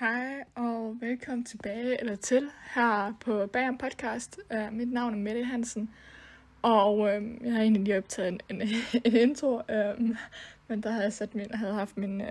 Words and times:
Hej 0.00 0.44
og 0.54 0.96
velkommen 1.00 1.44
tilbage 1.44 2.00
eller 2.00 2.16
til 2.16 2.50
her 2.74 3.14
på 3.20 3.46
Bagern 3.46 3.78
Podcast. 3.78 4.40
Uh, 4.54 4.72
mit 4.72 4.92
navn 4.92 5.14
er 5.14 5.18
Mette 5.18 5.44
Hansen, 5.44 5.90
og 6.62 6.98
uh, 6.98 7.08
jeg 7.44 7.52
har 7.52 7.60
egentlig 7.60 7.82
lige 7.82 7.98
optaget 7.98 8.28
en, 8.28 8.40
en, 8.50 8.68
en 9.04 9.16
intro, 9.16 9.54
uh, 9.54 10.16
men 10.68 10.82
der 10.82 10.90
havde 10.90 11.04
jeg 11.04 11.12
sat 11.12 11.34
min, 11.34 11.54
havde 11.54 11.74
haft 11.74 11.96
min, 11.96 12.20
uh, 12.20 12.28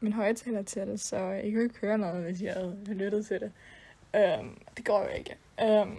min 0.00 0.12
højtaler 0.12 0.62
til 0.62 0.86
det, 0.86 1.00
så 1.00 1.30
I 1.30 1.50
kunne 1.50 1.62
ikke 1.62 1.78
høre 1.80 1.98
noget, 1.98 2.22
hvis 2.22 2.42
jeg 2.42 2.52
havde 2.52 2.76
lyttet 2.86 3.26
til 3.26 3.40
det. 3.40 3.52
Uh, 4.14 4.46
det 4.76 4.84
går 4.84 5.02
jo 5.02 5.08
ikke. 5.08 5.36
Uh, 5.62 5.92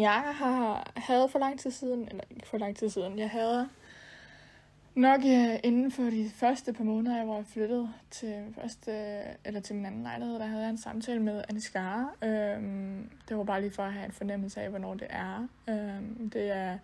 jeg 0.00 0.22
har 0.34 0.90
havde 0.96 1.28
for 1.28 1.38
lang 1.38 1.60
tid 1.60 1.70
siden, 1.70 2.08
eller 2.08 2.24
ikke 2.30 2.48
for 2.48 2.58
lang 2.58 2.76
tid 2.76 2.88
siden, 2.88 3.18
jeg 3.18 3.30
havde 3.30 3.68
Nok 4.94 5.24
ja, 5.24 5.60
inden 5.64 5.90
for 5.90 6.02
de 6.02 6.30
første 6.34 6.72
par 6.72 6.84
måneder, 6.84 7.24
hvor 7.24 7.36
jeg 7.36 7.46
flyttede 7.46 7.92
til, 8.10 8.54
første, 8.60 8.92
eller 9.44 9.60
til 9.60 9.76
min 9.76 9.86
anden 9.86 10.02
lejlighed, 10.02 10.38
der 10.38 10.46
havde 10.46 10.62
jeg 10.62 10.70
en 10.70 10.78
samtale 10.78 11.20
med 11.20 11.44
Anne 11.48 11.60
Skare. 11.60 12.08
Øhm, 12.24 13.10
det 13.28 13.36
var 13.36 13.44
bare 13.44 13.60
lige 13.60 13.70
for 13.70 13.82
at 13.82 13.92
have 13.92 14.06
en 14.06 14.12
fornemmelse 14.12 14.60
af, 14.60 14.70
hvornår 14.70 14.94
det 14.94 15.06
er. 15.10 15.48
Øhm, 15.68 16.30
det 16.30 16.50
er 16.50 16.78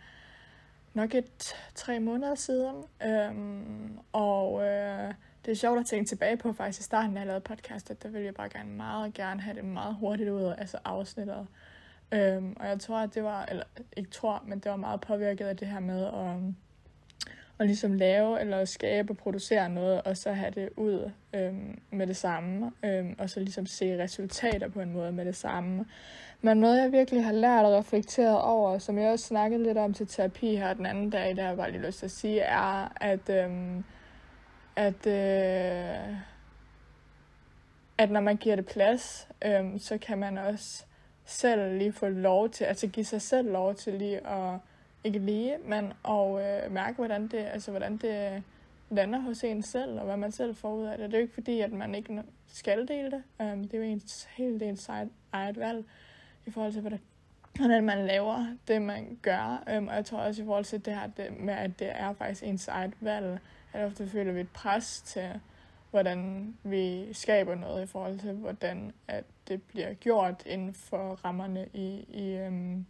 nok 0.94 1.14
et 1.14 1.54
tre 1.74 2.00
måneder 2.00 2.34
siden, 2.34 2.76
øhm, 3.06 3.98
og 4.12 4.62
øh, 4.62 5.14
det 5.44 5.50
er 5.50 5.56
sjovt 5.56 5.80
at 5.80 5.86
tænke 5.86 6.08
tilbage 6.08 6.36
på 6.36 6.52
faktisk 6.52 6.80
i 6.80 6.82
starten, 6.82 7.12
da 7.12 7.18
jeg 7.18 7.26
lavede 7.26 7.40
podcast, 7.44 7.90
at 7.90 8.02
der 8.02 8.08
ville 8.08 8.26
jeg 8.26 8.34
bare 8.34 8.48
gerne 8.48 8.70
meget 8.70 9.14
gerne 9.14 9.40
have 9.40 9.56
det 9.56 9.64
meget 9.64 9.94
hurtigt 9.94 10.30
ud, 10.30 10.54
altså 10.58 10.78
afsnittet. 10.84 11.46
Øhm, 12.12 12.56
og 12.60 12.66
jeg 12.66 12.80
tror, 12.80 12.98
at 12.98 13.14
det 13.14 13.24
var, 13.24 13.44
eller 13.44 13.64
ikke 13.96 14.10
tror, 14.10 14.42
men 14.46 14.58
det 14.58 14.70
var 14.70 14.76
meget 14.76 15.00
påvirket 15.00 15.46
af 15.46 15.56
det 15.56 15.68
her 15.68 15.80
med 15.80 16.06
at 16.06 16.54
og 17.58 17.66
ligesom 17.66 17.92
lave 17.92 18.40
eller 18.40 18.64
skabe 18.64 19.12
og 19.12 19.16
producere 19.16 19.68
noget, 19.68 20.02
og 20.02 20.16
så 20.16 20.32
have 20.32 20.50
det 20.50 20.68
ud 20.76 21.10
øhm, 21.34 21.78
med 21.90 22.06
det 22.06 22.16
samme, 22.16 22.72
øhm, 22.82 23.14
og 23.18 23.30
så 23.30 23.40
ligesom 23.40 23.66
se 23.66 24.02
resultater 24.02 24.68
på 24.68 24.80
en 24.80 24.92
måde 24.92 25.12
med 25.12 25.24
det 25.24 25.36
samme. 25.36 25.86
Men 26.40 26.56
noget, 26.56 26.82
jeg 26.82 26.92
virkelig 26.92 27.24
har 27.24 27.32
lært 27.32 27.64
og 27.64 27.72
reflekteret 27.72 28.40
over, 28.40 28.78
som 28.78 28.98
jeg 28.98 29.10
også 29.10 29.24
snakkede 29.24 29.62
lidt 29.62 29.78
om 29.78 29.94
til 29.94 30.06
terapi 30.06 30.56
her 30.56 30.74
den 30.74 30.86
anden 30.86 31.10
dag, 31.10 31.36
der 31.36 31.42
har 31.42 31.48
jeg 31.48 31.56
bare 31.56 31.70
lige 31.70 31.86
lyst 31.86 31.98
til 31.98 32.06
at 32.06 32.10
sige, 32.10 32.40
er, 32.40 32.92
at, 33.00 33.30
øhm, 33.30 33.84
at, 34.76 35.06
øh, 35.06 36.16
at 37.98 38.10
når 38.10 38.20
man 38.20 38.36
giver 38.36 38.56
det 38.56 38.66
plads, 38.66 39.28
øhm, 39.44 39.78
så 39.78 39.98
kan 39.98 40.18
man 40.18 40.38
også 40.38 40.84
selv 41.24 41.78
lige 41.78 41.92
få 41.92 42.08
lov 42.08 42.50
til, 42.50 42.64
altså 42.64 42.86
give 42.86 43.04
sig 43.04 43.22
selv 43.22 43.52
lov 43.52 43.74
til 43.74 43.92
lige 43.92 44.26
at 44.26 44.58
ikke 45.06 45.18
lige, 45.18 45.58
men 45.64 45.92
at 46.08 46.64
øh, 46.64 46.72
mærke, 46.72 46.96
hvordan 46.96 47.26
det, 47.26 47.38
altså, 47.38 47.70
hvordan 47.70 47.96
det 47.96 48.42
lander 48.90 49.18
hos 49.18 49.44
en 49.44 49.62
selv, 49.62 49.98
og 49.98 50.04
hvad 50.04 50.16
man 50.16 50.32
selv 50.32 50.54
får 50.54 50.74
ud 50.74 50.84
af 50.84 50.98
det. 50.98 51.10
Det 51.10 51.14
er 51.14 51.18
jo 51.18 51.22
ikke 51.22 51.34
fordi, 51.34 51.60
at 51.60 51.72
man 51.72 51.94
ikke 51.94 52.22
skal 52.46 52.88
dele 52.88 53.10
det. 53.10 53.22
Um, 53.38 53.62
det 53.62 53.74
er 53.74 53.78
jo 53.78 53.84
ens, 53.84 54.28
helt 54.36 54.62
ens 54.62 54.88
eget, 54.88 55.10
eget 55.32 55.58
valg 55.58 55.84
i 56.46 56.50
forhold 56.50 56.72
til, 56.72 56.80
hvordan, 56.80 57.00
hvordan 57.56 57.84
man 57.84 58.06
laver 58.06 58.46
det, 58.68 58.82
man 58.82 59.18
gør. 59.22 59.62
Um, 59.76 59.88
og 59.88 59.94
jeg 59.94 60.04
tror 60.04 60.18
også 60.18 60.42
i 60.42 60.44
forhold 60.44 60.64
til 60.64 60.84
det 60.84 60.94
her 60.94 61.06
det 61.06 61.40
med, 61.40 61.54
at 61.54 61.78
det 61.78 61.88
er 61.90 62.12
faktisk 62.12 62.42
ens 62.42 62.68
eget 62.68 62.94
valg, 63.00 63.38
at 63.72 63.86
ofte 63.86 64.08
føler 64.08 64.32
vi 64.32 64.40
et 64.40 64.50
pres 64.50 65.02
til, 65.02 65.40
hvordan 65.90 66.54
vi 66.62 67.12
skaber 67.12 67.54
noget 67.54 67.82
i 67.82 67.86
forhold 67.86 68.18
til, 68.18 68.32
hvordan 68.32 68.92
at 69.08 69.24
det 69.48 69.62
bliver 69.62 69.94
gjort 69.94 70.42
inden 70.46 70.74
for 70.74 71.20
rammerne 71.24 71.66
i, 71.74 72.04
i 72.08 72.46
um, 72.46 72.86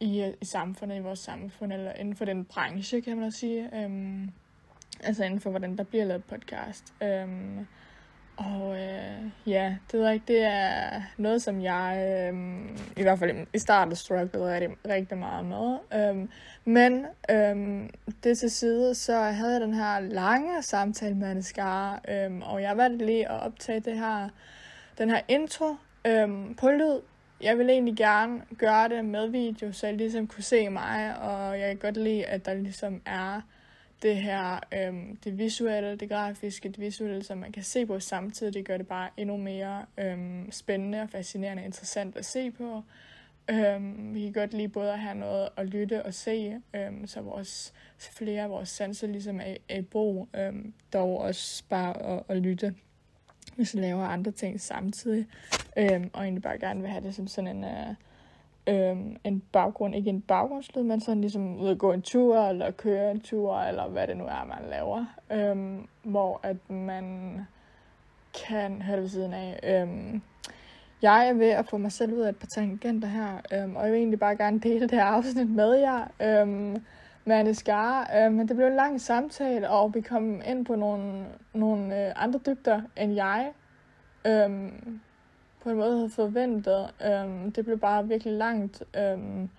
i, 0.00 0.22
øh, 0.22 0.32
i 0.40 0.44
samfundet, 0.44 0.96
i 0.96 1.00
vores 1.00 1.18
samfund, 1.18 1.72
eller 1.72 1.92
inden 1.92 2.16
for 2.16 2.24
den 2.24 2.44
branche, 2.44 3.00
kan 3.00 3.16
man 3.16 3.26
også 3.26 3.38
sige. 3.38 3.84
Øhm, 3.84 4.30
altså 5.00 5.24
inden 5.24 5.40
for, 5.40 5.50
hvordan 5.50 5.76
der 5.76 5.84
bliver 5.84 6.04
lavet 6.04 6.24
podcast. 6.24 6.94
Øhm, 7.02 7.66
og 8.36 8.76
øh, 8.80 9.30
ja, 9.46 9.76
det 9.92 9.98
ved 9.98 10.06
jeg 10.06 10.14
ikke, 10.14 10.26
det 10.26 10.42
er 10.42 11.02
noget, 11.16 11.42
som 11.42 11.60
jeg 11.60 12.06
øh, 12.32 12.60
i 12.96 13.02
hvert 13.02 13.18
fald 13.18 13.46
i 13.54 13.58
starten 13.58 13.96
strugglede 13.96 14.54
rigtig, 14.54 14.70
rigtig 14.88 15.18
meget 15.18 15.44
med. 15.44 15.78
Øhm, 15.94 16.30
men 16.64 17.06
øh, 17.30 17.88
det 18.24 18.38
til 18.38 18.50
side, 18.50 18.94
så 18.94 19.16
havde 19.20 19.52
jeg 19.52 19.60
den 19.60 19.74
her 19.74 20.00
lange 20.00 20.62
samtale 20.62 21.14
med 21.14 21.28
Anne 21.28 21.42
Skare, 21.42 21.98
øhm, 22.08 22.42
og 22.42 22.62
jeg 22.62 22.76
valgte 22.76 23.06
lige 23.06 23.30
at 23.30 23.40
optage 23.40 23.80
det 23.80 23.98
her, 23.98 24.28
den 24.98 25.10
her 25.10 25.20
intro 25.28 25.76
øh, 26.06 26.56
på 26.56 26.70
lyd, 26.70 27.00
jeg 27.44 27.58
vil 27.58 27.70
egentlig 27.70 27.96
gerne 27.96 28.42
gøre 28.58 28.88
det 28.88 29.04
med 29.04 29.28
video, 29.28 29.72
så 29.72 29.86
jeg 29.86 29.96
ligesom 29.96 30.26
kunne 30.26 30.44
se 30.44 30.68
mig, 30.68 31.18
og 31.18 31.60
jeg 31.60 31.68
kan 31.68 31.76
godt 31.76 31.96
lide, 31.96 32.24
at 32.24 32.46
der 32.46 32.54
ligesom 32.54 33.02
er 33.06 33.40
det 34.02 34.16
her, 34.16 34.60
øhm, 34.74 35.16
det 35.16 35.38
visuelle, 35.38 35.96
det 35.96 36.08
grafiske, 36.08 36.68
det 36.68 36.80
visuelle, 36.80 37.24
som 37.24 37.38
man 37.38 37.52
kan 37.52 37.62
se 37.62 37.86
på 37.86 38.00
samtidig. 38.00 38.54
Det 38.54 38.64
gør 38.64 38.76
det 38.76 38.86
bare 38.86 39.10
endnu 39.16 39.36
mere 39.36 39.86
øhm, 39.98 40.52
spændende 40.52 41.02
og 41.02 41.10
fascinerende 41.10 41.60
og 41.60 41.66
interessant 41.66 42.16
at 42.16 42.24
se 42.24 42.50
på. 42.50 42.82
Øhm, 43.50 44.14
vi 44.14 44.22
kan 44.22 44.32
godt 44.32 44.54
lide 44.54 44.68
både 44.68 44.92
at 44.92 44.98
have 44.98 45.14
noget 45.14 45.48
at 45.56 45.66
lytte 45.66 46.02
og 46.02 46.14
se, 46.14 46.60
øhm, 46.74 47.06
så 47.06 47.20
vores, 47.20 47.72
så 47.98 48.12
flere 48.12 48.42
af 48.42 48.50
vores 48.50 48.68
sanser 48.68 49.06
ligesom 49.06 49.40
er, 49.40 49.56
er 49.68 49.78
i 49.78 49.82
brug, 49.82 50.28
øhm, 50.36 50.74
dog 50.92 51.18
også 51.18 51.64
bare 51.68 52.02
at, 52.02 52.22
at 52.28 52.36
lytte 52.36 52.74
hvis 53.56 53.74
vi 53.74 53.80
laver 53.80 54.04
andre 54.04 54.32
ting 54.32 54.60
samtidig. 54.60 55.26
Øhm, 55.76 56.10
og 56.12 56.22
egentlig 56.22 56.42
bare 56.42 56.58
gerne 56.58 56.80
vil 56.80 56.90
have 56.90 57.04
det 57.04 57.14
som 57.14 57.26
sådan 57.26 57.56
en, 57.56 57.64
øh, 57.64 58.90
øhm, 58.90 59.16
en 59.24 59.42
baggrund, 59.52 59.94
ikke 59.94 60.10
en 60.10 60.20
baggrundslyd, 60.20 60.82
men 60.82 61.00
sådan 61.00 61.20
ligesom 61.20 61.60
ud 61.60 61.68
at 61.68 61.78
gå 61.78 61.92
en 61.92 62.02
tur, 62.02 62.38
eller 62.38 62.70
køre 62.70 63.10
en 63.10 63.20
tur, 63.20 63.60
eller 63.60 63.88
hvad 63.88 64.06
det 64.06 64.16
nu 64.16 64.24
er, 64.24 64.44
man 64.44 64.70
laver. 64.70 65.04
Øhm, 65.32 65.88
hvor 66.02 66.40
at 66.42 66.70
man 66.70 67.38
kan 68.46 68.82
høre 68.82 68.96
det 68.96 69.02
ved 69.02 69.08
siden 69.08 69.32
af. 69.32 69.60
Øhm, 69.62 70.22
jeg 71.02 71.28
er 71.28 71.32
ved 71.32 71.50
at 71.50 71.66
få 71.66 71.76
mig 71.76 71.92
selv 71.92 72.12
ud 72.12 72.20
af 72.20 72.28
et 72.28 72.36
par 72.36 72.46
tangenter 72.46 73.08
her, 73.08 73.40
øhm, 73.52 73.76
og 73.76 73.84
jeg 73.84 73.92
vil 73.92 73.98
egentlig 73.98 74.18
bare 74.18 74.36
gerne 74.36 74.60
dele 74.60 74.80
det 74.80 74.90
her 74.90 75.04
afsnit 75.04 75.50
med 75.50 75.74
jer. 75.74 76.08
Øhm, 76.22 76.76
med 77.24 77.36
Anne 77.36 77.54
Skar. 77.54 78.10
Øh, 78.16 78.32
men 78.32 78.48
det 78.48 78.56
blev 78.56 78.66
en 78.66 78.76
lang 78.76 79.00
samtale, 79.00 79.70
og 79.70 79.94
vi 79.94 80.00
kom 80.00 80.42
ind 80.46 80.64
på 80.66 80.74
nogle, 80.74 81.26
nogle 81.52 82.06
øh, 82.06 82.12
andre 82.16 82.40
dybder 82.46 82.80
end 82.96 83.12
jeg 83.12 83.52
øh, 84.26 84.72
på 85.64 85.70
en 85.70 85.76
måde 85.76 85.96
havde 85.96 86.10
forventet. 86.10 86.90
Øhm, 87.06 87.52
det 87.52 87.64
blev 87.64 87.78
bare 87.78 88.08
virkelig 88.08 88.32
langt. 88.32 88.82
øhm, 88.96 89.50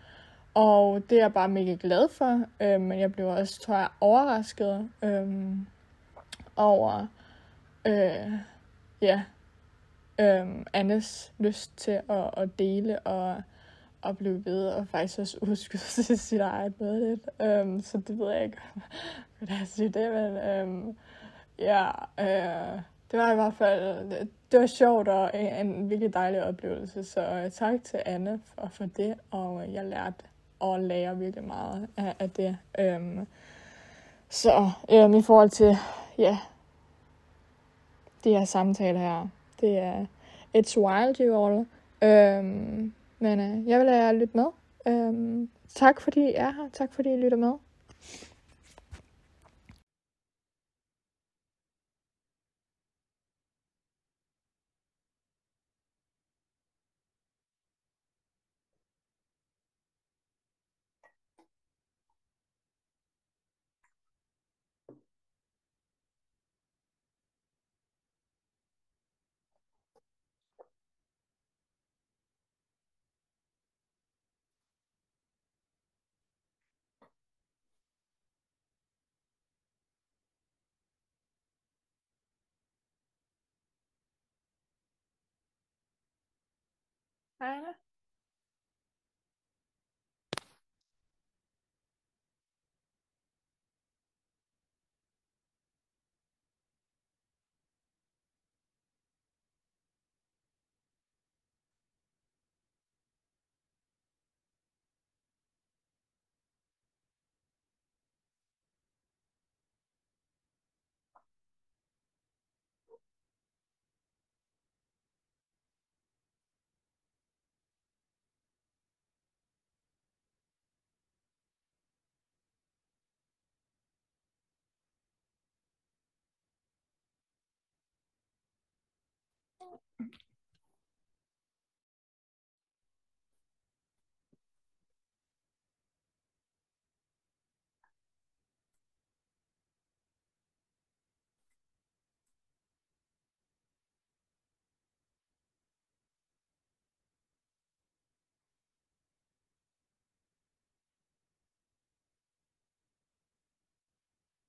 og 0.54 1.02
det 1.10 1.18
er 1.18 1.22
jeg 1.22 1.34
bare 1.34 1.50
mega 1.50 1.78
glad 1.80 2.10
for. 2.10 2.46
øhm, 2.60 2.82
men 2.82 3.00
jeg 3.00 3.12
blev 3.12 3.28
også, 3.28 3.62
tror 3.62 3.76
jeg, 3.76 3.88
overrasket 4.02 4.90
øhm, 5.04 5.68
over 6.56 7.08
øh, 7.88 8.32
ja, 9.02 9.24
øhm, 10.20 10.66
Annes 10.74 11.34
lyst 11.40 11.78
til 11.78 12.02
at, 12.10 12.30
at 12.38 12.60
dele 12.60 13.00
og 13.00 13.42
at 14.06 14.18
blive 14.18 14.46
ved, 14.46 14.68
og 14.68 14.88
faktisk 14.88 15.20
også 15.20 15.38
udskyde 15.42 15.82
til 15.82 16.20
sit 16.30 16.42
eget 16.42 16.82
med 16.82 17.00
lidt. 17.00 17.30
Um, 17.64 17.82
så 17.82 17.98
det 17.98 18.20
ved 18.20 18.32
jeg 18.32 18.44
ikke, 18.44 18.58
hvordan 19.38 19.60
jeg 19.60 19.68
siger 19.68 19.90
det, 19.90 20.12
men 20.12 20.62
um, 20.62 20.98
ja, 21.60 21.90
uh, 22.18 22.80
det 23.12 23.20
var 23.20 23.32
i 23.32 23.36
hvert 23.36 23.54
fald, 23.54 24.28
det, 24.51 24.59
var 24.59 24.66
sjovt 24.66 25.07
og 25.07 25.31
en, 25.33 25.67
en 25.67 25.89
virkelig 25.89 26.13
dejlig 26.13 26.44
oplevelse, 26.44 27.03
så 27.03 27.22
øh, 27.22 27.51
tak 27.51 27.83
til 27.83 28.00
Anne 28.06 28.41
for, 28.45 28.69
for 28.72 28.85
det, 28.85 29.13
og 29.31 29.63
øh, 29.67 29.73
jeg 29.73 29.85
lærte 29.85 30.23
og 30.59 30.79
lærer 30.79 31.13
virkelig 31.13 31.47
meget 31.47 31.88
af, 31.97 32.16
af 32.19 32.29
det. 32.29 32.57
Øhm, 32.79 33.28
så 34.29 34.72
øhm, 34.91 35.13
i 35.13 35.22
forhold 35.22 35.50
til, 35.50 35.78
ja, 36.17 36.38
de 38.23 38.29
her 38.29 38.45
samtaler 38.45 39.00
her, 39.00 39.28
det 39.61 39.78
er 39.78 40.06
It's 40.57 40.77
Wild 40.77 41.16
You 41.19 41.45
All. 41.45 41.66
Øhm, 42.01 42.94
men 43.19 43.39
øh, 43.39 43.67
jeg 43.67 43.79
vil 43.79 43.85
lade 43.85 44.03
jer 44.03 44.12
lytte 44.12 44.38
med. 44.38 44.45
Øhm, 44.88 45.50
tak 45.75 46.01
fordi 46.01 46.19
I 46.19 46.33
er 46.35 46.51
her. 46.51 46.69
Tak 46.73 46.94
fordi 46.94 47.13
I 47.13 47.17
lytter 47.17 47.38
med. 47.38 47.53
Hannah 87.45 87.85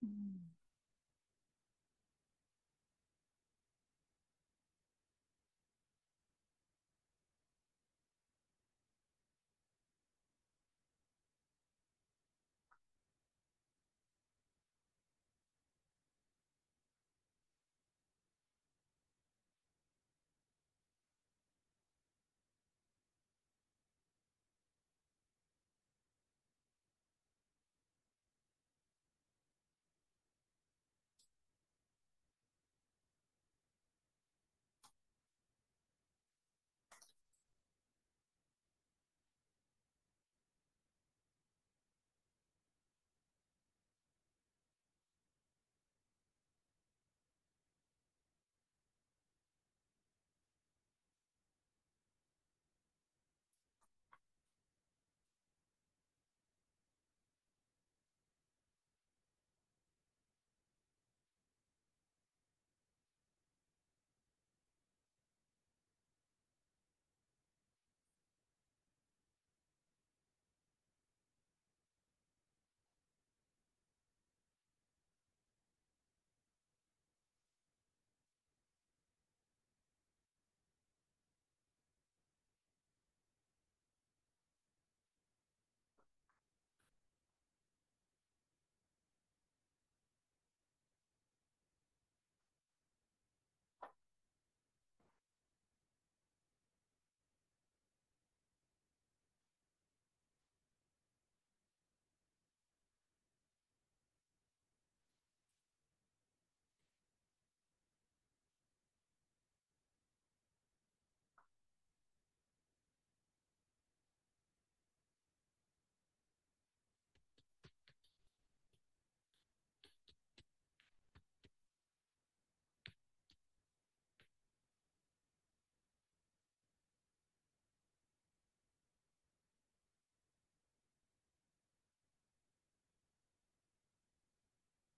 Mm. 0.05 0.56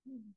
Hej. 0.09 0.35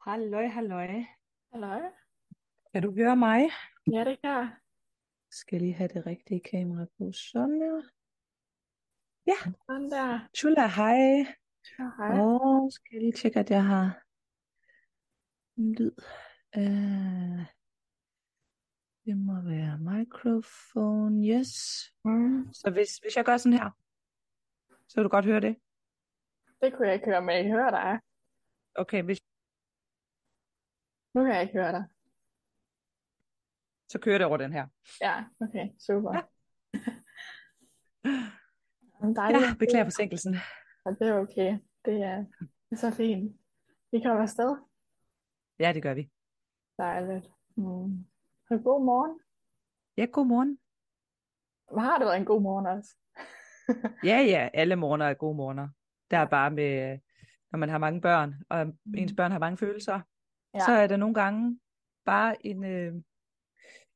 Halløj, 0.00 0.46
halløj. 0.46 0.88
Hallo? 1.52 1.90
Kan 2.72 2.82
du 2.82 2.94
høre 2.94 3.16
mig? 3.16 3.40
Ja, 3.92 4.04
det 4.04 4.20
kan 4.20 4.30
jeg. 4.30 4.56
Skal 5.30 5.60
lige 5.60 5.74
have 5.74 5.88
det 5.88 6.06
rigtige 6.06 6.40
kamera 6.40 6.86
på. 6.98 7.12
Sådan 7.12 7.60
der. 7.60 7.82
Ja, 9.26 9.52
Sådan 9.66 9.90
der. 9.90 10.28
Tula, 10.34 10.66
hej. 10.66 10.96
Ja, 11.78 11.90
hej. 11.96 12.20
Og 12.20 12.72
skal 12.72 12.94
jeg 12.94 13.02
lige 13.02 13.12
tjekke, 13.12 13.40
at 13.40 13.50
jeg 13.50 13.64
har 13.64 14.02
lyd. 15.56 15.92
Uh, 16.56 17.40
det 19.04 19.16
må 19.16 19.40
være 19.40 19.78
microphone, 19.78 21.28
yes. 21.28 21.52
Mm. 22.04 22.52
Så 22.52 22.70
hvis, 22.72 22.96
hvis 22.96 23.16
jeg 23.16 23.24
gør 23.24 23.36
sådan 23.36 23.58
her, 23.58 23.70
så 24.88 24.94
vil 24.96 25.04
du 25.04 25.08
godt 25.08 25.24
høre 25.24 25.40
det. 25.40 25.56
Det 26.60 26.72
kunne 26.72 26.86
jeg 26.86 26.94
ikke 26.94 27.06
høre, 27.06 27.20
men 27.22 27.34
jeg 27.36 27.44
kan 27.44 27.52
høre 27.52 27.70
dig. 27.70 28.00
Okay, 28.74 29.02
hvis, 29.02 29.20
Nu 31.14 31.24
kan 31.24 31.34
jeg 31.34 31.42
ikke 31.42 31.54
høre 31.54 31.72
dig. 31.72 31.84
så 33.88 33.98
kører 33.98 34.18
det 34.18 34.26
over 34.26 34.36
den 34.36 34.52
her. 34.52 34.66
Ja, 35.00 35.24
okay, 35.40 35.68
super. 35.78 36.14
Ja. 36.14 36.22
Dejligt. 39.20 39.42
Ja, 39.42 39.54
beklager 39.58 39.84
forsinkelsen. 39.84 40.34
Og 40.84 40.96
det 40.98 41.08
er 41.08 41.14
okay. 41.14 41.58
Det 41.84 42.02
er, 42.02 42.16
det 42.40 42.72
er 42.72 42.76
så 42.76 42.90
fint. 42.90 43.36
Vi 43.92 44.00
kommer 44.04 44.22
afsted. 44.22 44.56
Ja, 45.58 45.72
det 45.72 45.82
gør 45.82 45.94
vi. 45.94 46.10
Dejligt. 46.80 47.30
Mm. 47.56 48.04
Så 48.48 48.60
god 48.64 48.84
morgen. 48.84 49.20
Ja, 49.96 50.04
god 50.12 50.26
morgen. 50.26 50.58
Har 51.80 51.98
det 51.98 52.06
været 52.06 52.16
en 52.16 52.24
god 52.24 52.42
morgen 52.42 52.66
også? 52.66 52.96
Ja, 54.10 54.18
ja, 54.18 54.48
alle 54.54 54.76
morgener 54.76 55.06
er 55.06 55.14
gode 55.14 55.36
morgener. 55.36 55.68
Der 56.10 56.18
er 56.18 56.24
bare 56.26 56.50
med, 56.50 56.98
når 57.52 57.58
man 57.58 57.68
har 57.68 57.78
mange 57.78 58.00
børn, 58.00 58.34
og 58.48 58.66
ens 58.96 59.12
børn 59.16 59.32
har 59.32 59.38
mange 59.38 59.56
følelser, 59.56 60.00
Ja. 60.54 60.58
så 60.60 60.72
er 60.72 60.86
der 60.86 60.96
nogle 60.96 61.14
gange 61.14 61.60
bare 62.04 62.46
en 62.46 62.64
øh, 62.64 62.94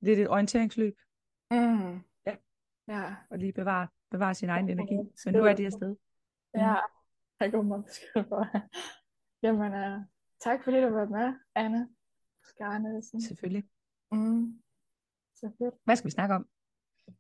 lidt 0.01 0.19
et 0.19 0.29
orienteringsløb, 0.29 0.97
Mm. 1.51 2.01
Ja. 2.27 2.37
Ja. 2.89 3.15
og 3.31 3.39
lige 3.39 3.53
bevare, 3.53 3.89
bevare 4.11 4.35
sin 4.35 4.49
egen 4.49 4.69
energi. 4.71 4.95
det 4.95 5.23
Men 5.25 5.35
nu 5.35 5.45
er 5.45 5.53
skriver 5.53 5.53
de 5.55 5.63
du. 5.63 5.67
afsted. 5.67 5.97
Ja. 6.55 6.75
Jeg 7.41 7.51
beskrive 7.87 8.25
for. 8.29 8.47
Jamen, 9.43 9.73
uh, 9.73 10.03
tak 10.41 10.65
fordi 10.65 10.81
du 10.81 10.89
var 10.89 11.05
med, 11.07 11.35
Anne 11.55 11.89
Skarnesen. 12.55 13.21
Selvfølgelig. 13.21 13.65
Mm. 14.13 14.63
Så 15.35 15.51
fedt. 15.59 15.75
Hvad 15.85 15.97
skal 15.97 16.07
vi 16.07 16.11
snakke 16.11 16.35
om? 16.35 16.49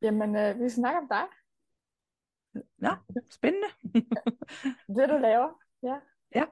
Jamen, 0.03 0.31
uh, 0.31 0.61
vi 0.61 0.69
snakker 0.69 1.01
om 1.01 1.09
dig. 1.09 1.27
Nå, 2.79 2.91
spændende. 3.31 3.69
Det, 4.97 5.09
du 5.09 5.17
laver. 5.19 5.61
Ja. 5.83 5.97
Ja. 6.35 6.45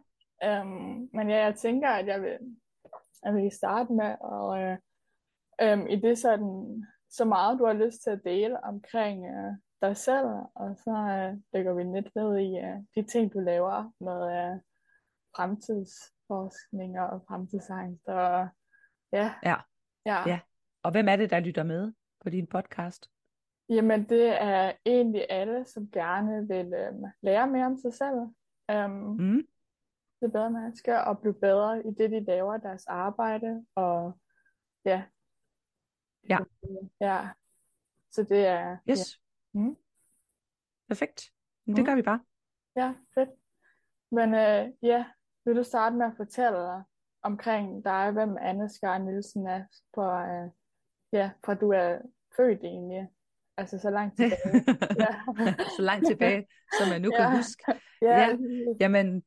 Øhm, 0.44 1.10
men 1.12 1.28
ja, 1.28 1.36
jeg 1.44 1.56
tænker, 1.56 1.88
at 1.88 2.06
jeg 2.06 2.22
vil, 2.22 2.38
jeg 3.24 3.34
vil 3.34 3.50
starte 3.50 3.92
med 3.92 4.16
at 4.34 4.48
øh, 4.62 4.78
øhm, 5.62 5.86
i 5.86 5.96
det 5.96 6.18
sådan, 6.18 6.86
så 7.10 7.24
meget 7.24 7.58
du 7.58 7.66
har 7.66 7.72
lyst 7.72 8.02
til 8.02 8.10
at 8.10 8.24
dele 8.24 8.64
omkring 8.64 9.26
øh, 9.26 9.52
dig 9.82 9.96
selv, 9.96 10.26
og 10.54 10.76
så 10.76 10.90
øh, 10.90 11.40
dykker 11.54 11.74
vi 11.74 11.82
lidt 11.82 12.14
ned 12.14 12.38
i 12.38 12.58
øh, 12.58 12.76
de 12.94 13.10
ting, 13.12 13.32
du 13.32 13.38
laver 13.38 13.92
med 14.00 14.20
øh, 14.38 14.60
fremtidsforskning 15.36 17.00
og 17.00 17.24
fremtidsangst. 17.28 18.08
Og 18.08 18.48
ja, 19.12 19.34
Ja. 19.42 19.56
ja. 20.06 20.28
Ja. 20.28 20.40
Og 20.82 20.90
hvem 20.90 21.08
er 21.08 21.16
det, 21.16 21.30
der 21.30 21.40
lytter 21.40 21.62
med 21.62 21.92
på 22.20 22.30
din 22.30 22.46
podcast? 22.46 23.10
Jamen, 23.68 24.08
det 24.08 24.42
er 24.42 24.72
egentlig 24.86 25.26
alle, 25.30 25.64
som 25.64 25.90
gerne 25.90 26.48
vil 26.48 26.72
øhm, 26.74 27.04
lære 27.22 27.46
mere 27.46 27.66
om 27.66 27.76
sig 27.78 27.94
selv. 27.94 28.16
Øhm, 28.70 28.92
Mm? 28.92 29.46
det 30.20 30.32
bedre 30.32 30.50
mennesker 30.50 30.98
og 30.98 31.18
blive 31.20 31.34
bedre 31.34 31.78
i 31.86 31.90
det, 31.90 32.10
de 32.10 32.20
laver, 32.24 32.56
deres 32.56 32.86
arbejde, 32.86 33.66
og 33.74 34.18
ja. 34.84 35.04
Ja. 36.28 36.38
Ja, 37.00 37.28
Så 38.10 38.22
det 38.22 38.46
er... 38.46 38.76
Yes. 38.90 39.20
Ja. 39.54 39.60
Mm. 39.60 39.76
Perfekt. 40.88 41.32
Men 41.66 41.76
det 41.76 41.82
Mm. 41.82 41.86
gør 41.86 41.94
vi 41.94 42.02
bare. 42.02 42.20
Ja, 42.76 42.94
fedt. 43.14 43.30
Men 44.10 44.34
øh, 44.34 44.72
ja, 44.82 45.06
vil 45.44 45.56
du 45.56 45.62
starte 45.62 45.96
med 45.96 46.06
at 46.06 46.16
fortælle 46.16 46.58
dig 46.58 46.82
omkring 47.22 47.84
dig, 47.84 48.10
hvem 48.12 48.36
Anne 48.40 48.68
Skar 48.68 48.98
Nielsen 48.98 49.46
er, 49.46 49.64
på, 49.94 50.02
øh, 50.02 50.50
ja, 51.12 51.30
fra 51.44 51.54
du 51.54 51.70
er 51.72 51.98
født 52.36 52.60
egentlig? 52.64 53.08
Altså 53.56 53.78
så 53.78 53.90
langt 53.90 54.16
tilbage. 54.16 54.64
Ja. 54.98 55.14
Så 55.76 55.82
langt 55.82 56.06
tilbage, 56.06 56.46
som 56.78 56.88
jeg 56.92 57.00
nu 57.00 57.10
kan 57.18 57.20
Ja. 57.20 57.36
huske. 57.36 57.64
Ja, 58.02 58.18
Ja. 58.18 58.36
Jamen, 58.80 59.22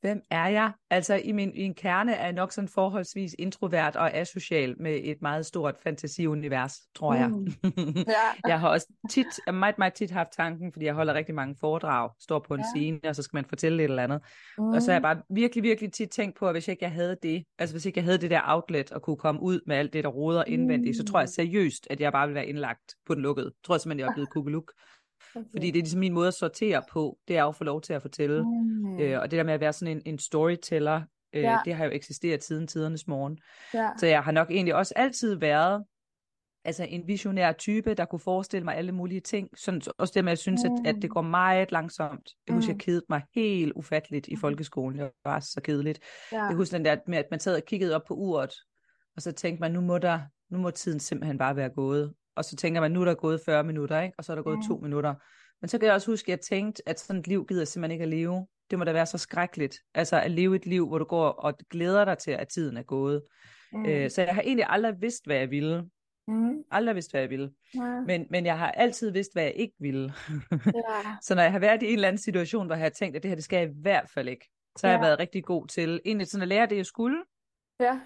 hvem 0.00 0.20
er 0.30 0.46
jeg? 0.48 0.72
Altså, 0.90 1.14
i 1.24 1.32
min, 1.32 1.54
i 1.54 1.62
en 1.62 1.74
kerne 1.74 2.12
er 2.14 2.24
jeg 2.24 2.32
nok 2.32 2.52
sådan 2.52 2.68
forholdsvis 2.68 3.34
introvert 3.38 3.96
og 3.96 4.14
asocial 4.14 4.74
med 4.80 5.00
et 5.04 5.16
meget 5.22 5.46
stort 5.46 5.74
fantasiunivers, 5.82 6.74
tror 6.94 7.14
jeg. 7.14 7.28
Mm. 7.28 7.46
ja. 7.96 8.48
jeg 8.48 8.60
har 8.60 8.68
også 8.68 8.92
tit, 9.10 9.26
jeg 9.46 9.54
meget, 9.54 9.78
meget 9.78 9.94
tit 9.94 10.10
haft 10.10 10.28
tanken, 10.36 10.72
fordi 10.72 10.84
jeg 10.86 10.94
holder 10.94 11.14
rigtig 11.14 11.34
mange 11.34 11.56
foredrag, 11.60 12.10
står 12.22 12.44
på 12.48 12.54
en 12.54 12.60
Ja. 12.60 12.66
scene, 12.74 13.00
og 13.04 13.16
så 13.16 13.22
skal 13.22 13.36
man 13.36 13.44
fortælle 13.44 13.84
et 13.84 13.90
eller 13.90 14.02
andet. 14.02 14.20
Mm. 14.58 14.64
Og 14.64 14.82
så 14.82 14.90
har 14.90 14.94
jeg 14.94 15.02
bare 15.02 15.22
virkelig, 15.30 15.62
virkelig 15.62 15.92
tit 15.92 16.10
tænkt 16.10 16.38
på, 16.38 16.48
at 16.48 16.54
hvis 16.54 16.68
ikke 16.68 16.84
jeg 16.84 16.92
havde 16.92 17.16
det, 17.22 17.44
altså 17.58 17.74
hvis 17.74 17.86
ikke 17.86 17.98
jeg 17.98 18.04
havde 18.04 18.18
det 18.18 18.30
der 18.30 18.40
outlet 18.44 18.92
og 18.92 19.02
kunne 19.02 19.16
komme 19.16 19.42
ud 19.42 19.60
med 19.66 19.76
alt 19.76 19.92
det, 19.92 20.04
der 20.04 20.10
roder 20.10 20.44
indvendigt, 20.46 20.96
så 20.96 21.04
tror 21.04 21.18
jeg 21.18 21.24
Mm. 21.26 21.32
seriøst, 21.32 21.86
at 21.90 22.00
jeg 22.00 22.12
bare 22.12 22.26
ville 22.26 22.34
være 22.34 22.46
indlagt 22.46 22.94
på 23.06 23.14
den 23.14 23.22
lukkede. 23.22 23.46
Jeg 23.46 23.64
tror 23.64 23.78
simpelthen, 23.78 24.00
jeg 24.00 24.08
er 24.08 24.14
blevet 24.14 24.30
kugeluk. 24.30 24.72
Okay. 25.36 25.50
Fordi 25.52 25.66
det 25.70 25.78
er 25.78 25.82
ligesom 25.82 26.00
min 26.00 26.12
måde 26.12 26.28
at 26.28 26.34
sortere 26.34 26.82
på, 26.92 27.18
det 27.28 27.36
er 27.36 27.42
jo 27.42 27.48
at 27.48 27.56
få 27.56 27.64
lov 27.64 27.80
til 27.80 27.92
at 27.92 28.02
fortælle. 28.02 28.42
Mm. 28.44 29.00
Øh, 29.00 29.20
og 29.20 29.30
det 29.30 29.36
der 29.38 29.44
med 29.44 29.54
at 29.54 29.60
være 29.60 29.72
sådan 29.72 29.96
en, 29.96 30.02
en 30.06 30.18
storyteller, 30.18 31.02
øh, 31.32 31.42
Ja. 31.42 31.58
det 31.64 31.74
har 31.74 31.84
jo 31.84 31.90
eksisteret 31.90 32.44
siden 32.44 32.66
tidernes 32.66 33.06
morgen. 33.06 33.38
ja. 33.74 33.90
Så 33.98 34.06
jeg 34.06 34.22
har 34.22 34.32
nok 34.32 34.50
egentlig 34.50 34.74
også 34.74 34.92
altid 34.96 35.34
været 35.34 35.84
altså 36.64 36.86
en 36.88 37.02
visionær 37.08 37.52
type, 37.52 37.94
der 37.94 38.04
kunne 38.04 38.18
forestille 38.20 38.64
mig 38.64 38.76
alle 38.76 38.92
mulige 38.92 39.20
ting. 39.20 39.48
Sådan, 39.58 39.80
også 39.98 40.12
det 40.14 40.24
med, 40.24 40.30
at 40.32 40.32
jeg 40.32 40.38
synes, 40.38 40.64
at, 40.64 40.70
at 40.86 40.94
det 40.94 41.04
Mm. 41.04 41.08
går 41.14 41.22
meget 41.22 41.72
langsomt. 41.72 42.30
Jeg 42.46 42.54
husker, 42.54 42.70
jeg 42.70 42.74
Mm. 42.74 42.78
kedede 42.78 43.04
mig 43.08 43.22
helt 43.34 43.72
ufatteligt 43.76 44.28
i 44.28 44.34
Mm. 44.34 44.40
folkeskolen. 44.40 44.98
Det 44.98 45.10
var 45.24 45.40
så 45.40 45.60
kedeligt. 45.64 46.00
ja. 46.32 46.44
Jeg 46.44 46.54
husker 46.56 46.76
den 46.78 46.84
der 46.84 46.96
med, 47.06 47.18
at 47.18 47.24
man 47.30 47.40
sad 47.40 47.56
og 47.56 47.62
kiggede 47.66 47.94
op 47.94 48.02
på 48.08 48.14
uret, 48.14 48.52
og 49.16 49.22
så 49.22 49.32
tænkte 49.32 49.60
man, 49.60 49.72
nu 49.72 49.80
må, 49.80 49.98
der, 49.98 50.20
nu 50.50 50.58
må 50.58 50.70
tiden 50.70 51.00
simpelthen 51.00 51.38
bare 51.38 51.56
være 51.56 51.68
gået. 51.70 52.14
Og 52.36 52.44
så 52.44 52.56
tænker 52.56 52.80
man, 52.80 52.90
nu 52.92 53.00
er 53.00 53.04
der 53.04 53.14
gået 53.14 53.40
40 53.46 53.64
minutter, 53.64 54.00
ikke? 54.00 54.14
og 54.18 54.24
så 54.24 54.32
er 54.32 54.36
der 54.36 54.42
gået 54.42 54.58
Mm. 54.58 54.64
to 54.68 54.76
minutter. 54.78 55.14
Men 55.60 55.68
så 55.68 55.78
kan 55.78 55.86
jeg 55.86 55.94
også 55.94 56.10
huske, 56.10 56.32
at 56.32 56.38
jeg 56.38 56.40
tænkte, 56.40 56.82
at 56.88 57.00
sådan 57.00 57.20
et 57.20 57.26
liv 57.26 57.46
gider 57.46 57.60
jeg 57.60 57.68
simpelthen 57.68 57.92
ikke 57.92 58.02
at 58.02 58.08
leve. 58.08 58.46
Det 58.70 58.78
må 58.78 58.84
da 58.84 58.92
være 58.92 59.06
så 59.06 59.18
skrækkeligt. 59.18 59.76
Altså 59.94 60.20
at 60.20 60.30
leve 60.30 60.56
et 60.56 60.66
liv, 60.66 60.88
hvor 60.88 60.98
du 60.98 61.04
går 61.04 61.28
og 61.28 61.54
glæder 61.70 62.04
dig 62.04 62.18
til, 62.18 62.30
at 62.30 62.48
tiden 62.48 62.76
er 62.76 62.82
gået. 62.82 63.22
Mm. 63.72 63.86
Øh, 63.86 64.10
så 64.10 64.22
jeg 64.22 64.34
har 64.34 64.42
egentlig 64.42 64.66
aldrig 64.68 64.94
vidst, 65.00 65.26
hvad 65.26 65.36
jeg 65.36 65.50
ville. 65.50 65.84
Mm. 66.28 66.54
Aldrig 66.70 66.94
vidst, 66.94 67.10
hvad 67.12 67.20
jeg 67.20 67.30
ville. 67.30 67.50
Ja. 67.74 68.00
Men, 68.06 68.26
men 68.30 68.46
jeg 68.46 68.58
har 68.58 68.70
altid 68.70 69.10
vidst, 69.10 69.32
hvad 69.32 69.42
jeg 69.42 69.52
ikke 69.56 69.74
ville. 69.80 70.12
Ja. 70.52 71.16
så 71.26 71.34
når 71.34 71.42
jeg 71.42 71.52
har 71.52 71.58
været 71.58 71.82
i 71.82 71.86
en 71.86 71.94
eller 71.94 72.08
anden 72.08 72.22
situation, 72.22 72.66
hvor 72.66 72.74
jeg 72.74 72.82
har 72.82 72.88
tænkt, 72.90 73.16
at 73.16 73.22
det 73.22 73.28
her, 73.28 73.34
det 73.34 73.44
skal 73.44 73.56
jeg 73.56 73.68
i 73.68 73.72
hvert 73.82 74.10
fald 74.14 74.28
ikke, 74.28 74.48
så 74.78 74.86
har 74.86 74.94
jeg 74.94 75.00
været 75.02 75.18
rigtig 75.18 75.44
god 75.44 75.66
til 75.66 76.00
egentlig 76.04 76.26
sådan 76.26 76.42
at 76.42 76.48
lære 76.48 76.66
det, 76.66 76.76
jeg 76.76 76.86
skulle, 76.86 77.22
Ja. 77.80 78.00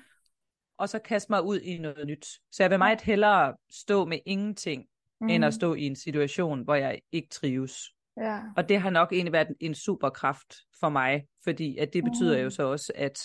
Og 0.81 0.89
så 0.89 0.99
kaste 0.99 1.33
mig 1.33 1.43
ud 1.43 1.61
i 1.61 1.79
noget 1.79 2.07
nyt. 2.07 2.27
Så 2.53 2.63
jeg 2.63 2.71
vil 2.71 2.79
meget 2.79 3.01
hellere 3.01 3.55
stå 3.71 4.05
med 4.05 4.19
ingenting, 4.27 4.85
mm. 5.21 5.29
end 5.29 5.45
at 5.45 5.49
Mm. 5.49 5.53
stå 5.53 5.75
i 5.75 5.83
en 5.83 5.97
situation, 5.97 6.63
hvor 6.65 6.75
jeg 6.75 7.01
ikke 7.13 7.29
trives. 7.29 7.83
Ja. 8.17 8.41
Og 8.57 8.69
det 8.69 8.81
har 8.81 8.91
nok 8.91 9.13
egentlig 9.13 9.33
været 9.33 9.49
en 9.61 9.75
superkraft 9.75 10.55
for 10.81 10.89
mig, 10.89 11.25
fordi 11.45 11.77
at 11.79 11.93
det 11.93 12.05
betyder 12.05 12.39
jo 12.39 12.45
Mm. 12.45 12.51
så 12.51 12.63
også, 12.63 12.93
at 12.95 13.19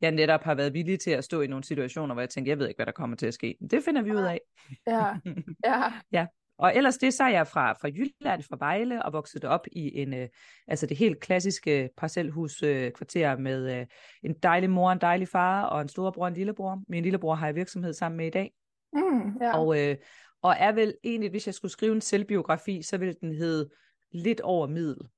jeg 0.00 0.10
netop 0.12 0.42
har 0.42 0.54
været 0.54 0.74
villig 0.74 1.00
til 1.00 1.10
at 1.10 1.24
stå 1.24 1.40
i 1.40 1.46
nogle 1.46 1.64
situationer, 1.64 2.14
hvor 2.14 2.22
jeg 2.22 2.30
tænker, 2.30 2.50
jeg 2.52 2.58
ved 2.58 2.68
ikke, 2.68 2.78
hvad 2.78 2.86
der 2.86 2.92
kommer 2.92 3.16
til 3.16 3.26
at 3.26 3.34
ske. 3.34 3.56
Det 3.70 3.84
finder 3.84 4.02
vi 4.02 4.10
ud 4.12 4.22
af. 4.22 4.40
Ja. 4.86 5.14
Ja. 6.12 6.26
Og 6.58 6.76
ellers 6.76 6.98
det, 6.98 7.14
så 7.14 7.24
er 7.24 7.28
jeg 7.28 7.46
fra, 7.46 7.72
fra 7.72 7.88
Jylland, 7.88 8.42
fra 8.42 8.56
Vejle, 8.60 9.04
og 9.04 9.12
vokset 9.12 9.44
op 9.44 9.66
i 9.72 9.98
en, 10.00 10.14
øh, 10.14 10.28
altså 10.66 10.86
det 10.86 10.96
helt 10.96 11.20
klassiske 11.20 11.90
parcelhuskvarter 11.96 13.32
øh, 13.32 13.38
med 13.38 13.80
øh, 13.80 13.86
en 14.22 14.34
dejlig 14.42 14.70
mor, 14.70 14.92
en 14.92 15.00
dejlig 15.00 15.28
far 15.28 15.62
og 15.62 15.80
en 15.80 15.88
storebror 15.88 16.22
og 16.22 16.28
en 16.28 16.34
lillebror. 16.34 16.82
Min 16.88 17.02
lillebror 17.02 17.34
har 17.34 17.46
jeg 17.46 17.54
virksomhed 17.54 17.92
sammen 17.92 18.16
med 18.16 18.26
i 18.26 18.30
dag. 18.30 18.52
Mm. 18.92 19.36
Ja. 19.40 19.58
Og, 19.58 19.80
øh, 19.80 19.96
og 20.42 20.54
er 20.58 20.72
vel 20.72 20.94
egentlig, 21.04 21.30
hvis 21.30 21.46
jeg 21.46 21.54
skulle 21.54 21.72
skrive 21.72 21.94
en 21.94 22.00
selvbiografi, 22.00 22.82
så 22.82 22.98
ville 22.98 23.14
den 23.20 23.34
hedde 23.34 23.68
Lidt 24.14 24.40
over 24.40 24.66
middel. 24.66 25.08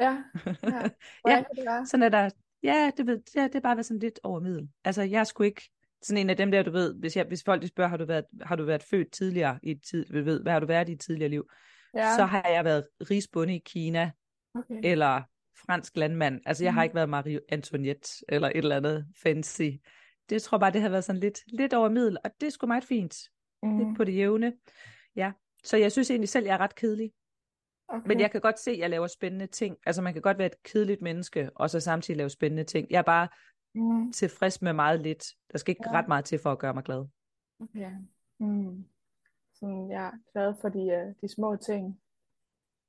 Ja. 0.00 0.22
Ja. 1.28 1.44
Ja. 1.56 1.84
Sådan 1.84 2.02
er 2.02 2.08
der, 2.08 2.30
ja, 2.62 2.90
det, 2.96 3.06
ved, 3.06 3.20
ja, 3.34 3.42
det 3.44 3.54
er 3.54 3.60
bare 3.60 3.76
været 3.76 3.86
sådan 3.86 4.00
lidt 4.00 4.20
over 4.22 4.40
middel. 4.40 4.68
Altså, 4.84 5.02
jeg 5.02 5.26
sgu 5.26 5.42
ikke 5.42 5.70
sådan 6.06 6.20
en 6.20 6.30
af 6.30 6.36
dem 6.36 6.50
der, 6.50 6.62
du 6.62 6.70
ved, 6.70 6.94
hvis, 6.94 7.16
jeg, 7.16 7.24
hvis 7.24 7.42
folk 7.44 7.62
de 7.62 7.68
spørger, 7.68 7.88
har 7.90 7.96
du, 7.96 8.04
været, 8.04 8.24
har 8.42 8.56
du 8.56 8.64
været 8.64 8.82
født 8.82 9.12
tidligere 9.12 9.58
i 9.62 9.70
et 9.70 9.80
tid, 9.90 10.04
du 10.04 10.22
ved, 10.22 10.42
hvad 10.42 10.52
har 10.52 10.60
du 10.60 10.66
været 10.66 10.88
i 10.88 10.92
et 10.92 11.00
tidligere 11.00 11.28
liv? 11.30 11.48
Ja. 11.94 12.16
Så 12.16 12.24
har 12.24 12.48
jeg 12.48 12.64
været 12.64 12.86
rigsbonde 13.10 13.54
i 13.56 13.62
Kina, 13.66 14.10
Okay. 14.54 14.80
eller 14.84 15.22
fransk 15.66 15.96
landmand. 15.96 16.40
Altså, 16.46 16.64
jeg 16.64 16.74
har 16.74 16.80
Mhm. 16.80 16.84
ikke 16.84 16.94
været 16.94 17.08
Marie 17.08 17.40
Antoinette, 17.48 18.08
eller 18.28 18.48
et 18.48 18.56
eller 18.56 18.76
andet 18.76 19.06
fancy. 19.22 19.62
Det 20.30 20.42
tror 20.42 20.56
jeg 20.56 20.60
bare, 20.60 20.72
det 20.72 20.80
har 20.80 20.88
været 20.88 21.04
sådan 21.04 21.20
lidt, 21.20 21.40
lidt 21.46 21.74
over 21.74 21.88
middel, 21.88 22.16
og 22.24 22.30
det 22.40 22.46
er 22.46 22.50
sgu 22.50 22.66
meget 22.66 22.84
fint. 22.84 23.16
Mm. 23.62 23.78
Lidt 23.78 23.96
på 23.96 24.04
det 24.04 24.16
jævne. 24.16 24.52
Ja, 25.16 25.32
så 25.64 25.76
jeg 25.76 25.92
synes 25.92 26.10
egentlig 26.10 26.28
selv, 26.28 26.44
jeg 26.46 26.54
er 26.54 26.58
ret 26.58 26.74
kedelig. 26.74 27.10
Okay. 27.88 28.08
Men 28.08 28.20
jeg 28.20 28.30
kan 28.30 28.40
godt 28.40 28.58
se, 28.58 28.70
at 28.70 28.78
jeg 28.78 28.90
laver 28.90 29.06
spændende 29.06 29.46
ting. 29.46 29.76
Altså 29.86 30.02
man 30.02 30.12
kan 30.12 30.22
godt 30.22 30.38
være 30.38 30.46
et 30.46 30.62
kedeligt 30.62 31.02
menneske, 31.02 31.50
og 31.56 31.70
så 31.70 31.80
samtidig 31.80 32.16
lave 32.16 32.30
spændende 32.30 32.64
ting. 32.64 32.86
Jeg 32.90 32.98
er 32.98 33.02
bare 33.02 33.28
Mm. 33.76 34.12
tilfreds 34.12 34.62
med 34.62 34.72
meget 34.72 35.00
lidt. 35.00 35.24
Der 35.52 35.58
skal 35.58 35.72
ikke 35.72 35.82
Ja. 35.86 35.98
ret 35.98 36.08
meget 36.08 36.24
til 36.24 36.38
for 36.38 36.52
at 36.52 36.58
gøre 36.58 36.74
mig 36.74 36.84
glad. 36.84 37.06
Okay. 37.60 37.90
Mm. 38.40 38.84
Sådan, 39.54 39.90
jeg 39.90 40.06
er 40.06 40.12
glad 40.32 40.54
for 40.60 40.68
de, 40.68 40.78
øh, 40.80 41.14
de 41.22 41.34
små 41.34 41.56
ting 41.56 42.00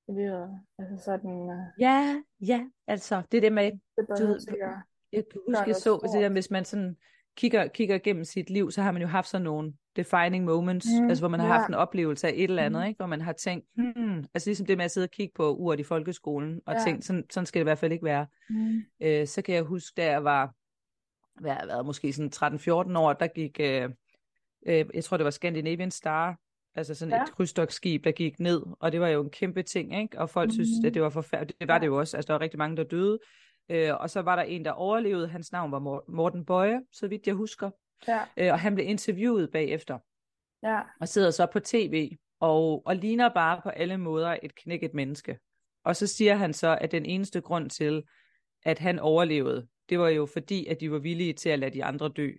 i 0.07 0.11
livet. 0.11 0.59
Altså 0.79 0.97
sådan, 1.05 1.49
øh, 1.49 1.81
Ja, 1.81 2.21
ja, 2.41 2.65
altså 2.87 3.21
det 3.31 3.37
er 3.37 3.41
det 3.41 3.53
med, 3.53 3.63
det 3.71 3.79
Du 4.19 4.25
ved, 4.25 4.39
jeg 5.11 5.23
kan 5.31 5.41
huske, 5.47 5.63
jeg 5.67 5.75
så, 5.75 5.97
hvis, 5.97 6.11
det 6.11 6.21
der, 6.21 6.29
hvis 6.29 6.51
man 6.51 6.65
sådan 6.65 6.97
kigger, 7.37 7.67
kigger 7.67 7.95
igennem 7.95 8.23
sit 8.23 8.49
liv, 8.49 8.71
så 8.71 8.81
har 8.81 8.91
man 8.91 9.01
jo 9.01 9.07
haft 9.07 9.27
sådan 9.27 9.43
nogle 9.43 9.73
defining 9.95 10.45
moments, 10.45 10.87
Mm, 11.01 11.09
altså 11.09 11.21
hvor 11.21 11.29
man 11.29 11.39
har 11.39 11.47
ja. 11.47 11.53
haft 11.53 11.67
en 11.69 11.73
oplevelse 11.73 12.27
af 12.27 12.31
et 12.35 12.43
eller 12.43 12.63
andet, 12.63 12.81
Mm. 12.81 12.87
ikke? 12.87 12.97
hvor 12.97 13.05
man 13.05 13.21
har 13.21 13.33
tænkt, 13.33 13.67
hmm, 13.75 14.25
altså 14.33 14.49
ligesom 14.49 14.65
det 14.65 14.77
med 14.77 14.85
at 14.85 14.91
sidde 14.91 15.05
og 15.05 15.11
kigge 15.11 15.33
på 15.35 15.55
uret 15.55 15.79
i 15.79 15.83
folkeskolen, 15.83 16.61
og 16.65 16.73
Ja. 16.73 16.79
tænkt, 16.83 17.05
sådan, 17.05 17.25
sådan 17.29 17.45
skal 17.45 17.59
det 17.59 17.63
i 17.63 17.69
hvert 17.69 17.77
fald 17.77 17.91
ikke 17.91 18.05
være. 18.05 18.27
Mm. 18.49 18.83
øh, 18.99 19.27
så 19.27 19.41
kan 19.41 19.55
jeg 19.55 19.63
huske, 19.63 19.93
da 19.97 20.05
jeg 20.11 20.23
var, 20.23 20.53
hvad 21.39 21.51
har 21.51 21.65
været, 21.65 21.85
måske 21.85 22.13
sådan 22.13 22.31
13-14 22.95 22.97
år, 22.97 23.13
der 23.13 23.27
gik, 23.27 23.59
øh, 23.59 23.89
øh, 24.67 24.85
jeg 24.93 25.03
tror 25.03 25.17
det 25.17 25.23
var 25.23 25.29
Scandinavian 25.31 25.91
Star, 25.91 26.39
altså 26.75 26.95
sådan 26.95 27.13
Ja. 27.13 27.23
et 27.23 27.31
krydstogtskib, 27.31 28.03
der 28.03 28.11
gik 28.11 28.39
ned, 28.39 28.61
og 28.79 28.91
det 28.91 29.01
var 29.01 29.07
jo 29.07 29.23
en 29.23 29.29
kæmpe 29.29 29.63
ting, 29.63 30.01
ikke? 30.01 30.19
Og 30.19 30.29
folk 30.29 30.47
mm. 30.47 30.51
synes, 30.53 30.69
Mhm. 30.79 30.87
at 30.87 30.93
det 30.93 31.01
var 31.01 31.09
forfærdeligt. 31.09 31.59
Det 31.59 31.67
var 31.67 31.73
Ja. 31.73 31.79
det 31.79 31.85
jo 31.87 31.99
også, 31.99 32.17
altså 32.17 32.27
der 32.27 32.33
var 32.33 32.41
rigtig 32.41 32.57
mange, 32.57 32.77
der 32.77 32.83
døde. 32.83 33.19
Øh, 33.69 33.93
og 33.99 34.09
så 34.09 34.21
var 34.21 34.35
der 34.35 34.43
en, 34.43 34.65
der 34.65 34.71
overlevede, 34.71 35.27
hans 35.27 35.51
navn 35.51 35.71
var 35.71 35.79
Mor- 35.79 36.05
Morten 36.11 36.45
Bøje, 36.45 36.81
så 36.91 37.07
vidt 37.07 37.27
jeg 37.27 37.35
husker, 37.35 37.69
Ja. 38.07 38.19
øh, 38.37 38.53
og 38.53 38.59
han 38.59 38.75
blev 38.75 38.87
interviewet 38.87 39.51
bagefter, 39.51 39.97
Ja. 40.63 40.81
og 41.01 41.07
sidder 41.07 41.31
så 41.31 41.45
på 41.45 41.59
tv, 41.59 42.15
og, 42.39 42.85
og 42.85 42.95
ligner 42.95 43.29
bare 43.33 43.61
på 43.63 43.69
alle 43.69 43.97
måder 43.97 44.37
et 44.43 44.55
knækket 44.55 44.93
menneske. 44.93 45.39
Og 45.85 45.95
så 45.95 46.07
siger 46.07 46.35
han 46.35 46.53
så, 46.53 46.77
at 46.81 46.91
den 46.91 47.05
eneste 47.05 47.41
grund 47.41 47.69
til, 47.69 48.03
at 48.63 48.79
han 48.79 48.99
overlevede, 48.99 49.67
det 49.89 49.99
var 49.99 50.09
jo 50.09 50.25
fordi, 50.25 50.65
at 50.65 50.79
de 50.79 50.91
var 50.91 50.99
villige 50.99 51.33
til 51.33 51.49
at 51.49 51.59
lade 51.59 51.73
de 51.73 51.83
andre 51.83 52.09
dø. 52.09 52.29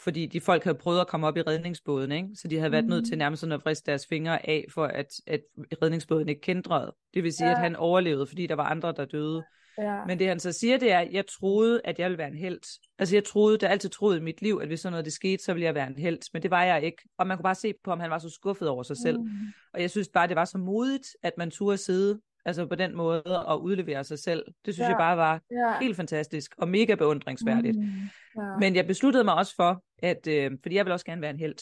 Fordi 0.00 0.26
de 0.26 0.40
folk 0.40 0.64
havde 0.64 0.78
prøvet 0.78 1.00
at 1.00 1.06
komme 1.06 1.26
op 1.26 1.36
i 1.36 1.42
redningsbåden, 1.42 2.12
ikke? 2.12 2.28
så 2.34 2.48
de 2.48 2.58
havde 2.58 2.72
været 2.72 2.84
Mhm. 2.84 2.90
nødt 2.90 3.06
til 3.08 3.18
nærmest 3.18 3.40
sådan 3.40 3.52
at 3.52 3.62
friste 3.62 3.90
deres 3.90 4.06
fingre 4.06 4.48
af, 4.48 4.64
for 4.74 4.84
at, 4.84 5.06
at 5.26 5.40
redningsbåden 5.82 6.28
ikke 6.28 6.40
kendrede. 6.40 6.94
Det 7.14 7.22
vil 7.22 7.32
sige, 7.32 7.46
Ja. 7.48 7.52
at 7.54 7.58
han 7.60 7.76
overlevede, 7.76 8.26
fordi 8.26 8.46
der 8.46 8.54
var 8.54 8.64
andre, 8.64 8.92
der 8.96 9.04
døde. 9.04 9.42
Ja. 9.78 10.04
Men 10.06 10.18
det 10.18 10.28
han 10.28 10.40
så 10.40 10.52
siger, 10.52 10.78
det 10.78 10.92
er, 10.92 10.98
at 10.98 11.12
jeg 11.12 11.26
troede, 11.26 11.80
at 11.84 11.98
jeg 11.98 12.10
ville 12.10 12.18
være 12.18 12.28
en 12.28 12.36
held. 12.36 12.60
Altså 12.98 13.16
jeg 13.16 13.24
troede, 13.24 13.54
det 13.58 13.62
har 13.62 13.68
altid 13.68 13.88
troet 13.90 14.16
i 14.16 14.20
mit 14.20 14.42
liv, 14.42 14.58
at 14.62 14.68
hvis 14.68 14.80
sådan 14.80 14.92
noget 14.92 15.04
det 15.04 15.12
skete, 15.12 15.42
så 15.44 15.52
ville 15.52 15.64
jeg 15.64 15.74
være 15.74 15.86
en 15.86 15.98
held. 15.98 16.18
Men 16.32 16.42
det 16.42 16.50
var 16.50 16.64
jeg 16.64 16.82
ikke. 16.84 17.02
Og 17.18 17.26
man 17.26 17.36
kunne 17.36 17.42
bare 17.42 17.54
se 17.54 17.74
på, 17.84 17.90
om 17.92 18.00
han 18.00 18.10
var 18.10 18.18
så 18.18 18.30
skuffet 18.30 18.68
over 18.68 18.82
sig 18.82 18.96
selv. 18.96 19.20
Mm. 19.20 19.28
Og 19.74 19.80
jeg 19.80 19.90
synes 19.90 20.08
bare, 20.08 20.28
det 20.28 20.36
var 20.36 20.44
så 20.44 20.58
modigt, 20.58 21.08
at 21.22 21.32
man 21.38 21.50
turde 21.50 21.76
sidde 21.76 22.20
altså 22.44 22.66
på 22.66 22.74
den 22.74 22.96
måde 22.96 23.22
og 23.46 23.62
udlevere 23.62 24.04
sig 24.04 24.18
selv. 24.18 24.44
Det 24.66 24.74
synes 24.74 24.84
Ja. 24.84 24.88
jeg 24.88 24.96
bare 24.98 25.16
var 25.16 25.40
Ja. 25.50 25.78
helt 25.80 25.96
fantastisk 25.96 26.54
og 26.58 26.68
mega 26.68 26.94
beundringsværdigt. 26.94 27.76
Mm. 27.78 27.84
Ja. 28.36 28.56
Men 28.60 28.76
jeg 28.76 28.86
besluttede 28.86 29.24
mig 29.24 29.34
også 29.34 29.54
for, 29.56 29.84
at, 30.02 30.26
øh, 30.26 30.50
fordi 30.62 30.74
jeg 30.74 30.84
vil 30.84 30.92
også 30.92 31.06
gerne 31.06 31.22
være 31.22 31.30
en 31.30 31.38
held, 31.38 31.56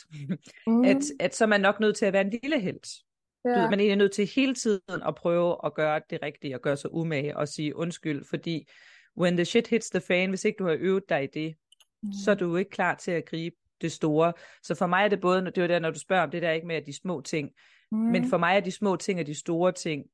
Mm. 0.66 0.84
at, 0.84 0.96
at 1.20 1.34
så 1.34 1.44
er 1.44 1.48
man 1.48 1.60
nok 1.60 1.80
nødt 1.80 1.96
til 1.96 2.06
at 2.06 2.12
være 2.12 2.22
en 2.22 2.30
lille 2.42 2.60
held. 2.60 3.02
Du 3.44 3.50
ja. 3.50 3.60
ved, 3.60 3.70
man 3.70 3.80
er 3.80 3.96
nødt 3.96 4.12
til 4.12 4.30
hele 4.36 4.54
tiden 4.54 5.02
at 5.06 5.14
prøve 5.14 5.56
at 5.64 5.74
gøre 5.74 6.00
det 6.10 6.18
rigtige 6.22 6.54
og 6.54 6.60
gøre 6.60 6.76
sig 6.76 6.92
umage 6.94 7.36
og 7.36 7.48
sige 7.48 7.76
undskyld, 7.76 8.24
fordi 8.30 8.68
when 9.20 9.36
the 9.36 9.44
shit 9.44 9.66
hits 9.68 9.90
the 9.90 10.00
fan, 10.00 10.28
hvis 10.28 10.44
ikke 10.44 10.56
du 10.58 10.64
har 10.66 10.76
øvet 10.80 11.02
dig 11.08 11.24
i 11.24 11.26
det, 11.34 11.54
Mm. 12.02 12.12
så 12.24 12.30
er 12.30 12.34
du 12.34 12.48
jo 12.48 12.56
ikke 12.56 12.70
klar 12.70 12.94
til 12.94 13.10
at 13.10 13.24
gribe 13.24 13.56
det 13.80 13.92
store. 13.92 14.32
Så 14.62 14.74
for 14.74 14.86
mig 14.86 15.04
er 15.04 15.08
det 15.08 15.20
både, 15.20 15.44
det 15.44 15.58
er 15.58 15.62
jo 15.62 15.68
der, 15.68 15.78
når 15.78 15.90
du 15.90 15.98
spørger 15.98 16.22
om 16.22 16.30
det 16.30 16.42
der 16.42 16.50
ikke 16.50 16.66
med 16.66 16.76
at 16.76 16.86
de 16.86 16.96
små 17.00 17.20
ting, 17.20 17.50
Mm. 17.92 17.98
men 17.98 18.28
for 18.28 18.38
mig 18.38 18.56
er 18.56 18.60
de 18.60 18.70
små 18.70 18.96
ting 18.96 19.20
og 19.20 19.26
de 19.26 19.34
store 19.38 19.72
ting 19.72 20.04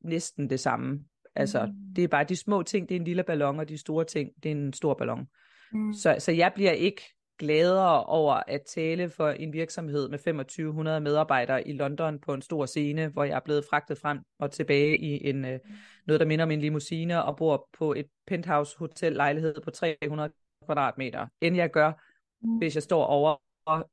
næsten 0.00 0.50
det 0.50 0.60
samme. 0.60 1.04
Altså, 1.34 1.66
Mm. 1.66 1.94
det 1.96 2.04
er 2.04 2.08
bare 2.08 2.24
de 2.24 2.36
små 2.36 2.62
ting, 2.62 2.88
det 2.88 2.94
er 2.94 3.00
en 3.00 3.04
lille 3.04 3.22
ballon, 3.22 3.60
og 3.60 3.68
de 3.68 3.78
store 3.78 4.04
ting, 4.04 4.30
det 4.42 4.52
er 4.52 4.56
en 4.56 4.72
stor 4.72 4.94
ballon. 4.94 5.28
Mm. 5.72 5.92
Så, 5.92 6.16
så 6.18 6.32
jeg 6.32 6.52
bliver 6.54 6.70
ikke 6.72 7.02
gladere 7.38 8.04
over 8.04 8.34
at 8.46 8.62
tale 8.66 9.10
for 9.10 9.28
en 9.28 9.52
virksomhed 9.52 10.08
med 10.08 10.18
2500 10.18 11.00
medarbejdere 11.00 11.68
i 11.68 11.72
London 11.72 12.18
på 12.18 12.34
en 12.34 12.42
stor 12.42 12.66
scene, 12.66 13.08
hvor 13.08 13.24
jeg 13.24 13.36
er 13.36 13.40
blevet 13.40 13.64
fragtet 13.70 13.98
frem 13.98 14.20
og 14.38 14.50
tilbage 14.50 14.98
i 14.98 15.28
en 15.28 15.44
øh, 15.44 15.58
noget, 16.06 16.20
der 16.20 16.26
minder 16.26 16.44
om 16.44 16.50
en 16.50 16.60
limousine, 16.60 17.24
og 17.24 17.36
bor 17.36 17.68
på 17.78 17.92
et 17.92 18.06
penthouse 18.26 18.78
hotel 18.78 19.12
lejlighed 19.12 19.54
på 19.64 19.70
300 19.70 20.32
kvadratmeter, 20.64 21.26
end 21.40 21.56
jeg 21.56 21.70
gør, 21.70 21.92
mm. 22.40 22.58
hvis 22.58 22.74
jeg 22.74 22.82
står 22.82 23.04
over 23.04 23.36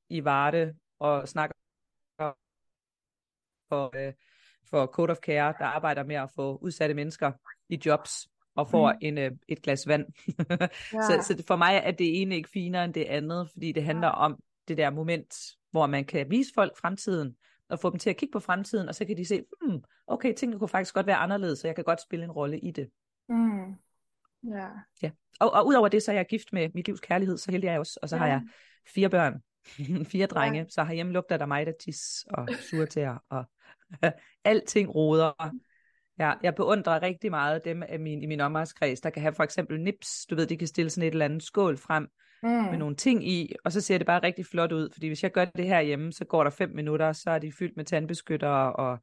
i 0.10 0.24
Varde 0.24 0.76
og 1.00 1.28
snakker 1.28 1.56
for, 3.70 4.08
øh, 4.08 4.14
for 4.70 4.86
Code 4.86 5.12
of 5.12 5.18
Care, 5.18 5.54
der 5.60 5.66
arbejder 5.66 6.04
med 6.04 6.16
at 6.16 6.30
få 6.36 6.58
udsatte 6.62 6.96
mennesker 6.96 7.32
i 7.70 7.82
jobs 7.86 8.28
og 8.56 8.70
får 8.70 8.92
mm. 8.92 8.98
en, 9.02 9.18
øh, 9.18 9.32
et 9.48 9.62
glas 9.62 9.88
vand. 9.88 10.06
ja. 10.60 10.68
så, 11.02 11.20
så 11.22 11.44
for 11.48 11.56
mig 11.56 11.82
er 11.84 11.92
det 11.92 12.22
ene 12.22 12.36
ikke 12.36 12.50
finere 12.50 12.86
end 12.86 12.94
det 12.94 13.04
andet, 13.04 13.50
fordi 13.52 13.72
det 13.72 13.84
handler 13.84 14.08
ja. 14.08 14.14
om 14.14 14.40
det 14.68 14.78
der 14.78 14.90
moment, 14.90 15.36
hvor 15.72 15.88
man 15.88 16.06
kan 16.06 16.30
vise 16.30 16.52
folk 16.56 16.78
fremtiden, 16.78 17.36
og 17.70 17.80
få 17.80 17.90
dem 17.90 18.00
til 18.00 18.10
at 18.10 18.18
kigge 18.18 18.34
på 18.34 18.40
fremtiden, 18.40 18.90
og 18.90 18.96
så 18.96 19.06
kan 19.06 19.18
de 19.18 19.26
se, 19.26 19.44
hmm, 19.62 19.84
okay, 20.08 20.34
tingene 20.34 20.60
kunne 20.60 20.68
faktisk 20.68 20.94
godt 20.94 21.08
være 21.08 21.16
anderledes, 21.16 21.60
så 21.60 21.68
jeg 21.68 21.76
kan 21.76 21.84
godt 21.84 22.02
spille 22.02 22.26
en 22.26 22.32
rolle 22.32 22.60
i 22.60 22.72
det. 22.72 22.90
Mm. 23.30 23.76
Ja. 24.44 24.68
ja. 25.02 25.12
Og, 25.40 25.54
og 25.54 25.68
udover 25.68 25.88
det, 25.88 26.04
så 26.04 26.12
er 26.12 26.16
jeg 26.16 26.26
gift 26.26 26.54
med 26.54 26.70
mit 26.74 26.88
livs 26.88 27.00
kærlighed, 27.00 27.38
så 27.38 27.52
heldig 27.52 27.68
er 27.68 27.72
jeg 27.72 27.80
også, 27.80 28.00
og 28.02 28.10
så 28.10 28.16
ja. 28.16 28.22
har 28.22 28.28
jeg 28.28 28.42
fire 28.88 29.10
børn, 29.10 29.44
fire 30.12 30.26
drenge, 30.26 30.60
ja. 30.60 30.66
så 30.70 30.84
herhjemme 30.84 31.14
lugter 31.14 31.38
der 31.38 31.46
mig, 31.46 31.66
der 31.66 31.72
tis 31.80 32.26
og 32.30 32.50
surtær, 32.70 33.24
og 33.30 33.46
alting 34.44 34.96
roder. 34.96 35.54
Ja, 36.20 36.34
jeg 36.44 36.56
beundrer 36.56 37.02
rigtig 37.02 37.30
meget 37.32 37.66
dem 37.66 37.84
af 37.84 38.00
min, 38.00 38.24
i 38.24 38.26
min 38.26 38.42
omgangskreds, 38.42 39.02
der 39.02 39.10
kan 39.10 39.22
have 39.22 39.34
for 39.34 39.44
eksempel 39.44 39.80
nips, 39.80 40.26
du 40.30 40.36
ved, 40.36 40.48
de 40.48 40.58
kan 40.58 40.68
stille 40.68 40.90
sådan 40.90 41.08
et 41.08 41.12
eller 41.12 41.26
andet 41.26 41.44
skål 41.44 41.78
frem 41.78 42.08
mm. 42.44 42.50
med 42.50 42.78
nogle 42.78 42.96
ting 42.96 43.28
i, 43.28 43.56
og 43.66 43.72
så 43.72 43.82
ser 43.82 43.98
det 43.98 44.08
bare 44.08 44.24
rigtig 44.24 44.46
flot 44.46 44.72
ud, 44.72 44.90
fordi 44.94 45.08
hvis 45.08 45.24
jeg 45.24 45.32
gør 45.32 45.46
det 45.46 45.66
her 45.66 45.82
hjemme, 45.82 46.12
så 46.12 46.26
går 46.26 46.44
der 46.44 46.52
fem 46.52 46.70
minutter, 46.70 47.12
så 47.12 47.32
er 47.32 47.40
de 47.40 47.52
fyldt 47.52 47.78
med 47.78 47.86
tandbeskyttere 47.86 48.74
og, 48.74 49.00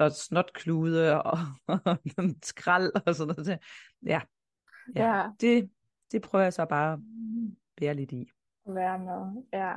og 0.00 0.12
snotklude 0.12 1.22
og, 1.22 1.38
og 1.86 1.98
skrald 2.42 2.92
og 3.06 3.14
sådan 3.14 3.34
noget. 3.36 3.58
Ja, 4.06 4.20
ja, 4.96 5.16
ja. 5.16 5.28
Det, 5.40 5.70
det 6.12 6.22
prøver 6.22 6.42
jeg 6.42 6.52
så 6.52 6.64
bare 6.64 6.92
at 6.92 6.98
bære 7.76 7.94
lidt 7.94 8.12
i. 8.12 8.30
Være 8.66 8.98
med, 8.98 9.42
ja. 9.52 9.74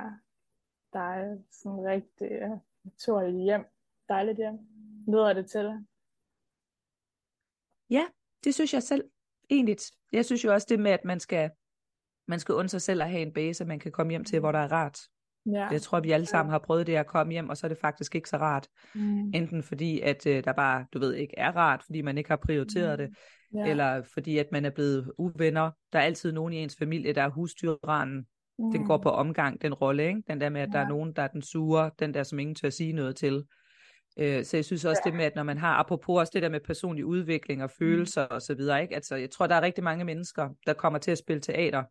Der 0.94 1.00
er 1.00 1.38
sådan 1.52 1.86
rigtig 1.86 2.30
naturligt 2.84 3.44
hjem. 3.44 3.66
Dejligt 4.10 4.38
hjem. 4.38 4.58
Lyder 5.08 5.34
det 5.34 5.50
til? 5.52 5.86
Ja, 7.90 8.06
det 8.44 8.54
synes 8.54 8.74
jeg 8.74 8.84
selv 8.84 9.04
egentlig. 9.50 9.78
Jeg 10.12 10.26
synes 10.26 10.44
jo 10.44 10.54
også 10.54 10.68
det 10.70 10.80
med, 10.80 10.92
at 10.92 11.06
man 11.06 11.20
skal, 11.20 11.50
man 12.28 12.40
skal 12.40 12.56
undre 12.56 12.70
sig 12.70 12.82
selv 12.82 13.02
at 13.02 13.10
have 13.10 13.22
en 13.22 13.34
base, 13.34 13.66
man 13.66 13.80
kan 13.80 13.92
komme 13.92 14.10
hjem 14.10 14.24
til, 14.24 14.40
hvor 14.40 14.52
der 14.52 14.60
er 14.60 14.72
rart. 14.72 15.00
Ja. 15.46 15.68
Jeg 15.68 15.82
tror, 15.82 15.98
at 15.98 16.04
vi 16.04 16.12
alle 16.12 16.26
sammen 16.26 16.52
har 16.52 16.60
prøvet 16.60 16.88
det 16.88 16.96
at 16.96 17.08
komme 17.08 17.34
hjem, 17.34 17.50
og 17.50 17.58
så 17.58 17.68
er 17.68 17.70
det 17.70 17.78
faktisk 17.78 18.16
ikke 18.16 18.30
så 18.30 18.38
rart. 18.38 18.68
Mm. 18.96 19.32
Enten 19.34 19.64
fordi, 19.64 20.00
at 20.00 20.28
øh, 20.28 20.44
der 20.44 20.54
bare, 20.54 20.86
du 20.94 21.00
ved, 21.00 21.14
ikke 21.14 21.34
er 21.38 21.52
rart, 21.52 21.84
fordi 21.86 22.02
man 22.02 22.18
ikke 22.18 22.30
har 22.30 22.38
prioriteret 22.38 23.00
mm. 23.00 23.06
det, 23.06 23.16
ja. 23.56 23.70
eller 23.70 24.02
fordi, 24.14 24.38
at 24.38 24.52
man 24.52 24.66
er 24.66 24.70
blevet 24.70 25.12
uvenner. 25.18 25.72
Der 25.94 26.00
er 26.00 26.04
altid 26.04 26.32
nogen 26.32 26.54
i 26.54 26.58
ens 26.58 26.76
familie, 26.80 27.14
der 27.14 27.24
er 27.24 27.30
husdyrranen. 27.30 28.28
Mm. 28.60 28.72
Den 28.72 28.86
går 28.86 28.98
på 28.98 29.10
omgang, 29.10 29.62
den 29.62 29.74
rolle, 29.74 30.08
ikke? 30.08 30.24
Den 30.28 30.42
der 30.42 30.50
med, 30.50 30.62
at 30.62 30.70
ja. 30.74 30.78
der 30.78 30.86
er 30.86 30.90
nogen, 30.90 31.14
der 31.14 31.22
er 31.22 31.28
den 31.28 31.42
sure, 31.42 31.92
den 32.00 32.14
der, 32.14 32.24
som 32.24 32.40
ingen 32.40 32.56
tør 32.56 32.70
sige 32.70 32.94
noget 32.94 33.16
til. 33.16 33.44
Øh, 34.20 34.46
så 34.46 34.58
jeg 34.58 34.66
synes 34.66 34.86
også 34.86 35.02
ja. 35.06 35.10
det 35.10 35.18
med, 35.18 35.26
at 35.26 35.36
når 35.36 35.44
man 35.44 35.58
har, 35.58 35.76
apropos 35.76 36.20
også 36.20 36.32
det 36.34 36.42
der 36.42 36.50
med 36.50 36.60
personlig 36.60 37.06
udvikling 37.06 37.64
og 37.64 37.70
mm. 37.80 37.86
følelser 37.86 38.28
mm. 38.30 38.36
og 38.36 38.42
så 38.42 38.54
videre, 38.54 38.82
ikke? 38.82 38.96
Altså, 38.96 39.16
jeg 39.16 39.30
tror, 39.30 39.48
der 39.48 39.56
er 39.56 39.62
rigtig 39.62 39.84
mange 39.84 40.06
mennesker, 40.06 40.50
der 40.66 40.74
kommer 40.74 41.00
til 41.00 41.12
at 41.12 41.18
spille 41.18 41.42
teater. 41.42 41.84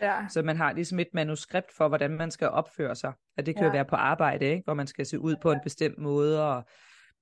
Ja. 0.00 0.26
Så 0.28 0.42
man 0.42 0.56
har 0.56 0.72
ligesom 0.72 0.98
et 0.98 1.08
manuskript 1.14 1.72
for, 1.76 1.88
hvordan 1.88 2.10
man 2.10 2.30
skal 2.30 2.48
opføre 2.48 2.94
sig. 2.94 3.12
Og 3.36 3.46
det 3.46 3.54
kan 3.54 3.62
ja. 3.62 3.66
jo 3.66 3.72
være 3.72 3.84
på 3.84 3.96
arbejde, 3.96 4.46
ikke? 4.46 4.62
hvor 4.64 4.74
man 4.74 4.86
skal 4.86 5.06
se 5.06 5.20
ud 5.20 5.36
på 5.42 5.52
en 5.52 5.60
bestemt 5.64 5.98
måde, 5.98 6.48
og 6.48 6.64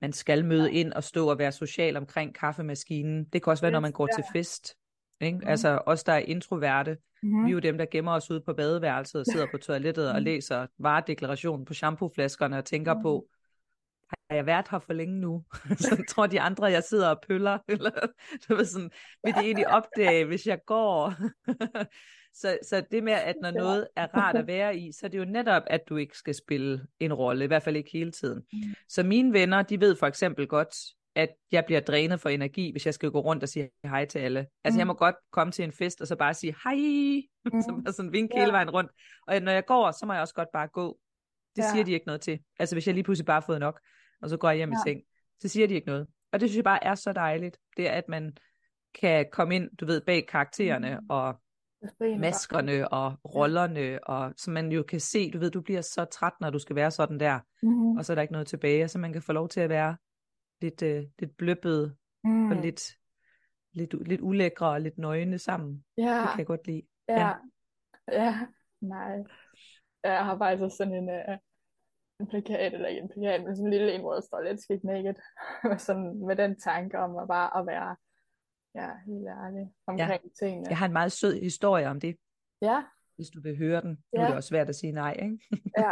man 0.01 0.13
skal 0.13 0.45
møde 0.45 0.73
ind 0.73 0.93
og 0.93 1.03
stå 1.03 1.29
og 1.29 1.39
være 1.39 1.51
social 1.51 1.97
omkring 1.97 2.35
kaffemaskinen. 2.35 3.25
Det 3.33 3.43
kan 3.43 3.51
også 3.51 3.63
være, 3.63 3.71
når 3.71 3.79
man 3.79 3.91
går 3.91 4.07
ja. 4.11 4.15
til 4.15 4.23
fest. 4.33 4.75
Ikke? 5.21 5.37
Mm. 5.37 5.47
Altså 5.47 5.81
os, 5.85 6.03
der 6.03 6.13
er 6.13 6.17
introverte, 6.17 6.97
mm-hmm. 7.23 7.45
vi 7.45 7.49
er 7.49 7.53
jo 7.53 7.59
dem, 7.59 7.77
der 7.77 7.85
gemmer 7.91 8.11
os 8.11 8.31
ud 8.31 8.39
på 8.39 8.53
badeværelset 8.53 9.19
og 9.19 9.25
sidder 9.25 9.47
på 9.51 9.57
toilettet 9.57 10.11
og 10.11 10.21
læser 10.31 10.67
varedeklarationen 10.79 11.65
på 11.65 11.73
shampooflaskerne 11.73 12.57
og 12.57 12.65
tænker 12.65 12.93
mm. 12.93 13.01
på, 13.01 13.25
har 14.29 14.35
jeg 14.35 14.45
været 14.45 14.67
her 14.71 14.79
for 14.79 14.93
længe 14.93 15.19
nu? 15.19 15.43
så 15.79 16.03
tror 16.09 16.27
de 16.27 16.41
andre, 16.41 16.65
jeg 16.65 16.83
sidder 16.83 17.09
og 17.09 17.21
pøller. 17.27 17.57
Eller, 17.67 17.91
du 18.49 18.55
ved 18.55 18.65
sådan, 18.65 18.91
vil 19.23 19.33
de 19.33 19.39
egentlig 19.39 19.67
opdage, 19.67 20.25
hvis 20.25 20.47
jeg 20.47 20.59
går? 20.65 21.13
så, 22.41 22.57
så 22.63 22.83
det 22.91 23.03
med, 23.03 23.13
at 23.13 23.35
når 23.41 23.51
noget 23.51 23.87
er 23.95 24.07
rart 24.17 24.35
at 24.35 24.47
være 24.47 24.77
i, 24.77 24.91
så 24.91 25.05
er 25.05 25.09
det 25.09 25.17
jo 25.17 25.25
netop, 25.25 25.63
at 25.67 25.81
du 25.89 25.97
ikke 25.97 26.17
skal 26.17 26.35
spille 26.35 26.85
en 26.99 27.13
rolle, 27.13 27.43
i 27.43 27.47
hvert 27.47 27.63
fald 27.63 27.75
ikke 27.75 27.91
hele 27.93 28.11
tiden. 28.11 28.43
Mm. 28.53 28.59
Så 28.89 29.03
mine 29.03 29.33
venner, 29.33 29.61
de 29.61 29.79
ved 29.79 29.95
for 29.95 30.07
eksempel 30.07 30.47
godt, 30.47 30.75
at 31.15 31.29
jeg 31.51 31.65
bliver 31.65 31.79
drænet 31.79 32.21
for 32.21 32.29
energi, 32.29 32.71
hvis 32.71 32.85
jeg 32.85 32.93
skal 32.93 33.11
gå 33.11 33.19
rundt 33.19 33.43
og 33.43 33.49
sige 33.49 33.69
hej 33.83 34.05
til 34.05 34.19
alle. 34.19 34.47
Altså 34.63 34.75
mm. 34.75 34.79
jeg 34.79 34.87
må 34.87 34.93
godt 34.93 35.15
komme 35.31 35.51
til 35.51 35.65
en 35.65 35.71
fest, 35.71 36.01
og 36.01 36.07
så 36.07 36.15
bare 36.15 36.33
sige 36.33 36.55
hej, 36.63 36.75
mm. 37.45 37.61
så 37.61 37.81
bare 37.83 37.93
sådan 37.93 38.11
vinke 38.11 38.33
ja. 38.35 38.41
hele 38.41 38.51
vejen 38.51 38.69
rundt. 38.69 38.91
Og 39.27 39.39
når 39.39 39.51
jeg 39.51 39.65
går, 39.65 39.91
så 39.91 40.05
må 40.05 40.13
jeg 40.13 40.21
også 40.21 40.33
godt 40.33 40.49
bare 40.53 40.67
gå. 40.67 40.97
Det 41.55 41.61
ja. 41.61 41.71
siger 41.71 41.83
de 41.83 41.91
ikke 41.91 42.05
noget 42.05 42.21
til. 42.21 42.39
Altså 42.59 42.75
hvis 42.75 42.87
jeg 42.87 42.93
lige 42.93 43.03
pludselig 43.03 43.25
bare 43.25 43.41
har 43.41 43.45
fået 43.45 43.59
nok 43.59 43.79
og 44.25 44.29
så 44.29 44.37
går 44.37 44.49
jeg 44.49 44.57
hjem 44.57 44.71
ja. 44.71 44.75
i 44.75 44.89
seng. 44.89 45.01
Så 45.39 45.47
siger 45.47 45.67
de 45.67 45.73
ikke 45.73 45.87
noget. 45.87 46.07
Og 46.31 46.39
det 46.39 46.49
synes 46.49 46.55
jeg 46.55 46.63
bare 46.63 46.83
er 46.83 46.95
så 46.95 47.13
dejligt. 47.13 47.57
Det 47.77 47.89
er, 47.89 47.91
at 47.91 48.07
man 48.07 48.37
kan 49.01 49.25
komme 49.31 49.55
ind, 49.55 49.77
du 49.77 49.85
ved, 49.85 50.01
bag 50.01 50.27
karaktererne 50.27 50.99
mm. 50.99 51.05
og 51.09 51.35
maskerne 52.19 52.87
og 52.87 53.17
rollerne, 53.35 53.99
og 54.03 54.33
så 54.37 54.51
man 54.51 54.71
jo 54.71 54.83
kan 54.83 54.99
se, 54.99 55.31
du 55.31 55.39
ved, 55.39 55.51
du 55.51 55.61
bliver 55.61 55.81
så 55.81 56.05
træt, 56.05 56.33
når 56.41 56.49
du 56.49 56.59
skal 56.59 56.75
være 56.75 56.91
sådan 56.91 57.19
der, 57.19 57.39
mm. 57.63 57.97
og 57.97 58.05
så 58.05 58.13
er 58.13 58.15
der 58.15 58.21
ikke 58.21 58.31
noget 58.31 58.47
tilbage, 58.47 58.87
så 58.87 58.99
man 58.99 59.13
kan 59.13 59.21
få 59.21 59.33
lov 59.33 59.49
til 59.49 59.59
at 59.59 59.69
være 59.69 59.97
lidt, 60.61 60.81
øh, 60.81 61.03
lidt 61.19 61.37
bløbbet 61.37 61.95
mm. 62.23 62.51
og 62.51 62.57
lidt, 62.57 62.81
lidt, 63.73 64.07
lidt 64.07 64.21
ulækre 64.21 64.69
og 64.69 64.81
lidt 64.81 64.97
nøgne 64.97 65.39
sammen. 65.39 65.83
Ja. 65.97 66.19
Det 66.21 66.29
kan 66.29 66.37
jeg 66.37 66.45
godt 66.45 66.67
lide. 66.67 66.81
Ja, 67.09 67.19
ja, 67.19 67.33
ja. 68.11 68.39
nej. 68.81 69.17
Jeg 70.03 70.25
har 70.25 70.37
faktisk 70.37 70.77
sådan 70.77 70.93
en, 70.93 71.09
uh, 71.09 71.37
en 72.19 72.27
plakat, 72.27 72.73
eller 72.73 72.87
ikke 72.87 73.01
en 73.01 73.09
plakat, 73.09 73.43
men 73.43 73.55
sådan 73.55 73.65
en 73.65 73.71
lille 73.71 73.93
en, 73.93 74.01
hvor 74.01 74.13
der 74.13 74.21
står 74.21 74.39
Let's 74.41 74.65
Get 74.69 74.83
Naked, 74.83 75.15
sådan 75.87 76.25
med 76.27 76.35
den 76.35 76.59
tanke 76.59 76.99
om 76.99 77.17
at 77.17 77.27
bare 77.27 77.59
at 77.59 77.67
være 77.67 77.95
ja, 78.75 78.89
helt 79.05 79.27
ærlig 79.27 79.65
omkring 79.87 80.23
ja. 80.23 80.45
tingene. 80.45 80.65
Jeg 80.69 80.77
har 80.77 80.85
en 80.85 80.93
meget 80.93 81.11
sød 81.11 81.41
historie 81.41 81.87
om 81.87 81.99
det. 81.99 82.15
Ja. 82.61 82.83
Hvis 83.15 83.27
du 83.29 83.41
vil 83.41 83.57
høre 83.57 83.81
den. 83.81 84.03
Ja. 84.13 84.17
Nu 84.17 84.23
er 84.23 84.27
det 84.27 84.35
også 84.35 84.49
svært 84.49 84.69
at 84.69 84.75
sige 84.75 84.91
nej, 84.91 85.13
ikke? 85.21 85.39
ja, 85.77 85.91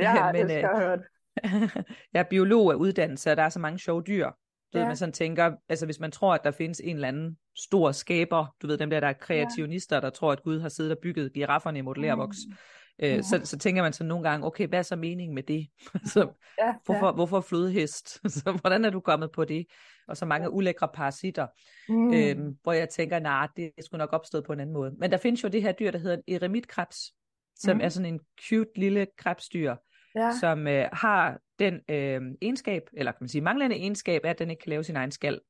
ja 0.14 0.32
men, 0.32 0.42
det 0.42 0.50
skal 0.50 0.60
jeg 0.60 0.78
høre 0.78 1.02
jeg 2.12 2.20
er 2.20 2.28
biolog 2.30 2.72
af 2.72 2.76
uddannelse, 2.76 3.30
og 3.30 3.36
der 3.36 3.42
er 3.42 3.48
så 3.48 3.58
mange 3.58 3.78
sjove 3.78 4.02
dyr. 4.02 4.30
Du 4.72 4.78
ja. 4.78 4.78
ved, 4.78 4.86
man 4.86 4.96
sådan 4.96 5.12
tænker, 5.12 5.56
altså 5.68 5.86
hvis 5.86 6.00
man 6.00 6.10
tror, 6.10 6.34
at 6.34 6.44
der 6.44 6.50
findes 6.50 6.80
en 6.80 6.94
eller 6.94 7.08
anden 7.08 7.38
stor 7.56 7.92
skaber, 7.92 8.46
du 8.62 8.66
ved 8.66 8.78
dem 8.78 8.90
der, 8.90 9.00
der 9.00 9.08
er 9.08 9.12
kreationister, 9.12 9.96
ja. 9.96 10.00
der 10.00 10.10
tror, 10.10 10.32
at 10.32 10.42
Gud 10.42 10.60
har 10.60 10.68
siddet 10.68 10.92
og 10.92 10.98
bygget 11.02 11.32
girafferne 11.32 11.78
i 11.78 11.82
modellervoks, 11.82 12.38
mm. 12.48 12.56
Øh, 13.02 13.10
ja. 13.10 13.22
så, 13.22 13.40
så 13.44 13.58
tænker 13.58 13.82
man 13.82 13.92
så 13.92 14.04
nogle 14.04 14.28
gange, 14.28 14.46
okay, 14.46 14.68
hvad 14.68 14.78
er 14.78 14.82
så 14.82 14.96
meningen 14.96 15.34
med 15.34 15.42
det? 15.42 15.66
så, 16.14 16.28
ja, 16.58 16.74
hvorfor, 16.84 17.06
ja. 17.06 17.12
hvorfor 17.12 17.40
flodhest? 17.40 18.08
så 18.38 18.58
hvordan 18.60 18.84
er 18.84 18.90
du 18.90 19.00
kommet 19.00 19.32
på 19.32 19.44
det? 19.44 19.66
Og 20.08 20.16
så 20.16 20.26
mange 20.26 20.50
ulækre 20.50 20.88
parasitter, 20.94 21.46
mm. 21.88 22.14
øhm, 22.14 22.56
hvor 22.62 22.72
jeg 22.72 22.88
tænker, 22.88 23.18
nej, 23.18 23.40
nah, 23.40 23.48
det 23.56 23.84
skulle 23.84 23.98
nok 23.98 24.12
opstået 24.12 24.44
på 24.44 24.52
en 24.52 24.60
anden 24.60 24.74
måde. 24.74 24.94
Men 24.98 25.10
der 25.10 25.16
findes 25.16 25.44
jo 25.44 25.48
det 25.48 25.62
her 25.62 25.72
dyr, 25.72 25.90
der 25.90 25.98
hedder 25.98 26.16
en 26.16 26.34
eremitkrebs, 26.34 27.12
som 27.56 27.76
mm. 27.76 27.80
er 27.82 27.88
sådan 27.88 28.14
en 28.14 28.20
cute 28.48 28.70
lille 28.76 29.06
krebsdyr, 29.18 29.74
ja. 30.14 30.30
som 30.40 30.66
øh, 30.66 30.88
har 30.92 31.38
den 31.58 31.74
øh, 31.88 32.20
egenskab, 32.42 32.82
eller 32.92 33.12
kan 33.12 33.18
man 33.20 33.28
sige 33.28 33.42
manglende 33.42 33.76
egenskab, 33.76 34.20
er, 34.24 34.30
at 34.30 34.38
den 34.38 34.50
ikke 34.50 34.62
kan 34.62 34.70
lave 34.70 34.84
sin 34.84 34.96
egen 34.96 35.10
skal. 35.10 35.40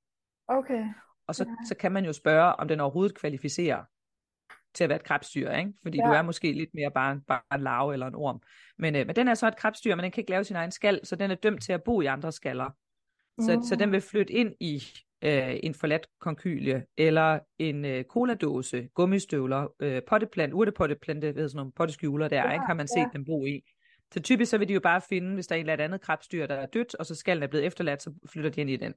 Okay. 0.49 0.85
Og 1.29 1.35
så, 1.35 1.45
ja. 1.45 1.67
så 1.69 1.75
kan 1.75 1.93
man 1.93 2.05
jo 2.05 2.13
spørge, 2.13 2.55
om 2.55 2.69
den 2.69 2.81
overhovedet 2.81 3.19
kvalificerer 3.19 3.85
til 4.77 4.85
at 4.85 4.89
være 4.91 4.97
et 4.97 5.05
krebsdyr, 5.05 5.51
ikke? 5.51 5.73
Fordi 5.83 5.99
ja. 5.99 6.07
du 6.07 6.13
er 6.13 6.23
måske 6.23 6.53
lidt 6.53 6.71
mere 6.75 6.91
bare, 6.91 7.21
bare 7.29 7.41
en 7.55 7.61
larve 7.61 7.93
eller 7.93 8.07
en 8.07 8.15
orm. 8.15 8.41
Men, 8.79 8.97
øh, 8.97 9.07
men 9.07 9.17
den 9.17 9.29
er 9.29 9.35
så 9.35 9.49
et 9.49 9.57
krebsdyr, 9.57 9.95
men 9.95 10.03
den 10.03 10.13
kan 10.13 10.21
ikke 10.21 10.31
lave 10.31 10.45
sin 10.45 10.57
egen 10.57 10.71
skal, 10.71 11.01
så 11.05 11.17
den 11.17 11.31
er 11.31 11.35
dømt 11.35 11.63
til 11.63 11.73
at 11.73 11.83
bo 11.83 12.01
i 12.01 12.07
andre 12.07 12.33
skaller. 12.33 12.71
Så, 13.41 13.57
mm. 13.57 13.63
så 13.63 13.77
den 13.77 13.93
vil 13.93 14.01
flytte 14.01 14.33
ind 14.33 14.55
i 14.61 14.83
øh, 15.25 15.57
en 15.63 15.75
forladt 15.75 16.07
konkylie, 16.21 16.85
eller 16.97 17.39
en 17.59 17.85
øh, 17.85 18.05
coladåse, 18.05 18.89
gummistøvler, 18.95 19.67
øh, 19.81 20.03
potteplant, 20.09 20.53
urtepotteplante, 20.53 21.35
ved 21.35 21.49
sådan 21.49 21.57
nogle 21.57 21.73
potteskjuler 21.73 22.29
der, 22.29 22.47
ja, 22.47 22.53
ikke? 22.53 22.65
har 22.67 22.75
man 22.75 22.89
set 22.89 23.01
ja. 23.01 23.09
dem 23.13 23.25
bo 23.25 23.47
i. 23.47 23.63
Så 24.15 24.23
typisk 24.23 24.51
så 24.51 24.59
vil 24.59 24.69
de 24.69 24.75
jo 24.75 24.81
bare 24.81 25.01
finde, 25.09 25.35
hvis 25.35 25.47
der 25.47 25.55
er 25.55 25.61
et 25.61 25.71
eller 25.71 25.85
andet 25.85 26.01
krebsdyr, 26.01 26.47
der 26.47 26.55
er 26.55 26.67
dødt, 26.67 26.95
og 26.95 27.07
så 27.07 27.15
skallen 27.15 27.43
er 27.43 27.47
blevet 27.47 27.67
efterladt, 27.67 28.03
så 28.03 28.13
flytter 28.33 28.51
de 28.51 28.61
ind 28.61 28.71
i 28.71 28.77
den. 28.77 28.95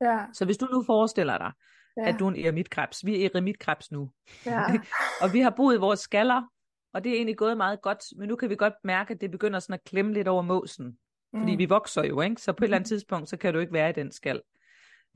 Ja. 0.00 0.18
Så 0.32 0.44
hvis 0.44 0.56
du 0.56 0.66
nu 0.72 0.82
forestiller 0.86 1.38
dig, 1.38 1.52
ja. 1.96 2.08
at 2.08 2.16
du 2.18 2.26
er 2.26 2.30
en 2.30 2.44
eremitkrebs. 2.44 3.06
Vi 3.06 3.22
er 3.22 3.30
eremitkrebs 3.34 3.92
nu. 3.92 4.10
Ja. 4.46 4.62
og 5.22 5.32
vi 5.32 5.40
har 5.40 5.50
boet 5.50 5.74
i 5.74 5.78
vores 5.78 6.00
skaller, 6.00 6.42
og 6.94 7.04
det 7.04 7.12
er 7.12 7.16
egentlig 7.16 7.36
gået 7.36 7.56
meget 7.56 7.82
godt, 7.82 7.98
men 8.16 8.28
nu 8.28 8.36
kan 8.36 8.50
vi 8.50 8.56
godt 8.56 8.74
mærke, 8.84 9.14
at 9.14 9.20
det 9.20 9.30
begynder 9.30 9.58
sådan 9.58 9.74
at 9.74 9.84
klemme 9.84 10.12
lidt 10.12 10.28
over 10.28 10.42
måsen. 10.42 10.98
Fordi 11.38 11.52
mm. 11.52 11.58
vi 11.58 11.64
vokser 11.64 12.04
jo, 12.04 12.20
ikke? 12.20 12.42
Så 12.42 12.52
på 12.52 12.64
et 12.64 12.66
eller 12.66 12.76
andet 12.76 12.88
tidspunkt, 12.88 13.28
så 13.28 13.36
kan 13.36 13.54
du 13.54 13.60
ikke 13.60 13.72
være 13.72 13.90
i 13.90 13.92
den 13.92 14.12
skal. 14.12 14.42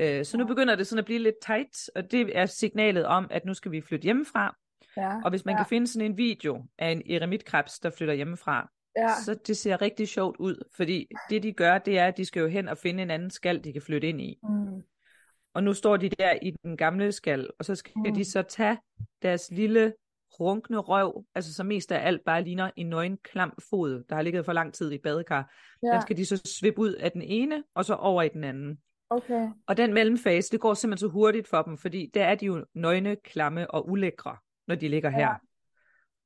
Øh, 0.00 0.24
så 0.24 0.36
nu 0.36 0.46
begynder 0.46 0.74
det 0.74 0.86
sådan 0.86 0.98
at 0.98 1.04
blive 1.04 1.18
lidt 1.18 1.34
tight, 1.46 1.90
og 1.94 2.10
det 2.10 2.38
er 2.38 2.46
signalet 2.46 3.06
om, 3.06 3.26
at 3.30 3.44
nu 3.44 3.54
skal 3.54 3.72
vi 3.72 3.80
flytte 3.80 4.04
hjemmefra. 4.04 4.56
Ja. 4.96 5.20
Og 5.24 5.30
hvis 5.30 5.44
man 5.44 5.52
ja. 5.52 5.58
kan 5.58 5.68
finde 5.68 5.86
sådan 5.86 6.10
en 6.10 6.18
video 6.18 6.64
af 6.78 6.90
en 6.90 7.02
eremitkrebs, 7.10 7.78
der 7.78 7.90
flytter 7.90 8.14
hjemmefra, 8.14 8.70
Ja. 8.96 9.08
så 9.24 9.34
det 9.34 9.56
ser 9.56 9.82
rigtig 9.82 10.08
sjovt 10.08 10.36
ud, 10.36 10.68
fordi 10.76 11.08
det 11.30 11.42
de 11.42 11.52
gør, 11.52 11.78
det 11.78 11.98
er, 11.98 12.06
at 12.06 12.16
de 12.16 12.24
skal 12.24 12.40
jo 12.40 12.46
hen 12.46 12.68
og 12.68 12.78
finde 12.78 13.02
en 13.02 13.10
anden 13.10 13.30
skal, 13.30 13.64
de 13.64 13.72
kan 13.72 13.82
flytte 13.82 14.08
ind 14.08 14.20
i. 14.20 14.38
Mm. 14.42 14.82
Og 15.54 15.62
nu 15.62 15.72
står 15.74 15.96
de 15.96 16.08
der 16.08 16.38
i 16.42 16.50
den 16.62 16.76
gamle 16.76 17.12
skal, 17.12 17.50
og 17.58 17.64
så 17.64 17.74
skal 17.74 17.92
Mm. 17.96 18.14
de 18.14 18.24
så 18.24 18.42
tage 18.42 18.78
deres 19.22 19.50
lille 19.50 19.92
runkne 20.40 20.78
røv, 20.78 21.24
altså 21.34 21.54
som 21.54 21.66
mest 21.66 21.92
af 21.92 22.06
alt 22.06 22.24
bare 22.26 22.42
ligner 22.42 22.70
en 22.76 22.87
nøgen 22.88 23.16
klam 23.24 23.52
fod, 23.70 24.04
der 24.08 24.14
har 24.14 24.22
ligget 24.22 24.44
for 24.44 24.52
lang 24.52 24.74
tid 24.74 24.90
i 24.90 24.94
et 24.94 25.02
badekar. 25.02 25.54
Ja. 25.82 25.88
Den 25.88 26.02
skal 26.02 26.16
de 26.16 26.26
så 26.26 26.42
svippe 26.61 26.80
ud 26.80 26.92
af 26.92 27.12
den 27.12 27.22
ene, 27.22 27.64
og 27.74 27.84
så 27.84 27.94
over 27.94 28.22
i 28.22 28.28
den 28.28 28.44
anden. 28.44 28.78
Okay. 29.11 29.48
Og 29.66 29.76
den 29.76 29.94
mellemfase, 29.94 30.50
det 30.50 30.61
går 30.61 30.74
simpelthen 30.74 31.08
så 31.08 31.12
hurtigt 31.12 31.48
for 31.48 31.62
dem, 31.62 31.78
fordi 31.78 32.11
der 32.14 32.24
er 32.24 32.34
de 32.34 32.46
jo 32.46 32.64
nøgne, 32.74 33.16
klamme 33.24 33.70
og 33.70 33.90
ulækre, 33.90 34.37
når 34.66 34.74
de 34.74 34.88
ligger 34.88 35.11
her. 35.11 35.20
Ja. 35.20 35.34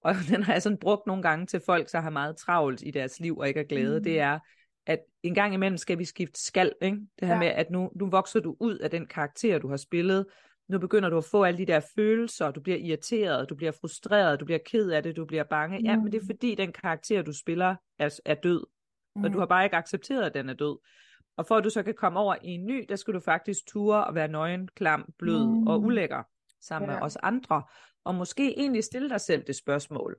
Og 0.05 0.15
den 0.31 0.43
har 0.43 0.53
jeg 0.53 0.63
sådan 0.63 0.79
brugt 0.79 1.07
nogle 1.07 1.23
gange 1.23 1.47
til 1.47 1.61
folk, 1.67 1.93
der 1.93 2.01
har 2.01 2.11
meget 2.11 2.37
travlt 2.37 2.83
i 2.83 2.91
deres 2.91 3.21
liv 3.21 3.39
og 3.39 3.49
ikke 3.49 3.61
er 3.61 3.65
glade. 3.65 3.99
Mm. 3.99 4.05
Det 4.05 4.21
er, 4.21 4.39
at 4.87 4.99
en 5.23 5.35
gang 5.35 5.55
imellem 5.55 5.77
skal 5.77 5.99
vi 5.99 6.05
skifte 6.05 6.41
skal, 6.47 6.73
ikke? 6.83 6.97
Det 7.21 7.29
her 7.29 7.35
Ja. 7.35 7.39
med, 7.39 7.47
at 7.49 7.71
nu, 7.71 7.91
nu 7.97 8.11
vokser 8.11 8.41
du 8.41 8.57
ud 8.61 8.79
af 8.79 8.91
den 8.91 9.07
karakter, 9.07 9.59
du 9.59 9.69
har 9.69 9.77
spillet. 9.77 10.27
Nu 10.69 10.79
begynder 10.79 11.09
du 11.09 11.17
at 11.19 11.25
få 11.25 11.45
alle 11.45 11.59
de 11.59 11.67
der 11.67 11.81
følelser. 11.97 12.51
Du 12.51 12.61
bliver 12.61 12.79
irriteret, 12.79 13.49
du 13.49 13.55
bliver 13.55 13.73
frustreret, 13.73 14.41
du 14.41 14.45
bliver 14.45 14.59
ked 14.67 14.91
af 14.91 15.03
det, 15.03 15.17
du 15.17 15.25
bliver 15.25 15.45
bange. 15.45 15.81
Ja, 15.85 15.97
men 15.97 16.07
det 16.07 16.15
er 16.15 16.21
Mm. 16.23 16.27
fordi, 16.27 16.55
den 16.55 16.73
karakter, 16.73 17.23
du 17.23 17.33
spiller, 17.33 17.77
er, 17.99 18.19
er 18.25 18.35
død. 18.35 18.67
Mm. 19.17 19.25
Og 19.25 19.33
du 19.33 19.39
har 19.39 19.47
bare 19.47 19.65
ikke 19.65 19.77
accepteret, 19.77 20.23
at 20.23 20.35
den 20.35 20.49
er 20.49 20.55
død. 20.55 20.79
Og 21.37 21.47
for 21.47 21.57
at 21.57 21.65
du 21.65 21.71
så 21.71 21.83
kan 21.83 21.95
komme 21.95 22.19
over 22.21 22.35
i 22.43 22.49
en 22.49 22.67
ny, 22.67 22.87
der 22.89 22.97
skal 22.97 23.15
du 23.15 23.21
faktisk 23.21 23.67
ture 23.67 24.05
og 24.05 24.15
være 24.15 24.29
nøgen, 24.29 24.69
klam, 24.69 25.13
blød 25.19 25.47
Mm. 25.47 25.67
og 25.67 25.81
ulækker 25.81 26.23
sammen 26.61 26.91
Ja. 26.91 26.97
med 26.97 27.03
os 27.03 27.17
andre. 27.17 27.63
Og 28.05 28.15
måske 28.15 28.59
egentlig 28.59 28.85
stille 28.85 29.09
dig 29.09 29.21
selv 29.21 29.43
det 29.47 29.57
spørgsmål, 29.57 30.17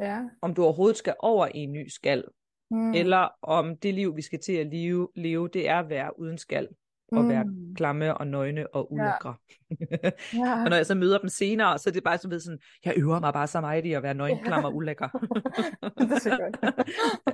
Ja. 0.00 0.22
om 0.42 0.54
du 0.54 0.62
overhovedet 0.64 0.96
skal 0.96 1.14
over 1.18 1.46
i 1.46 1.58
en 1.58 1.72
ny 1.72 1.88
skal, 1.88 2.24
Mm. 2.70 2.92
eller 2.94 3.28
om 3.42 3.76
det 3.76 3.94
liv, 3.94 4.16
vi 4.16 4.22
skal 4.22 4.38
til 4.40 4.52
at 4.52 4.66
leve, 4.66 5.08
leve 5.16 5.48
det 5.52 5.68
er 5.68 5.78
at 5.78 5.88
være 5.88 6.20
uden 6.20 6.38
skal, 6.38 6.68
og 7.12 7.22
Mm. 7.22 7.28
være 7.28 7.44
klamme 7.76 8.16
og 8.16 8.26
nøgne 8.26 8.74
og 8.74 8.92
ulækre. 8.92 9.34
Ja. 9.70 10.10
og 10.64 10.70
når 10.70 10.76
jeg 10.76 10.86
så 10.86 10.94
møder 10.94 11.18
dem 11.18 11.28
senere, 11.28 11.78
så 11.78 11.90
er 11.90 11.92
det 11.92 12.04
bare 12.04 12.18
sådan, 12.18 12.40
sådan 12.40 12.58
jeg 12.84 12.94
øver 12.96 13.20
mig 13.20 13.32
bare 13.32 13.46
så 13.46 13.60
meget 13.60 13.84
i 13.84 13.92
at 13.92 14.02
være 14.02 14.14
nøgen, 14.14 14.38
klam 14.44 14.64
og 14.64 14.74
ulækker. 14.76 15.08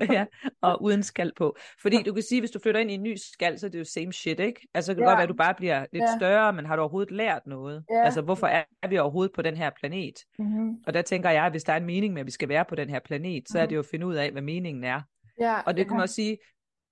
er 0.01 0.12
ja, 0.12 0.25
og 0.61 0.83
uden 0.83 1.03
skal 1.03 1.33
på. 1.37 1.57
Fordi 1.83 2.03
du 2.03 2.12
kan 2.14 2.23
sige, 2.23 2.40
hvis 2.40 2.51
du 2.51 2.59
flytter 2.62 2.81
ind 2.81 2.90
i 2.90 2.95
en 2.95 3.03
ny 3.03 3.16
skal, 3.16 3.59
så 3.59 3.66
er 3.66 3.71
det 3.71 3.79
jo 3.79 3.85
same 3.85 4.12
shit, 4.12 4.40
ikke? 4.40 4.61
Altså 4.75 4.92
det 4.92 4.97
kan 4.97 5.05
Ja. 5.05 5.09
godt 5.11 5.16
være, 5.16 5.23
at 5.23 5.29
du 5.29 5.35
bare 5.35 5.55
bliver 5.55 5.87
lidt 5.92 6.03
Ja. 6.05 6.18
større, 6.18 6.53
men 6.53 6.66
har 6.66 6.77
du 6.77 6.83
overhovedet 6.83 7.12
lært 7.12 7.42
noget? 7.47 7.85
Ja. 7.90 8.05
Altså 8.05 8.21
hvorfor 8.23 8.47
er 8.47 8.88
vi 8.88 8.99
overhovedet 8.99 9.33
på 9.35 9.42
den 9.42 9.57
her 9.57 9.71
planet? 9.81 10.14
Mm-hmm. 10.38 10.75
Og 10.87 10.95
der 10.95 11.03
tænker 11.03 11.31
jeg, 11.31 11.45
at 11.45 11.53
hvis 11.53 11.64
der 11.64 11.73
er 11.73 11.77
en 11.77 11.87
mening 11.87 12.12
med, 12.14 12.21
at 12.21 12.27
vi 12.27 12.31
skal 12.31 12.49
være 12.49 12.64
på 12.64 12.75
den 12.75 12.88
her 12.88 13.01
planet, 13.05 13.42
så 13.49 13.59
er 13.59 13.62
Mhm. 13.62 13.68
det 13.68 13.75
jo 13.77 13.81
at 13.81 13.87
finde 13.87 14.07
ud 14.07 14.14
af, 14.14 14.31
hvad 14.33 14.42
meningen 14.42 14.85
er. 14.85 15.01
Ja. 15.38 15.61
Og 15.61 15.77
det 15.77 15.87
kan 15.87 15.97
man 15.97 16.03
også 16.03 16.14
sige, 16.14 16.38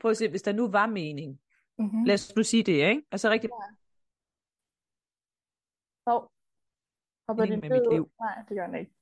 prøv 0.00 0.10
at 0.10 0.16
se, 0.16 0.28
hvis 0.28 0.42
der 0.42 0.52
nu 0.52 0.70
var 0.70 0.86
mening, 0.86 1.40
Mm-hmm. 1.78 2.04
lad 2.04 2.14
os 2.14 2.36
nu 2.36 2.42
sige 2.42 2.62
det, 2.62 2.72
ikke? 2.72 3.02
Altså 3.10 3.30
rigtig 3.30 3.50
Hov. 6.06 6.32
Hopper 7.28 7.44
din 7.44 7.60
med 7.60 7.70
mit 7.70 7.86
ud? 7.86 7.92
liv. 7.92 8.10
Nej, 8.20 8.34
det 8.48 8.56
gør 8.56 8.66
den 8.66 8.74
ikke. 8.74 8.92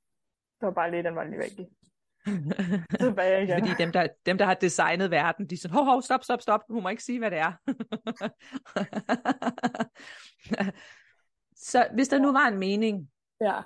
Det 0.59 0.65
var 0.65 0.71
bare 0.71 0.91
lige, 0.91 1.03
den 1.03 1.15
var 1.15 1.23
lige 1.23 1.37
væk. 1.45 1.51
Tilbage 2.99 3.43
igen. 3.43 3.59
Fordi 3.59 3.83
dem 3.83 3.91
der, 3.91 4.07
dem, 4.25 4.37
der 4.37 4.45
har 4.45 4.53
designet 4.53 5.11
verden, 5.11 5.49
de 5.49 5.55
er 5.55 5.57
sådan, 5.57 5.75
hov, 5.75 5.85
hov, 5.85 6.01
stop, 6.01 6.23
stop, 6.23 6.41
stop, 6.41 6.61
hun 6.69 6.83
må 6.83 6.89
ikke 6.89 7.03
sige, 7.03 7.19
hvad 7.19 7.31
det 7.31 7.37
er. 7.39 7.53
så 11.69 11.87
hvis 11.93 12.07
der 12.07 12.19
nu 12.19 12.31
var 12.31 12.47
en 12.47 12.57
mening, 12.57 13.11
Ja. 13.41 13.61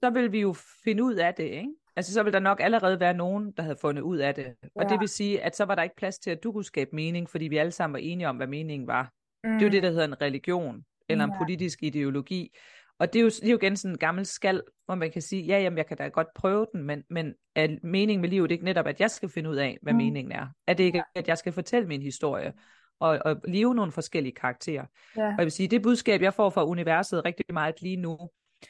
så 0.00 0.10
vil 0.10 0.32
vi 0.32 0.40
jo 0.40 0.52
finde 0.84 1.04
ud 1.04 1.14
af 1.14 1.34
det, 1.34 1.44
ikke? 1.44 1.74
Altså 1.96 2.12
så 2.12 2.22
vil 2.22 2.32
der 2.32 2.38
nok 2.40 2.60
allerede 2.60 3.00
være 3.00 3.14
nogen, 3.14 3.52
der 3.56 3.62
havde 3.62 3.76
fundet 3.80 4.02
ud 4.02 4.16
af 4.18 4.34
det. 4.34 4.46
Og 4.74 4.82
Ja. 4.82 4.88
det 4.88 5.00
vil 5.00 5.08
sige, 5.08 5.42
at 5.42 5.56
så 5.56 5.64
var 5.64 5.74
der 5.74 5.82
ikke 5.82 5.96
plads 5.96 6.18
til, 6.18 6.30
at 6.30 6.42
du 6.44 6.52
kunne 6.52 6.64
skabe 6.64 6.90
mening, 6.92 7.30
fordi 7.30 7.44
vi 7.48 7.56
alle 7.56 7.72
sammen 7.72 7.92
var 7.92 7.98
enige 7.98 8.28
om, 8.28 8.36
hvad 8.36 8.46
meningen 8.46 8.86
var. 8.86 9.12
Mm. 9.44 9.50
Det 9.52 9.62
er 9.62 9.66
jo 9.66 9.72
det, 9.72 9.82
der 9.82 9.90
hedder 9.90 10.04
en 10.04 10.20
religion, 10.22 10.84
eller 11.08 11.24
en 11.24 11.30
Ja. 11.30 11.38
politisk 11.38 11.82
ideologi. 11.82 12.56
Og 12.98 13.12
det 13.12 13.18
er, 13.18 13.22
jo, 13.22 13.28
det 13.28 13.44
er 13.44 13.50
jo 13.50 13.56
igen 13.56 13.76
sådan 13.76 13.94
en 13.94 13.98
gammel 13.98 14.26
skal, 14.26 14.62
hvor 14.86 14.94
man 14.94 15.10
kan 15.10 15.22
sige, 15.22 15.42
ja, 15.42 15.58
jamen, 15.60 15.76
jeg 15.76 15.86
kan 15.86 15.96
da 15.96 16.08
godt 16.08 16.28
prøve 16.34 16.66
den, 16.72 16.82
men, 16.82 17.02
men 17.10 17.34
er 17.54 17.68
meningen 17.82 18.20
med 18.20 18.28
livet 18.28 18.50
ikke 18.50 18.64
netop, 18.64 18.86
at 18.86 19.00
jeg 19.00 19.10
skal 19.10 19.28
finde 19.28 19.50
ud 19.50 19.56
af, 19.56 19.78
hvad 19.82 19.92
Mm. 19.92 19.96
meningen 19.96 20.32
er? 20.32 20.46
Er 20.66 20.74
det 20.74 20.84
ikke, 20.84 21.02
at 21.14 21.28
jeg 21.28 21.38
skal 21.38 21.52
fortælle 21.52 21.88
min 21.88 22.02
historie, 22.02 22.52
og, 23.00 23.18
og 23.24 23.36
leve 23.48 23.74
nogle 23.74 23.92
forskellige 23.92 24.34
karakterer? 24.34 24.84
Ja. 25.16 25.22
Og 25.26 25.34
jeg 25.38 25.44
vil 25.44 25.50
sige, 25.52 25.68
det 25.68 25.82
budskab, 25.82 26.22
jeg 26.22 26.34
får 26.34 26.50
fra 26.50 26.64
universet 26.64 27.24
rigtig 27.24 27.44
meget 27.52 27.82
lige 27.82 27.96
nu, 27.96 28.18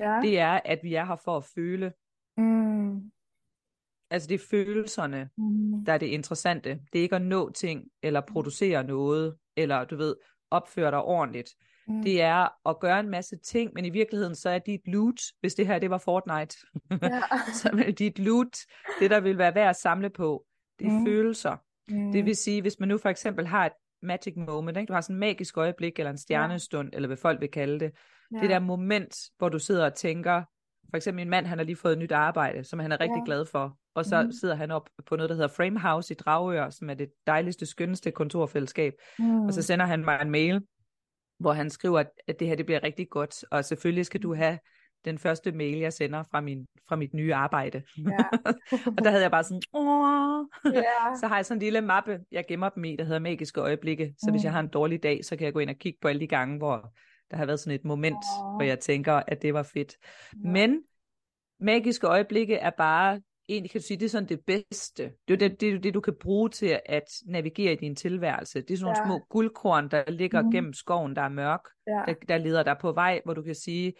Ja. 0.00 0.18
det 0.22 0.38
er, 0.38 0.60
at 0.64 0.78
vi 0.82 0.94
er 0.94 1.04
her 1.04 1.16
for 1.24 1.36
at 1.36 1.44
føle. 1.54 1.92
Mm. 2.36 3.10
Altså 4.10 4.28
det 4.28 4.34
er 4.34 4.44
følelserne, 4.50 5.28
Mm. 5.36 5.84
der 5.84 5.92
er 5.92 5.98
det 5.98 6.06
interessante. 6.06 6.80
Det 6.92 6.98
er 6.98 7.02
ikke 7.02 7.16
at 7.16 7.22
nå 7.22 7.50
ting, 7.50 7.84
eller 8.02 8.20
producere 8.20 8.84
noget, 8.84 9.36
eller 9.56 9.84
du 9.84 9.96
ved, 9.96 10.16
opføre 10.50 10.90
dig 10.90 11.02
ordentligt. 11.02 11.50
Mm. 11.88 12.02
Det 12.02 12.22
er 12.22 12.68
at 12.68 12.80
gøre 12.80 13.00
en 13.00 13.08
masse 13.08 13.36
ting, 13.36 13.70
men 13.74 13.84
i 13.84 13.90
virkeligheden 13.90 14.34
så 14.34 14.50
er 14.50 14.58
dit 14.58 14.80
loot, 14.88 15.20
hvis 15.40 15.54
det 15.54 15.66
her 15.66 15.78
det 15.78 15.90
var 15.90 15.98
Fortnite, 15.98 16.56
Ja. 17.02 17.20
så 17.62 17.70
vil 17.76 17.94
dit 17.94 18.18
loot, 18.18 18.56
det 19.00 19.10
der 19.10 19.20
vil 19.20 19.38
være 19.38 19.54
værd 19.54 19.68
at 19.70 19.76
samle 19.76 20.10
på, 20.10 20.44
det 20.78 20.86
er 20.86 20.90
Mm. 20.90 20.96
mm. 20.98 21.06
følelser. 21.06 21.56
Mm. 21.88 22.12
Det 22.12 22.24
vil 22.24 22.36
sige, 22.36 22.60
hvis 22.62 22.80
man 22.80 22.88
nu 22.88 22.98
for 22.98 23.08
eksempel 23.08 23.46
har 23.46 23.66
et 23.66 23.72
magic 24.02 24.34
moment, 24.36 24.76
ikke? 24.78 24.88
du 24.88 24.92
har 24.92 25.00
sådan 25.00 25.16
en 25.16 25.20
magisk 25.20 25.56
øjeblik, 25.56 25.98
eller 25.98 26.10
en 26.10 26.18
stjernestund, 26.18 26.90
eller 26.92 27.06
hvad 27.06 27.16
folk 27.16 27.40
vil 27.40 27.50
kalde 27.50 27.80
det, 27.80 27.92
ja. 28.34 28.40
det 28.40 28.50
der 28.50 28.58
moment, 28.58 29.16
hvor 29.38 29.48
du 29.48 29.58
sidder 29.58 29.84
og 29.86 29.94
tænker, 29.94 30.42
for 30.90 30.96
eksempel 30.96 31.20
min 31.20 31.30
mand, 31.30 31.46
han 31.46 31.58
har 31.58 31.64
lige 31.64 31.76
fået 31.76 31.92
et 31.92 31.98
nyt 31.98 32.12
arbejde, 32.12 32.64
som 32.64 32.78
han 32.78 32.92
er 32.92 33.00
rigtig 33.00 33.16
Ja. 33.20 33.24
glad 33.24 33.46
for, 33.46 33.76
og 33.94 34.04
så 34.04 34.22
Mhm. 34.22 34.32
sidder 34.32 34.54
han 34.54 34.70
op 34.70 34.88
på 35.06 35.16
noget, 35.16 35.28
der 35.30 35.34
hedder 35.36 35.48
Frame 35.48 35.80
House 35.80 36.14
i 36.14 36.16
Dragør, 36.16 36.70
som 36.70 36.90
er 36.90 36.94
det 36.94 37.08
dejligste, 37.26 37.66
skønneste 37.66 38.10
kontorfællesskab, 38.10 38.92
Mm. 39.18 39.40
og 39.46 39.52
så 39.54 39.62
sender 39.62 39.86
han 39.86 40.04
mig 40.04 40.18
en 40.22 40.30
mail, 40.30 40.60
hvor 41.38 41.52
han 41.52 41.70
skriver, 41.70 41.98
at- 42.28 42.40
det 42.40 42.48
her 42.48 42.56
det 42.56 42.66
bliver 42.66 42.82
rigtig 42.82 43.08
godt, 43.10 43.44
og 43.50 43.64
selvfølgelig 43.64 44.06
skal 44.06 44.22
du 44.22 44.34
have 44.34 44.58
den 45.04 45.18
første 45.18 45.52
mail, 45.52 45.78
jeg 45.78 45.92
sender 45.92 46.22
fra, 46.30 46.40
min, 46.40 46.66
fra 46.88 46.96
mit 46.96 47.14
nye 47.14 47.34
arbejde. 47.34 47.82
Ja. 47.98 48.24
og 48.98 49.04
der 49.04 49.10
havde 49.10 49.22
jeg 49.22 49.30
bare 49.30 49.44
sådan, 49.44 49.62
åh, 49.74 50.44
ja. 50.74 50.82
så 51.20 51.26
har 51.26 51.36
jeg 51.36 51.46
sådan 51.46 51.56
en 51.58 51.62
lille 51.62 51.80
mappe, 51.80 52.20
jeg 52.32 52.44
gemmer 52.48 52.68
dem 52.68 52.84
i, 52.84 52.96
der 52.96 53.04
hedder 53.04 53.18
magiske 53.18 53.60
øjeblikke, 53.60 54.14
så 54.18 54.30
hvis 54.30 54.44
jeg 54.44 54.52
har 54.52 54.60
en 54.60 54.68
dårlig 54.68 55.02
dag, 55.02 55.24
så 55.24 55.36
kan 55.36 55.44
jeg 55.44 55.52
gå 55.52 55.58
ind 55.58 55.70
og 55.70 55.76
kigge 55.76 55.98
på 56.02 56.08
alle 56.08 56.20
de 56.20 56.26
gange, 56.26 56.58
hvor 56.58 56.92
der 57.30 57.36
har 57.36 57.46
været 57.46 57.60
sådan 57.60 57.74
et 57.74 57.84
moment, 57.84 58.16
Åh. 58.42 58.54
hvor 58.54 58.62
jeg 58.62 58.80
tænker, 58.80 59.12
at 59.12 59.42
det 59.42 59.54
var 59.54 59.62
fedt. 59.62 59.94
Ja. 60.44 60.50
Men 60.50 60.82
magiske 61.60 62.06
øjeblikke 62.06 62.54
er 62.56 62.70
bare, 62.70 63.20
egentlig 63.48 63.70
kan 63.70 63.80
du 63.80 63.86
sige, 63.86 63.96
det 63.98 64.04
er 64.04 64.08
sådan 64.10 64.28
det 64.28 64.40
bedste. 64.46 65.12
Det 65.28 65.34
er 65.42 65.48
det, 65.48 65.60
det, 65.60 65.74
er 65.74 65.78
det 65.78 65.94
du 65.94 66.00
kan 66.00 66.14
bruge 66.20 66.48
til 66.50 66.80
at 66.86 67.04
navigere 67.26 67.72
i 67.72 67.76
din 67.76 67.96
tilværelse. 67.96 68.60
Det 68.62 68.70
er 68.70 68.76
sådan 68.78 68.84
nogle 68.84 68.98
Ja. 68.98 69.06
små 69.06 69.26
guldkorn, 69.30 69.88
der 69.90 70.10
ligger 70.10 70.42
Mhm. 70.42 70.50
gennem 70.52 70.72
skoven, 70.72 71.16
der 71.16 71.22
er 71.22 71.28
mørk, 71.28 71.60
Ja. 71.86 72.02
der, 72.06 72.14
der 72.28 72.38
leder 72.38 72.62
dig 72.62 72.76
på 72.80 72.92
vej, 72.92 73.20
hvor 73.24 73.34
du 73.34 73.42
kan 73.42 73.54
sige, 73.54 73.92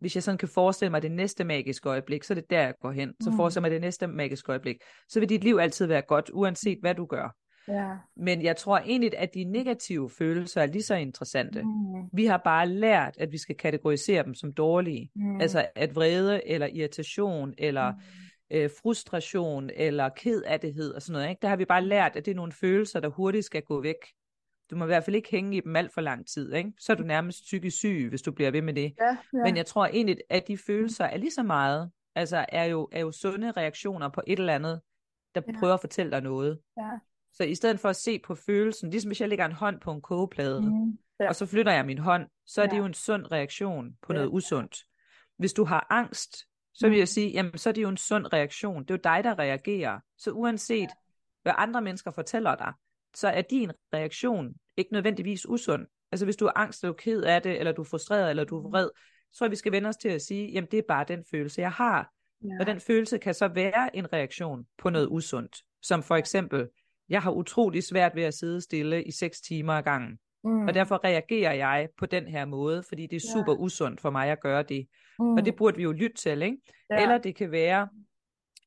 hvis 0.00 0.14
jeg 0.14 0.22
sådan 0.22 0.38
kan 0.38 0.48
forestille 0.48 0.90
mig 0.90 1.02
det 1.02 1.12
næste 1.12 1.44
magiske 1.44 1.88
øjeblik, 1.88 2.22
så 2.24 2.32
er 2.32 2.34
det 2.34 2.50
der, 2.50 2.60
jeg 2.60 2.74
går 2.80 2.90
hen. 2.92 3.12
Så 3.22 3.30
Mm. 3.30 3.36
forestiller 3.36 3.60
mig 3.62 3.70
det 3.70 3.80
næste 3.80 4.06
magiske 4.06 4.50
øjeblik. 4.52 4.76
Så 5.08 5.20
vil 5.20 5.28
dit 5.28 5.44
liv 5.44 5.56
altid 5.60 5.86
være 5.86 6.02
godt, 6.02 6.30
uanset 6.32 6.78
hvad 6.80 6.94
du 6.94 7.06
gør. 7.06 7.36
Ja. 7.68 7.90
Men 8.16 8.42
jeg 8.42 8.56
tror 8.56 8.78
egentlig, 8.78 9.18
at 9.18 9.34
de 9.34 9.44
negative 9.44 10.10
følelser 10.10 10.60
er 10.62 10.66
lige 10.66 10.82
så 10.82 10.94
interessante. 10.94 11.62
Mm. 11.62 11.70
Vi 12.12 12.26
har 12.26 12.40
bare 12.44 12.68
lært, 12.68 13.14
at 13.18 13.32
vi 13.32 13.38
skal 13.38 13.56
kategorisere 13.56 14.22
dem 14.24 14.34
som 14.34 14.52
dårlige. 14.52 15.10
Mm. 15.14 15.40
Altså 15.40 15.66
at 15.74 15.94
vrede, 15.94 16.46
eller 16.48 16.66
irritation, 16.66 17.54
eller 17.58 17.92
Mm. 17.92 18.56
øh, 18.56 18.70
frustration, 18.82 19.70
eller 19.74 20.08
kedattighed 20.08 20.94
og 20.94 21.02
sådan 21.02 21.12
noget. 21.12 21.30
Ikke? 21.30 21.40
Der 21.42 21.48
har 21.48 21.56
vi 21.56 21.64
bare 21.64 21.84
lært, 21.84 22.16
at 22.16 22.24
det 22.24 22.30
er 22.30 22.34
nogle 22.36 22.52
følelser, 22.52 23.00
der 23.00 23.08
hurtigt 23.08 23.44
skal 23.44 23.62
gå 23.62 23.82
væk. 23.82 23.96
Du 24.70 24.76
må 24.76 24.84
i 24.84 24.86
hvert 24.86 25.04
fald 25.04 25.16
ikke 25.16 25.30
hænge 25.30 25.56
i 25.56 25.60
dem 25.60 25.76
alt 25.76 25.94
for 25.94 26.00
lang 26.00 26.26
tid. 26.26 26.52
Ikke? 26.54 26.72
Så 26.78 26.92
er 26.92 26.96
du 26.96 27.02
nærmest 27.02 27.42
psykisk 27.42 27.76
syg, 27.76 28.06
hvis 28.08 28.22
du 28.22 28.32
bliver 28.32 28.50
ved 28.50 28.62
med 28.62 28.74
det. 28.74 28.94
Ja, 29.00 29.06
ja. 29.08 29.44
Men 29.44 29.56
jeg 29.56 29.66
tror 29.66 29.86
egentlig, 29.86 30.16
at 30.30 30.48
de 30.48 30.58
følelser 30.58 31.04
er 31.04 31.16
lige 31.16 31.30
så 31.30 31.42
meget, 31.42 31.90
altså 32.14 32.46
er 32.48 32.64
jo, 32.64 32.88
er 32.92 33.00
jo 33.00 33.12
sunde 33.12 33.50
reaktioner 33.50 34.08
på 34.08 34.22
et 34.26 34.38
eller 34.38 34.54
andet, 34.54 34.80
der 35.34 35.40
Ja. 35.46 35.58
prøver 35.58 35.74
at 35.74 35.80
fortælle 35.80 36.12
dig 36.12 36.20
noget. 36.20 36.58
Ja. 36.76 36.90
Så 37.34 37.44
i 37.44 37.54
stedet 37.54 37.80
for 37.80 37.88
at 37.88 37.96
se 37.96 38.18
på 38.18 38.34
følelsen, 38.34 38.90
ligesom 38.90 39.08
hvis 39.08 39.20
jeg 39.20 39.28
lægger 39.28 39.44
en 39.44 39.52
hånd 39.52 39.80
på 39.80 39.92
en 39.92 40.00
kogeplade, 40.02 40.60
Mm. 40.60 40.98
Ja. 41.20 41.28
og 41.28 41.34
så 41.34 41.46
flytter 41.46 41.72
jeg 41.72 41.86
min 41.86 41.98
hånd, 41.98 42.28
så 42.46 42.62
er 42.62 42.66
det 42.66 42.72
Ja. 42.72 42.78
jo 42.78 42.84
en 42.84 42.94
sund 42.94 43.32
reaktion 43.32 43.96
på 44.02 44.12
Ja. 44.12 44.18
noget 44.18 44.30
usundt. 44.32 44.76
Hvis 45.36 45.52
du 45.52 45.64
har 45.64 45.86
angst, 45.90 46.36
så 46.74 46.86
vil 46.86 46.94
Mm. 46.96 46.98
jeg 46.98 47.08
sige, 47.08 47.28
jamen 47.30 47.58
så 47.58 47.68
er 47.68 47.72
det 47.72 47.82
jo 47.82 47.88
en 47.88 47.96
sund 47.96 48.32
reaktion. 48.32 48.82
Det 48.82 48.90
er 48.90 48.94
jo 48.94 49.00
dig, 49.04 49.24
der 49.24 49.38
reagerer. 49.38 50.00
Så 50.18 50.30
uanset 50.30 50.88
hvad 51.42 51.52
andre 51.56 51.82
mennesker 51.82 52.10
fortæller 52.10 52.54
dig, 52.54 52.72
så 53.14 53.28
er 53.28 53.42
din 53.42 53.70
reaktion 53.94 54.54
ikke 54.76 54.92
nødvendigvis 54.92 55.48
usund. 55.48 55.86
Altså 56.12 56.26
hvis 56.26 56.36
du 56.36 56.46
er 56.46 56.52
angst, 56.56 56.82
eller 56.82 56.92
du 56.92 56.96
er 56.96 57.02
ked 57.02 57.22
af 57.22 57.42
det, 57.42 57.58
eller 57.58 57.72
du 57.72 57.82
er 57.82 57.86
frustreret, 57.86 58.30
eller 58.30 58.44
du 58.44 58.58
er 58.58 58.68
vred, 58.70 58.88
så 59.32 59.38
tror 59.38 59.46
jeg, 59.46 59.50
vi 59.50 59.56
skal 59.56 59.72
vende 59.72 59.88
os 59.88 59.96
til 59.96 60.08
at 60.08 60.22
sige, 60.22 60.52
jamen 60.52 60.68
det 60.70 60.78
er 60.78 60.82
bare 60.88 61.04
den 61.08 61.24
følelse, 61.30 61.60
jeg 61.60 61.72
har. 61.72 62.10
Ja. 62.44 62.48
Og 62.60 62.66
den 62.66 62.80
følelse 62.80 63.18
kan 63.18 63.34
så 63.34 63.48
være 63.48 63.96
en 63.96 64.12
reaktion 64.12 64.66
på 64.78 64.90
noget 64.90 65.08
usundt. 65.10 65.56
Som 65.82 66.02
for 66.02 66.16
eksempel, 66.16 66.68
jeg 67.08 67.22
har 67.22 67.30
utrolig 67.30 67.84
svært 67.84 68.12
ved 68.14 68.22
at 68.22 68.34
sidde 68.34 68.60
stille 68.60 69.04
i 69.04 69.10
6 69.10 69.40
timer 69.40 69.72
ad 69.72 69.82
gangen. 69.82 70.18
Mm. 70.44 70.66
Og 70.66 70.74
derfor 70.74 71.04
reagerer 71.04 71.52
jeg 71.52 71.88
på 71.98 72.06
den 72.06 72.26
her 72.26 72.44
måde, 72.44 72.82
fordi 72.88 73.06
det 73.06 73.16
er 73.16 73.30
super 73.34 73.52
ja. 73.52 73.58
usundt 73.58 74.00
for 74.00 74.10
mig 74.10 74.28
at 74.28 74.40
gøre 74.40 74.62
det. 74.62 74.86
Mm. 75.18 75.32
Og 75.32 75.44
det 75.44 75.56
burde 75.56 75.76
vi 75.76 75.82
jo 75.82 75.92
lytte 75.92 76.16
til, 76.16 76.42
ikke? 76.42 76.56
Ja. 76.90 77.02
Eller 77.02 77.18
det 77.18 77.36
kan 77.36 77.50
være, 77.50 77.88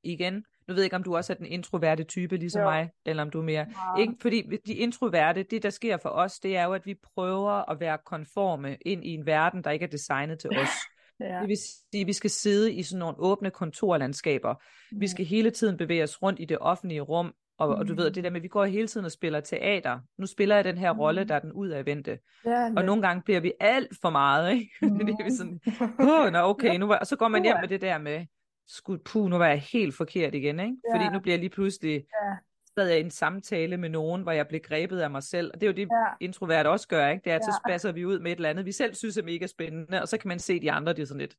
igen, 0.03 0.33
nu 0.67 0.73
ved 0.73 0.81
jeg 0.81 0.85
ikke, 0.85 0.95
om 0.95 1.03
du 1.03 1.15
også 1.15 1.33
er 1.33 1.37
den 1.37 1.45
introverte 1.45 2.03
type, 2.03 2.37
ligesom 2.37 2.61
jo. 2.61 2.69
mig, 2.69 2.89
eller 3.05 3.23
om 3.23 3.29
du 3.29 3.39
er 3.39 3.43
mere... 3.43 3.65
Ja. 3.97 4.01
Ikke, 4.01 4.13
fordi 4.21 4.43
de 4.65 4.73
introverte, 4.73 5.43
det 5.43 5.63
der 5.63 5.69
sker 5.69 5.97
for 5.97 6.09
os, 6.09 6.39
det 6.39 6.57
er 6.57 6.63
jo, 6.63 6.73
at 6.73 6.85
vi 6.85 6.95
prøver 7.15 7.71
at 7.71 7.79
være 7.79 7.97
konforme 8.05 8.77
ind 8.85 9.05
i 9.05 9.09
en 9.09 9.25
verden, 9.25 9.63
der 9.63 9.71
ikke 9.71 9.85
er 9.85 9.89
designet 9.89 10.39
til 10.39 10.49
os. 10.49 10.69
Ja. 11.19 11.39
Det 11.39 11.47
vil 11.47 11.57
sige, 11.57 12.01
at 12.01 12.07
vi 12.07 12.13
skal 12.13 12.29
sidde 12.29 12.73
i 12.73 12.83
sådan 12.83 12.99
nogle 12.99 13.17
åbne 13.19 13.51
kontorlandskaber. 13.51 14.53
Mm. 14.91 15.01
Vi 15.01 15.07
skal 15.07 15.25
hele 15.25 15.51
tiden 15.51 15.77
bevæge 15.77 16.03
os 16.03 16.21
rundt 16.21 16.39
i 16.39 16.45
det 16.45 16.57
offentlige 16.61 17.01
rum, 17.01 17.33
og, 17.57 17.67
mm. 17.67 17.79
og 17.79 17.87
du 17.87 17.95
ved, 17.95 18.11
det 18.11 18.23
der 18.23 18.29
med, 18.29 18.37
at 18.37 18.43
vi 18.43 18.47
går 18.47 18.65
hele 18.65 18.87
tiden 18.87 19.05
og 19.05 19.11
spiller 19.11 19.39
teater. 19.39 19.99
Nu 20.17 20.25
spiller 20.25 20.55
jeg 20.55 20.63
den 20.63 20.77
her 20.77 20.93
mm. 20.93 20.99
rolle, 20.99 21.23
der 21.23 21.35
er 21.35 21.39
den 21.39 21.51
udadvendte. 21.51 22.19
Ja, 22.45 22.71
og 22.77 22.85
nogle 22.85 23.01
gange 23.01 23.21
bliver 23.21 23.39
vi 23.39 23.53
alt 23.59 23.97
for 24.01 24.09
meget, 24.09 24.53
ikke? 24.53 24.71
Mm. 24.87 25.05
det 25.05 25.15
er 25.19 25.35
sådan, 25.37 25.59
oh, 25.99 26.31
nå, 26.31 26.39
okay, 26.39 26.77
nu 26.77 26.87
var... 26.87 26.97
og 26.97 27.07
så 27.07 27.15
går 27.15 27.27
man 27.27 27.43
hjem 27.43 27.57
med 27.61 27.67
det 27.67 27.81
der 27.81 27.97
med, 27.97 28.25
skud, 28.67 28.97
puh, 28.97 29.29
nu 29.29 29.37
var 29.37 29.47
jeg 29.47 29.61
helt 29.61 29.95
forkert 29.95 30.35
igen, 30.35 30.59
ikke? 30.59 30.75
Ja. 30.89 30.95
Fordi 30.95 31.13
nu 31.13 31.19
bliver 31.19 31.33
jeg 31.33 31.39
lige 31.39 31.49
pludselig, 31.49 31.93
ja. 31.93 32.35
sad 32.75 32.87
jeg 32.87 32.97
i 32.97 33.03
en 33.03 33.11
samtale 33.11 33.77
med 33.77 33.89
nogen, 33.89 34.21
hvor 34.21 34.31
jeg 34.31 34.47
blev 34.47 34.61
grebet 34.61 34.99
af 34.99 35.11
mig 35.11 35.23
selv, 35.23 35.51
og 35.53 35.61
det 35.61 35.67
er 35.67 35.71
jo 35.71 35.75
det, 35.75 35.81
ja. 35.81 36.25
introvert 36.25 36.67
også 36.67 36.87
gør, 36.87 37.07
ikke? 37.09 37.23
Det 37.23 37.31
er, 37.31 37.35
at 37.35 37.41
ja. 37.47 37.51
så 37.51 37.61
spasser 37.65 37.91
vi 37.91 38.05
ud 38.05 38.19
med 38.19 38.31
et 38.31 38.35
eller 38.35 38.49
andet, 38.49 38.65
vi 38.65 38.71
selv 38.71 38.93
synes 38.93 39.17
er 39.17 39.23
mega 39.23 39.47
spændende, 39.47 40.01
og 40.01 40.07
så 40.07 40.17
kan 40.17 40.27
man 40.27 40.39
se 40.39 40.59
de 40.59 40.71
andre, 40.71 40.93
det 40.93 41.01
er 41.01 41.05
sådan 41.05 41.21
lidt, 41.21 41.35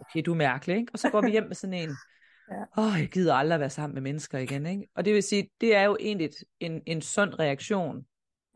okay, 0.00 0.22
du 0.26 0.32
er 0.32 0.36
mærkelig, 0.36 0.76
ikke? 0.76 0.92
Og 0.92 0.98
så 0.98 1.10
går 1.10 1.20
vi 1.20 1.30
hjem 1.30 1.46
med 1.46 1.54
sådan 1.54 1.74
en, 1.74 1.90
Ja. 2.50 2.82
Åh, 2.82 2.92
oh, 2.92 3.00
jeg 3.00 3.08
gider 3.08 3.34
aldrig 3.34 3.60
være 3.60 3.70
sammen 3.70 3.94
med 3.94 4.02
mennesker 4.02 4.38
igen. 4.38 4.66
Ikke? 4.66 4.88
Og 4.94 5.04
det 5.04 5.14
vil 5.14 5.22
sige, 5.22 5.50
det 5.60 5.76
er 5.76 5.82
jo 5.82 5.96
egentlig 6.00 6.30
en, 6.60 6.82
en 6.86 7.02
sund 7.02 7.38
reaktion 7.38 8.04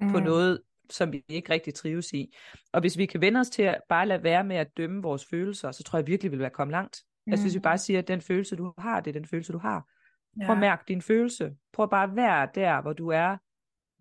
mm. 0.00 0.10
på 0.10 0.20
noget, 0.20 0.60
som 0.90 1.12
vi 1.12 1.24
ikke 1.28 1.52
rigtig 1.52 1.74
trives 1.74 2.12
i. 2.12 2.34
Og 2.72 2.80
hvis 2.80 2.98
vi 2.98 3.06
kan 3.06 3.20
vende 3.20 3.40
os 3.40 3.50
til 3.50 3.62
at 3.62 3.80
bare 3.88 4.06
lade 4.06 4.22
være 4.22 4.44
med 4.44 4.56
at 4.56 4.76
dømme 4.76 5.02
vores 5.02 5.24
følelser, 5.30 5.72
så 5.72 5.82
tror 5.82 5.98
jeg 5.98 6.06
virkelig, 6.06 6.32
vi 6.32 6.36
vil 6.36 6.42
være 6.42 6.50
kommet 6.50 6.72
langt. 6.72 7.02
Mm. 7.26 7.32
Altså 7.32 7.44
hvis 7.44 7.54
vi 7.54 7.60
bare 7.60 7.78
siger, 7.78 7.98
at 7.98 8.08
den 8.08 8.20
følelse, 8.20 8.56
du 8.56 8.74
har, 8.78 9.00
det 9.00 9.10
er 9.10 9.20
den 9.20 9.26
følelse, 9.26 9.52
du 9.52 9.58
har. 9.58 9.88
Prøv 10.46 10.54
at 10.54 10.60
mærke 10.60 10.84
din 10.88 11.02
følelse. 11.02 11.54
Prøv 11.72 11.90
bare 11.90 12.10
at 12.10 12.16
være 12.16 12.48
der, 12.54 12.82
hvor 12.82 12.92
du 12.92 13.08
er 13.08 13.36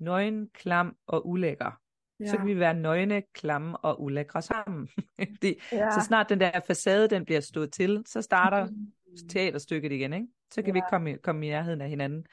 nøgen, 0.03 0.49
klam 0.53 0.95
og 1.07 1.27
ulækker. 1.27 1.79
Ja. 2.19 2.25
Så 2.25 2.37
kan 2.37 2.47
vi 2.47 2.59
være 2.59 2.73
nøgne, 2.73 3.23
klamme 3.33 3.77
og 3.77 4.01
ulækre 4.01 4.41
sammen. 4.41 4.89
det, 5.41 5.55
ja. 5.71 5.91
Så 5.91 6.05
snart 6.07 6.29
den 6.29 6.39
der 6.39 6.59
facade, 6.67 7.09
den 7.09 7.25
bliver 7.25 7.39
stået 7.39 7.71
til, 7.71 8.03
så 8.05 8.21
starter 8.21 8.65
mm 8.65 8.91
teaterstykket 9.29 9.91
igen, 9.91 10.13
ikke? 10.13 10.27
Så 10.51 10.61
kan 10.61 10.65
ja. 10.67 10.71
vi 10.71 10.77
ikke 10.77 10.87
komme, 10.89 11.17
komme 11.17 11.47
i 11.47 11.49
nærheden 11.49 11.81
af 11.81 11.89
hinanden. 11.89 12.25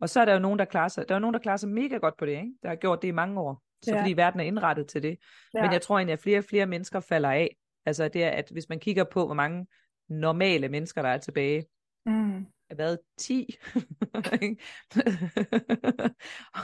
Og 0.00 0.08
så 0.08 0.20
er 0.20 0.24
der 0.24 0.32
jo 0.32 0.38
nogen, 0.38 0.58
der 0.58 0.64
klarer 0.64 0.88
sig, 0.88 1.08
der 1.08 1.14
er 1.14 1.18
nogen, 1.18 1.34
der 1.34 1.40
klarer 1.40 1.56
sig 1.56 1.68
mega 1.68 1.96
godt 1.96 2.16
på 2.16 2.26
det, 2.26 2.32
ikke? 2.32 2.54
Der 2.62 2.68
har 2.68 2.76
gjort 2.76 3.02
det 3.02 3.08
i 3.08 3.12
mange 3.12 3.40
år. 3.40 3.62
Så 3.82 3.94
ja. 3.94 4.00
fordi 4.00 4.12
verden 4.12 4.40
er 4.40 4.44
indrettet 4.44 4.86
til 4.88 5.02
det. 5.02 5.18
Ja. 5.54 5.62
Men 5.62 5.72
jeg 5.72 5.82
tror 5.82 5.98
egentlig, 5.98 6.12
at 6.12 6.20
flere 6.20 6.38
og 6.38 6.44
flere 6.44 6.66
mennesker 6.66 7.00
falder 7.00 7.30
af. 7.30 7.56
Altså 7.86 8.08
det 8.08 8.24
er, 8.24 8.30
at 8.30 8.48
hvis 8.50 8.68
man 8.68 8.80
kigger 8.80 9.04
på, 9.04 9.26
hvor 9.26 9.34
mange 9.34 9.66
normale 10.08 10.68
mennesker, 10.68 11.02
der 11.02 11.08
er 11.08 11.18
tilbage, 11.18 11.64
mm. 12.06 12.46
er 12.70 12.74
været 12.74 12.98
10. 13.18 13.56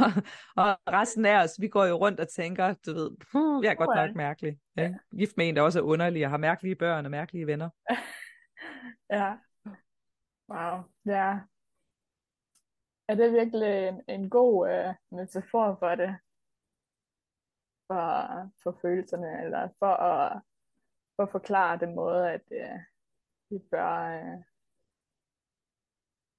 og, 0.00 0.12
og 0.56 0.78
resten 0.92 1.26
af 1.26 1.42
os, 1.44 1.56
vi 1.60 1.68
går 1.68 1.84
jo 1.84 1.94
rundt 1.94 2.20
og 2.20 2.28
tænker, 2.28 2.74
du 2.86 2.94
ved, 2.94 3.10
puh, 3.32 3.64
jeg 3.64 3.70
er 3.70 3.74
godt 3.74 3.96
nok 3.96 4.16
mærkelig. 4.16 4.56
Ja. 4.76 4.92
Gift 5.18 5.36
med 5.36 5.48
en, 5.48 5.56
der 5.56 5.62
også 5.62 5.78
er 5.78 5.82
underlig 5.82 6.24
og 6.24 6.30
har 6.30 6.38
mærkelige 6.38 6.74
børn 6.74 7.04
og 7.04 7.10
mærkelige 7.10 7.46
venner. 7.46 7.68
ja, 9.10 9.32
Wow, 10.50 10.82
ja. 11.06 11.38
Er 13.08 13.14
det 13.14 13.32
virkelig 13.32 13.88
en, 13.88 14.02
en 14.08 14.30
god 14.30 14.70
øh, 14.70 14.94
metafor 15.10 15.76
for 15.78 15.94
det? 15.94 16.18
For, 17.86 18.50
for 18.62 18.78
følelserne, 18.82 19.44
eller 19.44 19.68
for 19.78 19.94
at, 19.94 20.40
for 21.16 21.22
at 21.22 21.30
forklare 21.30 21.78
den 21.78 21.94
måde, 21.94 22.30
at 22.30 22.42
øh, 22.50 22.78
vi 23.50 23.58
bør 23.70 23.94
øh, 23.94 24.42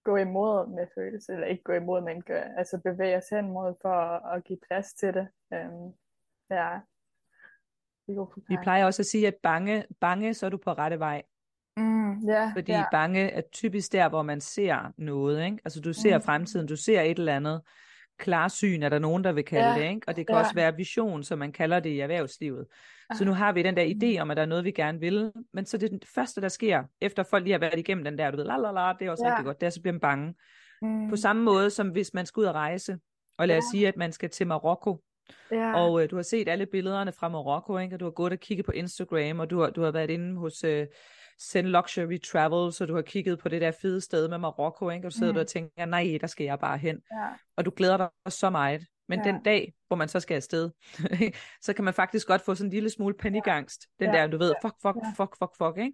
gå 0.03 0.15
imod 0.15 0.67
med 0.67 0.87
følelser, 0.95 1.33
eller 1.33 1.47
ikke 1.47 1.63
gå 1.63 1.73
imod, 1.73 2.01
men 2.01 2.21
gør, 2.21 2.41
altså 2.41 2.81
bevæge 2.83 3.17
os 3.17 3.29
hen 3.29 3.51
mod 3.51 3.75
for 3.81 3.89
at, 3.89 4.37
at 4.37 4.43
give 4.43 4.59
plads 4.67 4.93
til 4.93 5.13
det. 5.13 5.27
Øhm, 5.53 5.93
ja. 6.49 6.79
Vi 8.47 8.57
plejer 8.63 8.85
også 8.85 9.01
at 9.01 9.05
sige, 9.05 9.27
at 9.27 9.35
bange, 9.43 9.85
bange, 9.99 10.33
så 10.33 10.45
er 10.45 10.49
du 10.49 10.57
på 10.57 10.71
rette 10.71 10.99
vej. 10.99 11.23
Mm, 11.77 12.29
yeah, 12.29 12.53
Fordi 12.53 12.71
yeah. 12.71 12.85
bange 12.91 13.29
er 13.29 13.41
typisk 13.53 13.91
der, 13.91 14.09
hvor 14.09 14.21
man 14.21 14.41
ser 14.41 14.93
noget. 14.97 15.45
Ikke? 15.45 15.57
Altså 15.65 15.81
du 15.81 15.93
ser 15.93 16.17
mm. 16.17 16.23
fremtiden, 16.23 16.67
du 16.67 16.75
ser 16.75 17.01
et 17.01 17.19
eller 17.19 17.35
andet 17.35 17.61
klarsyn, 18.19 18.83
er 18.83 18.89
der 18.89 18.99
nogen, 18.99 19.23
der 19.23 19.31
vil 19.31 19.45
kalde 19.45 19.67
yeah. 19.67 19.79
det. 19.79 19.89
Ikke? 19.89 20.01
Og 20.07 20.15
det 20.15 20.27
kan 20.27 20.33
yeah. 20.33 20.43
også 20.45 20.55
være 20.55 20.75
vision, 20.75 21.23
som 21.23 21.39
man 21.39 21.51
kalder 21.51 21.79
det 21.79 21.89
i 21.89 21.99
erhvervslivet. 21.99 22.65
Så 23.15 23.25
nu 23.25 23.33
har 23.33 23.51
vi 23.51 23.63
den 23.63 23.77
der 23.77 23.85
idé 23.85 24.17
mm. 24.17 24.21
om, 24.21 24.31
at 24.31 24.37
der 24.37 24.43
er 24.43 24.47
noget, 24.47 24.63
vi 24.63 24.71
gerne 24.71 24.99
vil. 24.99 25.31
Men 25.53 25.65
så 25.65 25.77
det, 25.77 25.91
det 25.91 26.09
første, 26.15 26.41
der 26.41 26.47
sker, 26.47 26.83
efter 27.01 27.23
folk 27.23 27.43
lige 27.43 27.51
har 27.51 27.59
været 27.59 27.79
igennem 27.79 28.03
den 28.03 28.17
der, 28.17 28.31
du 28.31 28.37
ved, 28.37 28.45
la 28.45 28.57
la 28.57 28.71
la, 28.71 28.93
det 28.99 29.07
er 29.07 29.11
også 29.11 29.23
yeah. 29.25 29.33
rigtig 29.33 29.45
godt, 29.45 29.61
det 29.61 29.65
er, 29.65 29.69
så 29.69 29.81
bliver 29.81 29.93
man 29.93 29.99
bange. 29.99 30.33
Mm. 30.81 31.09
På 31.09 31.15
samme 31.15 31.43
måde, 31.43 31.69
som 31.69 31.89
hvis 31.89 32.13
man 32.13 32.25
skal 32.25 32.41
ud 32.41 32.45
og 32.45 32.55
rejse, 32.55 32.97
og 33.37 33.47
lad 33.47 33.57
os 33.57 33.63
yeah. 33.63 33.71
sige, 33.71 33.87
at 33.87 33.97
man 33.97 34.11
skal 34.11 34.29
til 34.29 34.47
Marokko, 34.47 35.01
Ja. 35.51 35.73
Og 35.75 36.03
øh, 36.03 36.09
du 36.09 36.15
har 36.15 36.23
set 36.23 36.47
alle 36.47 36.65
billederne 36.65 37.11
fra 37.11 37.29
Marokko, 37.29 37.77
ikke? 37.77 37.95
og 37.95 37.99
du 37.99 38.05
har 38.05 38.11
gået 38.11 38.33
og 38.33 38.39
kigget 38.39 38.65
på 38.65 38.71
Instagram, 38.71 39.39
og 39.39 39.49
du 39.49 39.59
har, 39.59 39.69
du 39.69 39.81
har 39.83 39.91
været 39.91 40.09
inde 40.09 40.39
hos 40.39 40.63
øh, 40.63 40.87
Send 41.43 41.67
Luxury 41.67 42.19
Travel, 42.21 42.73
så 42.73 42.85
du 42.85 42.95
har 42.95 43.01
kigget 43.01 43.39
på 43.39 43.49
det 43.49 43.61
der 43.61 43.71
fede 43.71 44.01
sted 44.01 44.27
med 44.27 44.37
Marokko, 44.37 44.89
ikke? 44.89 45.07
og 45.07 45.11
du 45.11 45.17
sidder 45.17 45.33
mm. 45.33 45.39
og 45.39 45.47
tænker, 45.47 45.85
nej, 45.85 46.17
der 46.21 46.27
skal 46.27 46.43
jeg 46.43 46.59
bare 46.59 46.77
hen. 46.77 46.95
Ja. 47.11 47.27
Og 47.57 47.65
du 47.65 47.71
glæder 47.75 47.97
dig 47.97 48.09
så 48.33 48.49
meget. 48.49 48.85
Men 49.07 49.19
ja. 49.25 49.31
den 49.31 49.43
dag, 49.43 49.73
hvor 49.87 49.97
man 49.97 50.07
så 50.07 50.19
skal 50.19 50.35
afsted, 50.35 50.69
så 51.65 51.73
kan 51.73 51.85
man 51.85 51.93
faktisk 51.93 52.27
godt 52.27 52.41
få 52.41 52.55
sådan 52.55 52.67
en 52.67 52.73
lille 52.73 52.89
smule 52.89 53.15
panikangst. 53.19 53.87
Den 53.99 54.13
ja. 54.13 54.17
der, 54.17 54.27
du 54.27 54.37
ved, 54.37 54.53
fuck, 54.61 54.75
fuck, 54.81 54.97
fuck, 55.17 55.37
fuck, 55.37 55.57
fuck, 55.57 55.77
ikke? 55.77 55.93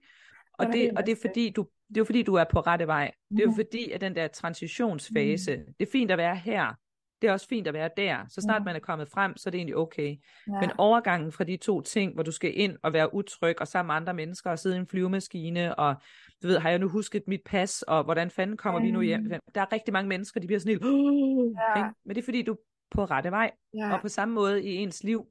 Og 0.53 0.67
det, 0.67 0.91
og 0.97 1.05
det 1.05 1.11
er 1.11 1.21
fordi, 1.21 1.49
du, 1.49 1.67
det 1.89 1.97
er 1.97 2.05
fordi, 2.05 2.23
du 2.23 2.33
er 2.33 2.45
på 2.51 2.59
rette 2.59 2.87
vej. 2.87 3.11
Det 3.29 3.39
er 3.39 3.43
jo 3.43 3.49
mhm. 3.49 3.55
fordi, 3.55 3.91
at 3.91 4.01
den 4.01 4.15
der 4.15 4.27
transitionsfase, 4.27 5.57
mm. 5.57 5.73
det 5.79 5.87
er 5.87 5.91
fint 5.91 6.11
at 6.11 6.17
være 6.17 6.35
her, 6.35 6.73
det 7.21 7.27
er 7.27 7.31
også 7.31 7.47
fint 7.47 7.67
at 7.67 7.73
være 7.73 7.89
der. 7.97 8.25
Så 8.29 8.41
snart 8.41 8.59
ja. 8.61 8.63
man 8.63 8.75
er 8.75 8.79
kommet 8.79 9.09
frem, 9.09 9.37
så 9.37 9.49
er 9.49 9.51
det 9.51 9.57
egentlig 9.57 9.77
okay. 9.77 10.15
Ja. 10.47 10.59
Men 10.59 10.71
overgangen 10.77 11.31
fra 11.31 11.43
de 11.43 11.57
to 11.57 11.81
ting, 11.81 12.13
hvor 12.13 12.23
du 12.23 12.31
skal 12.31 12.59
ind 12.59 12.77
og 12.83 12.93
være 12.93 13.13
utryg, 13.13 13.61
og 13.61 13.67
sammen 13.67 13.87
med 13.87 13.95
andre 13.95 14.13
mennesker, 14.13 14.49
og 14.49 14.59
sidde 14.59 14.75
i 14.75 14.79
en 14.79 14.87
flyvemaskine, 14.87 15.75
og 15.75 15.95
du 16.43 16.47
ved, 16.47 16.57
har 16.57 16.69
jeg 16.69 16.79
nu 16.79 16.89
husket 16.89 17.23
mit 17.27 17.41
pas, 17.45 17.81
og 17.81 18.03
hvordan 18.03 18.29
fanden 18.29 18.57
kommer 18.57 18.79
mm. 18.79 18.85
vi 18.85 18.91
nu 18.91 19.01
hjem? 19.01 19.21
Mm. 19.21 19.29
Der 19.55 19.61
er 19.61 19.71
rigtig 19.71 19.93
mange 19.93 20.09
mennesker, 20.09 20.39
de 20.39 20.47
bliver 20.47 20.59
sådan 20.59 20.73
helt, 20.73 20.83
ja. 20.83 21.77
ikke? 21.77 21.89
men 22.05 22.15
det 22.15 22.21
er 22.21 22.25
fordi, 22.25 22.41
du 22.41 22.51
er 22.51 22.57
på 22.91 23.05
rette 23.05 23.31
vej. 23.31 23.51
Ja. 23.73 23.93
Og 23.93 24.01
på 24.01 24.07
samme 24.07 24.33
måde 24.33 24.63
i 24.63 24.75
ens 24.75 25.03
liv, 25.03 25.27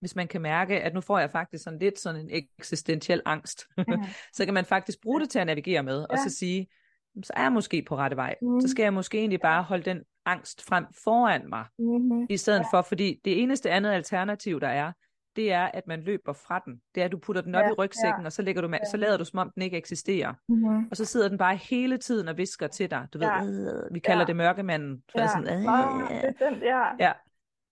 hvis 0.00 0.16
man 0.16 0.28
kan 0.28 0.40
mærke, 0.40 0.80
at 0.80 0.94
nu 0.94 1.00
får 1.00 1.18
jeg 1.18 1.30
faktisk 1.30 1.64
sådan 1.64 1.78
lidt 1.78 1.98
sådan 1.98 2.20
en 2.20 2.44
eksistentiel 2.58 3.22
angst, 3.24 3.66
mm. 3.78 3.84
så 4.36 4.44
kan 4.44 4.54
man 4.54 4.64
faktisk 4.64 5.00
bruge 5.02 5.20
det 5.20 5.30
til 5.30 5.38
at 5.38 5.46
navigere 5.46 5.82
med, 5.82 5.98
ja. 5.98 6.06
og 6.10 6.18
så 6.18 6.36
sige, 6.36 6.66
så 7.22 7.32
er 7.36 7.42
jeg 7.42 7.52
måske 7.52 7.82
på 7.82 7.96
rette 7.96 8.16
vej. 8.16 8.34
Mm. 8.42 8.60
Så 8.60 8.68
skal 8.68 8.82
jeg 8.82 8.92
måske 8.92 9.18
egentlig 9.18 9.40
bare 9.40 9.62
holde 9.62 9.84
den 9.84 10.02
angst 10.26 10.64
frem 10.64 10.86
foran 11.04 11.48
mig, 11.48 11.64
mm-hmm. 11.78 12.26
i 12.30 12.36
stedet 12.36 12.58
ja. 12.58 12.78
for, 12.78 12.82
fordi 12.82 13.20
det 13.24 13.42
eneste 13.42 13.70
andet 13.70 13.90
alternativ, 13.90 14.60
der 14.60 14.68
er, 14.68 14.92
det 15.36 15.52
er, 15.52 15.64
at 15.64 15.86
man 15.86 16.00
løber 16.00 16.32
fra 16.32 16.62
den. 16.64 16.80
Det 16.94 17.00
er, 17.00 17.04
at 17.04 17.12
du 17.12 17.18
putter 17.18 17.42
den 17.42 17.54
op 17.54 17.62
ja, 17.62 17.68
i 17.68 17.72
rygsækken, 17.72 18.20
ja. 18.20 18.26
og 18.26 18.32
så, 18.32 18.42
lægger 18.42 18.62
du 18.62 18.68
ja. 18.68 18.78
så 18.90 18.96
lader 18.96 19.16
du, 19.16 19.24
som 19.24 19.38
om 19.38 19.50
den 19.54 19.62
ikke 19.62 19.76
eksisterer. 19.76 20.34
Mm-hmm. 20.48 20.88
Og 20.90 20.96
så 20.96 21.04
sidder 21.04 21.28
den 21.28 21.38
bare 21.38 21.56
hele 21.56 21.98
tiden 21.98 22.28
og 22.28 22.36
visker 22.36 22.66
til 22.66 22.90
dig. 22.90 23.06
Du 23.12 23.18
ved, 23.18 23.26
ja. 23.26 23.44
øh, 23.44 23.94
vi 23.94 23.98
kalder 23.98 24.22
ja. 24.22 24.26
det 24.26 24.36
mørkemanden. 24.36 25.02
Ja. 25.16 25.26
Sådan, 25.26 25.44
øh, 25.44 26.32
den, 26.38 26.62
ja. 26.62 26.82
ja. 26.98 27.12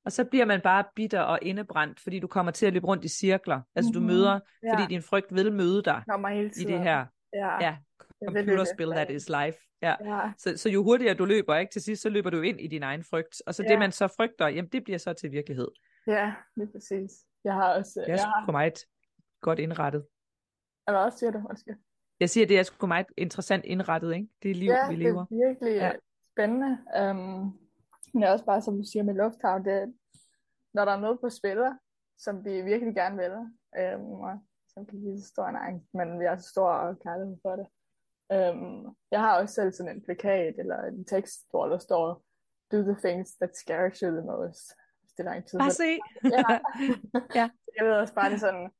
Og 0.05 0.13
så 0.13 0.25
bliver 0.25 0.45
man 0.45 0.61
bare 0.61 0.85
bitter 0.97 1.21
og 1.21 1.39
indebrændt, 1.43 2.01
fordi 2.01 2.21
du 2.21 2.27
kommer 2.27 2.53
til 2.53 2.67
at 2.67 2.73
løbe 2.73 2.87
rundt 2.87 3.05
i 3.05 3.09
cirkler. 3.09 3.61
Altså 3.75 3.91
mm-hmm. 3.95 4.09
du 4.09 4.15
møder, 4.15 4.41
ja. 4.63 4.75
fordi 4.75 4.95
din 4.95 5.03
frygt 5.03 5.35
vil 5.35 5.53
møde 5.53 5.83
dig 5.83 6.03
i 6.57 6.65
det 6.65 6.81
her. 6.81 7.07
Ja. 7.35 7.65
ja 7.65 7.77
computerspil 8.25 8.91
that 8.91 9.11
is 9.11 9.29
life. 9.29 9.59
Ja. 9.83 9.95
ja. 10.01 10.33
Så, 10.39 10.57
så 10.57 10.69
jo 10.69 10.83
hurtigere 10.83 11.15
du 11.15 11.25
løber, 11.25 11.57
ikke 11.57 11.73
til 11.73 11.83
sidst, 11.83 12.03
så 12.03 12.09
løber 12.09 12.31
du 12.31 12.41
ind 12.41 12.61
i 12.61 12.67
din 12.67 12.83
egen 12.83 13.05
frygt. 13.05 13.43
Og 13.47 13.55
så 13.55 13.63
ja. 13.63 13.69
det, 13.69 13.79
man 13.79 13.93
så 13.93 14.09
frygter, 14.17 14.49
jamen 14.49 14.71
det 14.71 14.85
bliver 14.85 14.99
så 14.99 15.13
til 15.13 15.33
virkelighed. 15.33 15.69
Ja, 16.07 16.33
er 16.57 16.67
præcis. 16.73 17.13
Jeg 17.45 17.55
har 17.55 17.75
også... 17.75 18.01
Det 18.01 18.11
er 18.11 18.15
jeg 18.15 18.25
har... 18.25 18.53
meget 18.53 18.79
godt 19.41 19.59
indrettet. 19.59 20.07
Eller 20.89 20.99
også 20.99 21.19
siger 21.19 21.31
du, 21.31 21.39
undskyld. 21.49 21.77
Jeg 22.21 22.31
siger, 22.31 22.47
det 22.47 22.59
er 22.59 22.63
sgu 22.63 22.87
meget 22.87 23.07
interessant 23.17 23.65
indrettet, 23.65 24.15
ikke? 24.15 24.29
Det 24.43 24.51
er 24.51 24.55
liv, 24.55 24.71
ja, 24.71 24.89
vi 24.89 24.97
lever. 24.97 25.25
det 25.25 25.37
er 25.37 25.49
virkelig 25.49 25.75
ja. 25.75 25.93
spændende. 26.33 26.79
Um, 27.01 27.59
men 28.15 28.23
er 28.23 28.33
også 28.33 28.45
bare, 28.45 28.63
som 28.63 28.77
du 28.77 28.85
siger 28.93 29.03
med 29.03 29.15
lufthavn, 29.15 29.65
det, 29.65 29.95
når 30.75 30.85
der 30.85 30.93
er 30.93 31.01
noget 31.01 31.21
på 31.21 31.29
spiller, 31.31 31.75
som 32.19 32.45
vi 32.45 32.63
virkelig 32.63 32.95
gerne 32.95 33.17
vil, 33.17 33.33
um, 33.97 34.41
som 34.69 34.87
kan 34.87 35.01
give 35.01 35.21
så 35.21 35.29
stor 35.29 35.47
en 35.47 35.57
angst, 35.57 35.95
men 35.95 36.21
vi 36.21 36.25
har 36.25 36.37
så 36.37 36.49
stor 36.49 36.97
kærlighed 37.05 37.37
for 37.43 37.57
det. 37.57 37.67
Um, 38.35 38.97
jeg 39.11 39.21
har 39.21 39.41
også 39.41 39.55
selv 39.55 39.73
sådan 39.73 39.97
en 39.97 40.03
plakat 40.03 40.55
eller 40.59 40.83
en 40.83 41.05
tekst, 41.05 41.51
hvor 41.51 41.67
der 41.67 41.79
står, 41.79 42.23
do 42.73 42.83
the 42.83 42.97
things 43.05 43.35
that 43.37 43.57
scare 43.57 43.91
you 44.03 44.11
the 44.11 44.27
most. 44.27 44.73
Det 45.17 45.27
er 45.27 45.31
lang 45.31 45.47
tid. 45.47 45.59
Bare 45.59 45.71
se. 45.71 45.99
Ja. 46.25 46.59
ja. 47.41 47.51
Jeg 47.77 47.87
ved 47.87 47.93
også 47.93 48.15
bare, 48.15 48.31
det 48.31 48.41
sådan, 48.41 48.71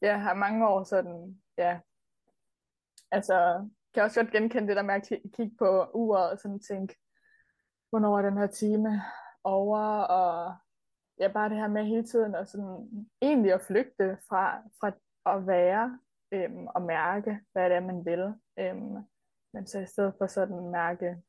jeg 0.00 0.22
har 0.22 0.34
mange 0.34 0.68
år 0.68 0.84
sådan, 0.84 1.42
ja, 1.58 1.80
altså, 3.10 3.68
kan 3.94 4.02
også 4.02 4.20
godt 4.20 4.32
genkende 4.32 4.68
det 4.68 4.76
der 4.76 4.82
med 4.82 4.94
at 4.94 5.08
kigge 5.08 5.56
på 5.58 5.90
uret 5.94 6.30
og 6.30 6.38
sådan 6.38 6.60
tænke, 6.60 6.96
hvornår 7.90 8.18
er 8.18 8.22
den 8.22 8.38
her 8.38 8.46
time 8.46 9.02
over, 9.44 9.80
og 10.02 10.56
ja, 11.20 11.28
bare 11.28 11.48
det 11.48 11.56
her 11.56 11.68
med 11.68 11.84
hele 11.84 12.06
tiden 12.06 12.34
at 12.34 12.48
sådan, 12.48 13.08
egentlig 13.22 13.52
at 13.52 13.62
flygte 13.62 14.18
fra, 14.28 14.62
fra 14.80 14.92
at 15.36 15.46
være 15.46 15.98
øhm, 16.32 16.66
og 16.66 16.82
mærke, 16.82 17.40
hvad 17.52 17.70
det 17.70 17.76
er, 17.76 17.80
man 17.80 18.04
vil. 18.04 18.34
Øhm, 18.58 18.96
men 19.52 19.66
så 19.66 19.80
i 19.80 19.86
stedet 19.86 20.14
for 20.18 20.26
sådan 20.26 20.70
mærke 20.70 21.22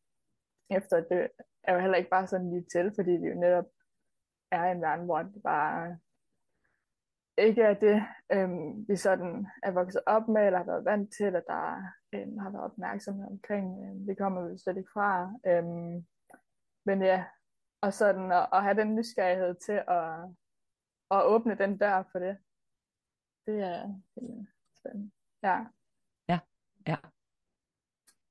efter, 0.69 0.97
det 0.97 1.29
er 1.63 1.73
jo 1.73 1.79
heller 1.79 1.97
ikke 1.97 2.09
bare 2.09 2.27
sådan 2.27 2.49
lige 2.49 2.65
til, 2.71 2.91
fordi 2.95 3.11
vi 3.11 3.27
jo 3.27 3.39
netop 3.39 3.65
er 4.51 4.65
i 4.65 4.71
en 4.71 4.81
verden, 4.81 5.05
hvor 5.05 5.21
det 5.23 5.43
bare 5.43 5.99
ikke 7.37 7.61
er 7.61 7.73
det, 7.73 8.03
øhm, 8.31 8.87
vi 8.87 8.95
sådan 8.95 9.47
er 9.63 9.71
vokset 9.71 10.01
op 10.05 10.27
med, 10.27 10.45
eller 10.45 10.57
har 10.57 10.65
været 10.65 10.85
vant 10.85 11.13
til, 11.17 11.35
at 11.35 11.43
der 11.47 11.83
øhm, 12.13 12.37
har 12.37 12.49
været 12.49 12.63
opmærksomhed 12.63 13.25
omkring. 13.25 13.85
Øhm, 13.85 14.05
det 14.05 14.17
kommer 14.17 14.49
vi 14.49 14.57
slet 14.57 14.77
ikke 14.77 14.93
fra. 14.93 15.33
Øhm, 15.47 16.07
men 16.85 17.01
ja, 17.01 17.25
og 17.81 17.93
sådan 17.93 18.31
at, 18.31 18.49
at 18.53 18.63
have 18.63 18.77
den 18.81 18.95
nysgerrighed 18.95 19.55
til 19.55 19.83
at, 19.87 20.13
at 21.11 21.25
åbne 21.25 21.55
den 21.55 21.77
dør 21.77 22.03
for 22.11 22.19
det, 22.19 22.37
det 23.45 23.59
er, 23.61 23.83
det 24.15 24.23
er 24.23 24.45
spændende. 24.89 25.11
Ja. 25.43 25.57
Ja, 26.29 26.39
ja. 26.87 26.95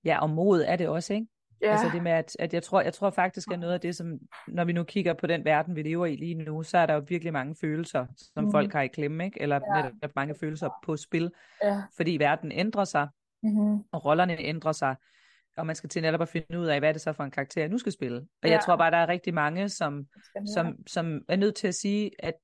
Ja, 0.05 0.21
og 0.21 0.31
mod 0.31 0.65
er 0.67 0.77
det 0.77 0.89
også, 0.89 1.15
ikke? 1.15 1.27
Ja. 1.61 1.71
Altså 1.71 1.91
det 1.93 2.03
med, 2.03 2.13
at, 2.13 2.37
at 2.39 2.55
jeg, 2.55 2.63
tror, 2.63 2.81
jeg 2.81 2.95
tror 2.95 3.11
faktisk 3.11 3.49
er 3.49 3.57
noget 3.57 3.75
af 3.75 3.81
det, 3.81 3.97
som 3.97 4.19
når 4.49 4.65
vi 4.65 4.73
nu 4.73 4.85
kigger 4.85 5.15
på 5.15 5.27
den 5.27 5.45
verden, 5.45 5.77
vi 5.77 5.83
lever 5.83 6.07
i 6.07 6.17
lige 6.17 6.35
nu, 6.35 6.63
så 6.63 6.79
er 6.79 6.87
der 6.87 6.95
jo 6.95 7.05
virkelig 7.09 7.33
mange 7.33 7.55
følelser, 7.61 8.07
som 8.17 8.45
mm. 8.45 8.51
folk 8.51 8.73
har 8.73 8.83
i 8.83 8.87
klemme, 8.87 9.25
ikke? 9.25 9.43
eller 9.43 9.61
ja. 9.77 9.83
netop 9.83 10.11
mange 10.17 10.35
følelser 10.35 10.71
på 10.85 10.97
spil, 10.97 11.31
ja. 11.63 11.83
fordi 11.97 12.17
verden 12.17 12.53
ændrer 12.53 12.85
sig, 12.85 13.09
Mm-hmm. 13.43 13.85
og 13.93 14.05
rollerne 14.05 14.41
ændrer 14.41 14.73
sig, 14.73 14.97
og 15.57 15.67
man 15.67 15.77
skal 15.77 15.91
til 15.91 16.03
netop 16.03 16.21
at 16.21 16.29
finde 16.29 16.59
ud 16.59 16.67
af, 16.67 16.81
hvad 16.81 16.89
er 16.89 16.93
det 16.93 17.03
så 17.03 17.13
for 17.13 17.25
en 17.25 17.31
karakter, 17.31 17.61
jeg 17.61 17.69
nu 17.69 17.79
skal 17.79 17.93
spille. 17.93 18.19
Og 18.19 18.49
ja. 18.49 18.51
jeg 18.51 18.61
tror 18.65 18.77
bare, 18.77 18.91
der 18.91 18.97
er 18.97 19.09
rigtig 19.09 19.35
mange, 19.35 19.69
som, 19.69 20.07
som, 20.55 20.87
som 20.87 21.21
er 21.29 21.37
nødt 21.37 21.55
til 21.55 21.69
at 21.69 21.75
sige, 21.75 22.11
at 22.19 22.35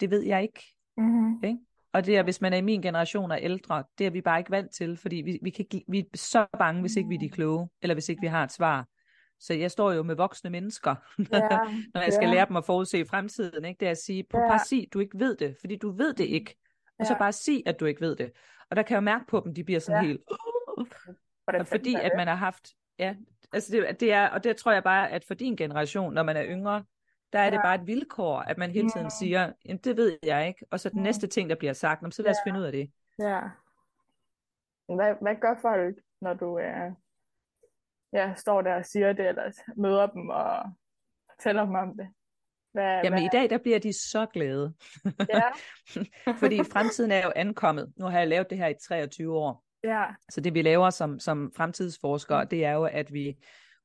det 0.00 0.10
ved 0.10 0.22
jeg 0.22 0.42
ikke. 0.42 0.74
Mm-hmm. 0.96 1.44
Ikke? 1.44 1.58
Og 1.92 2.06
det 2.06 2.16
er, 2.16 2.22
hvis 2.22 2.40
man 2.40 2.52
er 2.52 2.56
i 2.56 2.60
min 2.60 2.82
generation 2.82 3.30
og 3.30 3.38
ældre, 3.42 3.84
det 3.98 4.06
er 4.06 4.10
vi 4.10 4.20
bare 4.20 4.38
ikke 4.38 4.50
vant 4.50 4.72
til, 4.72 4.96
fordi 4.96 5.16
vi, 5.16 5.38
vi, 5.42 5.50
kan 5.50 5.66
ikke, 5.72 5.84
vi 5.88 5.98
er 5.98 6.02
så 6.14 6.46
bange, 6.58 6.80
hvis 6.80 6.96
ikke 6.96 7.08
vi 7.08 7.14
er 7.14 7.18
de 7.18 7.28
kloge, 7.28 7.68
eller 7.82 7.94
hvis 7.94 8.08
ikke 8.08 8.20
vi 8.20 8.26
har 8.26 8.44
et 8.44 8.52
svar. 8.52 8.86
Så 9.40 9.54
jeg 9.54 9.70
står 9.70 9.92
jo 9.92 10.02
med 10.02 10.14
voksne 10.16 10.50
mennesker, 10.50 10.94
Ja, 11.32 11.48
når 11.94 12.00
jeg 12.00 12.12
skal 12.12 12.26
ja. 12.26 12.34
lære 12.34 12.46
dem 12.48 12.56
at 12.56 12.64
forudse 12.64 13.04
fremtiden. 13.04 13.64
Ikke? 13.64 13.80
Det 13.80 13.86
er 13.86 13.90
at 13.90 13.98
sige, 13.98 14.24
prøv 14.30 14.40
Ja. 14.40 14.48
bare 14.48 14.60
sig, 14.68 14.86
du 14.92 14.98
ikke 15.00 15.18
ved 15.18 15.36
det, 15.36 15.56
fordi 15.60 15.76
du 15.76 15.90
ved 15.90 16.14
det 16.14 16.24
ikke. 16.24 16.54
Og 16.98 17.06
så 17.06 17.16
bare 17.18 17.32
sig, 17.32 17.62
at 17.66 17.80
du 17.80 17.84
ikke 17.84 18.00
ved 18.00 18.16
det. 18.16 18.30
Og 18.70 18.76
der 18.76 18.82
kan 18.82 18.94
jeg 18.94 18.96
jo 18.96 19.04
mærke 19.04 19.24
på 19.28 19.42
dem, 19.44 19.54
de 19.54 19.64
bliver 19.64 19.80
sådan 19.80 20.02
Ja. 20.04 20.08
helt... 20.08 20.20
Fordi 21.68 21.94
at 21.94 22.12
man 22.16 22.26
har 22.28 22.34
haft, 22.34 22.68
ja, 22.98 23.14
altså 23.52 23.72
det, 23.72 24.00
det 24.00 24.12
er, 24.12 24.28
og 24.28 24.44
det 24.44 24.56
tror 24.56 24.72
jeg 24.72 24.82
bare, 24.82 25.10
at 25.10 25.24
for 25.24 25.34
din 25.34 25.56
generation, 25.56 26.14
når 26.14 26.22
man 26.22 26.36
er 26.36 26.44
yngre, 26.46 26.84
der 27.32 27.38
er 27.38 27.50
det 27.50 27.60
bare 27.64 27.74
et 27.74 27.86
vilkår, 27.86 28.38
at 28.38 28.58
man 28.58 28.70
hele 28.70 28.90
tiden 28.90 29.10
siger, 29.10 29.52
Jamen, 29.64 29.80
det 29.84 29.96
ved 29.96 30.18
jeg 30.22 30.48
ikke, 30.48 30.66
og 30.70 30.80
så 30.80 30.88
den 30.88 31.02
næste 31.02 31.26
ting, 31.26 31.50
der 31.50 31.56
bliver 31.56 31.72
sagt, 31.72 32.02
"Nå, 32.02 32.10
så 32.10 32.22
lad 32.22 32.30
os 32.30 32.36
finde 32.44 32.60
ud 32.60 32.64
af 32.64 32.72
det. 32.72 32.90
Ja. 33.18 33.40
Hvad, 34.94 35.14
hvad 35.20 35.36
gør 35.40 35.54
folk, 35.62 35.96
når 36.20 36.34
du 36.34 36.58
øh, 36.58 36.92
ja, 38.12 38.34
står 38.34 38.62
der 38.62 38.74
og 38.74 38.84
siger 38.84 39.12
det, 39.12 39.28
eller 39.28 39.50
møder 39.76 40.06
dem 40.06 40.28
og 40.28 40.72
fortæller 41.30 41.64
dem 41.64 41.74
om 41.74 41.96
det? 41.96 42.08
Hvad, 42.72 43.00
Jamen 43.04 43.12
hvad, 43.12 43.22
i 43.22 43.28
dag, 43.32 43.50
der 43.50 43.58
bliver 43.58 43.78
de 43.78 43.92
så 43.92 44.26
glade, 44.32 44.74
Ja, 45.04 45.42
fordi 46.40 46.64
fremtiden 46.72 47.10
er 47.10 47.22
jo 47.22 47.32
ankommet. 47.36 47.92
Nu 47.96 48.04
har 48.06 48.18
jeg 48.18 48.28
lavet 48.28 48.50
det 48.50 48.58
her 48.58 48.66
i 48.66 48.74
23 48.88 49.36
år, 49.36 49.64
ja, 49.84 50.04
så 50.30 50.40
det 50.40 50.54
vi 50.54 50.62
laver 50.62 50.90
som, 50.90 51.18
som 51.18 51.52
fremtidsforskere, 51.56 52.44
det 52.44 52.64
er 52.64 52.72
jo, 52.72 52.84
at 52.84 53.12
vi 53.12 53.36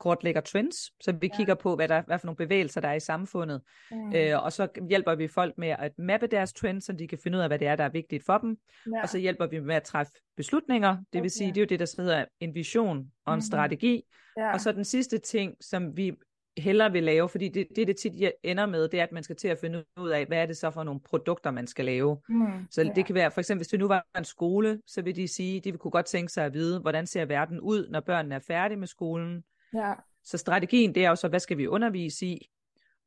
kortlægger 0.04 0.42
trends, 0.42 0.76
så 1.02 1.12
vi 1.12 1.28
Ja. 1.28 1.36
kigger 1.38 1.56
på, 1.56 1.76
hvad 1.76 1.88
der 1.88 2.02
hvad 2.08 2.20
for 2.20 2.26
nogle 2.28 2.36
bevægelser, 2.38 2.82
der 2.82 2.88
er 2.88 2.94
i 2.94 3.00
samfundet, 3.00 3.62
mm, 3.92 4.16
øh, 4.16 4.44
og 4.44 4.54
så 4.54 4.68
hjælper 4.90 5.16
vi 5.16 5.28
folk 5.28 5.54
med 5.58 5.70
at 5.80 5.92
mappe 5.98 6.28
deres 6.28 6.54
trends, 6.54 6.86
så 6.86 6.92
de 6.94 7.08
kan 7.08 7.18
finde 7.24 7.38
ud 7.38 7.42
af, 7.44 7.50
hvad 7.50 7.60
det 7.60 7.68
er, 7.68 7.76
der 7.76 7.84
er 7.84 7.90
vigtigt 7.90 8.26
for 8.26 8.38
dem, 8.38 8.58
ja, 8.96 9.02
og 9.02 9.10
så 9.10 9.18
hjælper 9.18 9.48
vi 9.48 9.60
med 9.60 9.76
at 9.76 9.84
træffe 9.84 10.12
beslutninger, 10.38 10.98
det 11.14 11.22
vil 11.24 11.32
sige, 11.32 11.48
det 11.50 11.58
er 11.58 11.62
jo 11.62 11.66
det, 11.66 11.80
der 11.80 12.02
hedder 12.02 12.26
en 12.40 12.56
vision 12.56 13.12
og 13.26 13.34
en 13.34 13.38
Mhm. 13.38 13.42
strategi, 13.42 14.02
ja, 14.38 14.54
og 14.54 14.62
så 14.62 14.72
den 14.72 14.86
sidste 14.86 15.18
ting, 15.18 15.56
som 15.62 15.98
vi 15.98 16.12
hellere 16.58 16.92
vil 16.92 17.04
lave, 17.04 17.30
fordi 17.30 17.50
det, 17.50 17.68
det, 17.76 17.88
det 17.88 17.98
tit 17.98 18.32
ender 18.44 18.66
med, 18.66 18.88
det 18.88 19.00
er, 19.00 19.04
at 19.04 19.12
man 19.12 19.24
skal 19.24 19.36
til 19.36 19.48
at 19.48 19.60
finde 19.60 19.84
ud 20.00 20.10
af, 20.10 20.26
hvad 20.26 20.38
er 20.38 20.46
det 20.46 20.58
så 20.58 20.72
for 20.72 20.84
nogle 20.84 21.00
produkter, 21.02 21.52
man 21.52 21.68
skal 21.68 21.86
lave. 21.86 22.18
mm, 22.30 22.68
Så 22.72 22.82
ja, 22.82 22.92
det 22.96 23.06
kan 23.06 23.16
være, 23.16 23.32
for 23.32 23.42
eksempel, 23.42 23.60
hvis 23.60 23.68
det 23.68 23.80
nu 23.80 23.88
var 23.88 24.06
en 24.18 24.24
skole, 24.26 24.82
så 24.88 25.02
vil 25.02 25.16
de 25.16 25.28
sige, 25.28 25.60
de 25.60 25.72
vil 25.72 25.80
kunne 25.80 25.92
godt 25.92 26.06
tænke 26.06 26.32
sig 26.32 26.46
at 26.46 26.54
vide, 26.54 26.80
hvordan 26.80 27.08
ser 27.08 27.26
verden 27.26 27.60
ud, 27.60 27.88
når 27.90 28.00
børnene 28.00 28.36
er 28.36 28.40
færdige 28.40 28.78
med 28.78 28.88
skolen. 28.88 29.44
Ja, 29.74 29.94
Så 30.24 30.38
strategien, 30.38 30.96
det 30.96 31.06
er 31.06 31.10
jo 31.10 31.16
så, 31.16 31.28
hvad 31.28 31.40
skal 31.40 31.58
vi 31.58 31.68
undervise 31.68 32.26
i? 32.26 32.50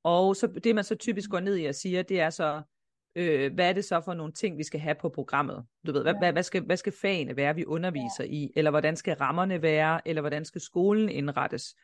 Og 0.02 0.36
så 0.36 0.46
det, 0.46 0.74
man 0.74 0.84
så 0.84 0.94
typisk 0.94 1.30
går 1.30 1.40
ned 1.40 1.56
i 1.56 1.64
og 1.66 1.74
siger, 1.74 2.02
det 2.02 2.20
er 2.20 2.30
så, 2.30 2.62
øh, 3.16 3.54
hvad 3.54 3.68
er 3.68 3.72
det 3.72 3.84
så 3.84 4.00
for 4.00 4.14
nogle 4.14 4.32
ting, 4.32 4.58
vi 4.58 4.62
skal 4.62 4.80
have 4.80 4.94
på 5.00 5.08
programmet? 5.08 5.64
Du 5.86 5.92
ved, 5.92 6.02
hvad, 6.02 6.12
Ja. 6.12 6.18
hvad, 6.18 6.32
hvad, 6.32 6.42
skal, 6.42 6.62
hvad 6.62 6.76
skal 6.76 6.92
fagene 6.92 7.36
være, 7.36 7.54
vi 7.54 7.64
underviser 7.64 8.24
i? 8.24 8.50
Eller 8.56 8.70
hvordan 8.70 8.96
skal 8.96 9.16
rammerne 9.16 9.62
være? 9.62 10.08
Eller 10.08 10.20
hvordan 10.22 10.44
skal 10.44 10.60
skolen 10.60 11.08
indrettes? 11.08 11.74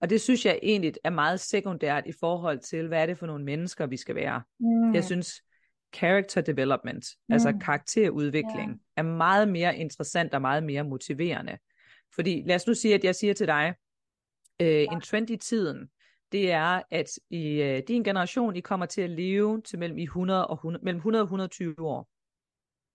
Og 0.00 0.10
det 0.10 0.20
synes 0.20 0.46
jeg 0.46 0.58
egentlig 0.62 0.92
er 1.04 1.10
meget 1.10 1.40
sekundært 1.40 2.06
i 2.06 2.12
forhold 2.20 2.58
til, 2.58 2.88
hvad 2.88 3.02
er 3.02 3.06
det 3.06 3.18
for 3.18 3.26
nogle 3.26 3.44
mennesker, 3.44 3.86
vi 3.86 3.96
skal 3.96 4.14
være. 4.14 4.42
mm, 4.60 4.94
Jeg 4.94 5.04
synes, 5.04 5.42
character 5.94 6.40
development, 6.40 7.06
mm. 7.28 7.32
altså 7.32 7.50
Mm. 7.50 7.60
karakterudvikling, 7.60 8.80
er 8.96 9.02
meget 9.02 9.48
mere 9.48 9.76
interessant 9.76 10.34
og 10.34 10.40
meget 10.40 10.62
mere 10.62 10.82
motiverende. 10.84 11.58
Fordi 12.14 12.42
lad 12.46 12.56
os 12.56 12.66
nu 12.66 12.74
sige, 12.74 12.94
at 12.94 13.04
jeg 13.04 13.14
siger 13.14 13.34
til 13.34 13.46
dig, 13.46 13.74
øh, 14.62 14.86
en 14.92 15.00
trend 15.00 15.30
i 15.30 15.36
tiden, 15.36 15.88
det 16.32 16.52
er, 16.52 16.82
at 16.90 17.10
i 17.30 17.62
øh, 17.62 17.82
din 17.88 18.02
generation, 18.02 18.56
I 18.56 18.60
kommer 18.60 18.86
til 18.86 19.00
at 19.02 19.10
leve 19.10 19.62
til 19.62 19.78
mellem, 19.78 19.98
i 19.98 20.02
100 20.02 20.46
og 20.46 20.54
100, 20.54 20.84
mellem 20.84 20.98
100 20.98 21.22
og 21.22 21.24
120 21.26 21.74
år. 21.80 22.08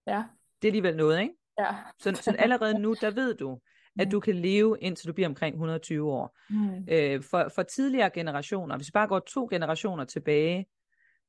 ja, 0.08 0.24
Det 0.62 0.68
er 0.68 0.70
alligevel 0.72 0.96
noget, 0.98 1.22
ikke? 1.22 1.34
ja, 1.60 1.76
Så, 2.00 2.16
så 2.16 2.36
allerede 2.40 2.80
nu, 2.80 2.96
der 3.02 3.12
ved 3.12 3.36
du, 3.36 3.60
at 4.00 4.12
du 4.12 4.20
kan 4.20 4.36
leve 4.36 4.78
indtil 4.82 5.08
du 5.08 5.14
bliver 5.14 5.28
omkring 5.28 5.54
120 5.56 6.12
år. 6.12 6.38
mm, 6.50 6.86
Øh, 6.90 7.24
for, 7.24 7.52
for 7.56 7.64
tidligere 7.64 8.10
generationer, 8.10 8.76
hvis 8.78 8.88
vi 8.88 8.92
bare 8.94 9.08
går 9.08 9.20
to 9.20 9.48
generationer 9.52 10.06
tilbage, 10.06 10.66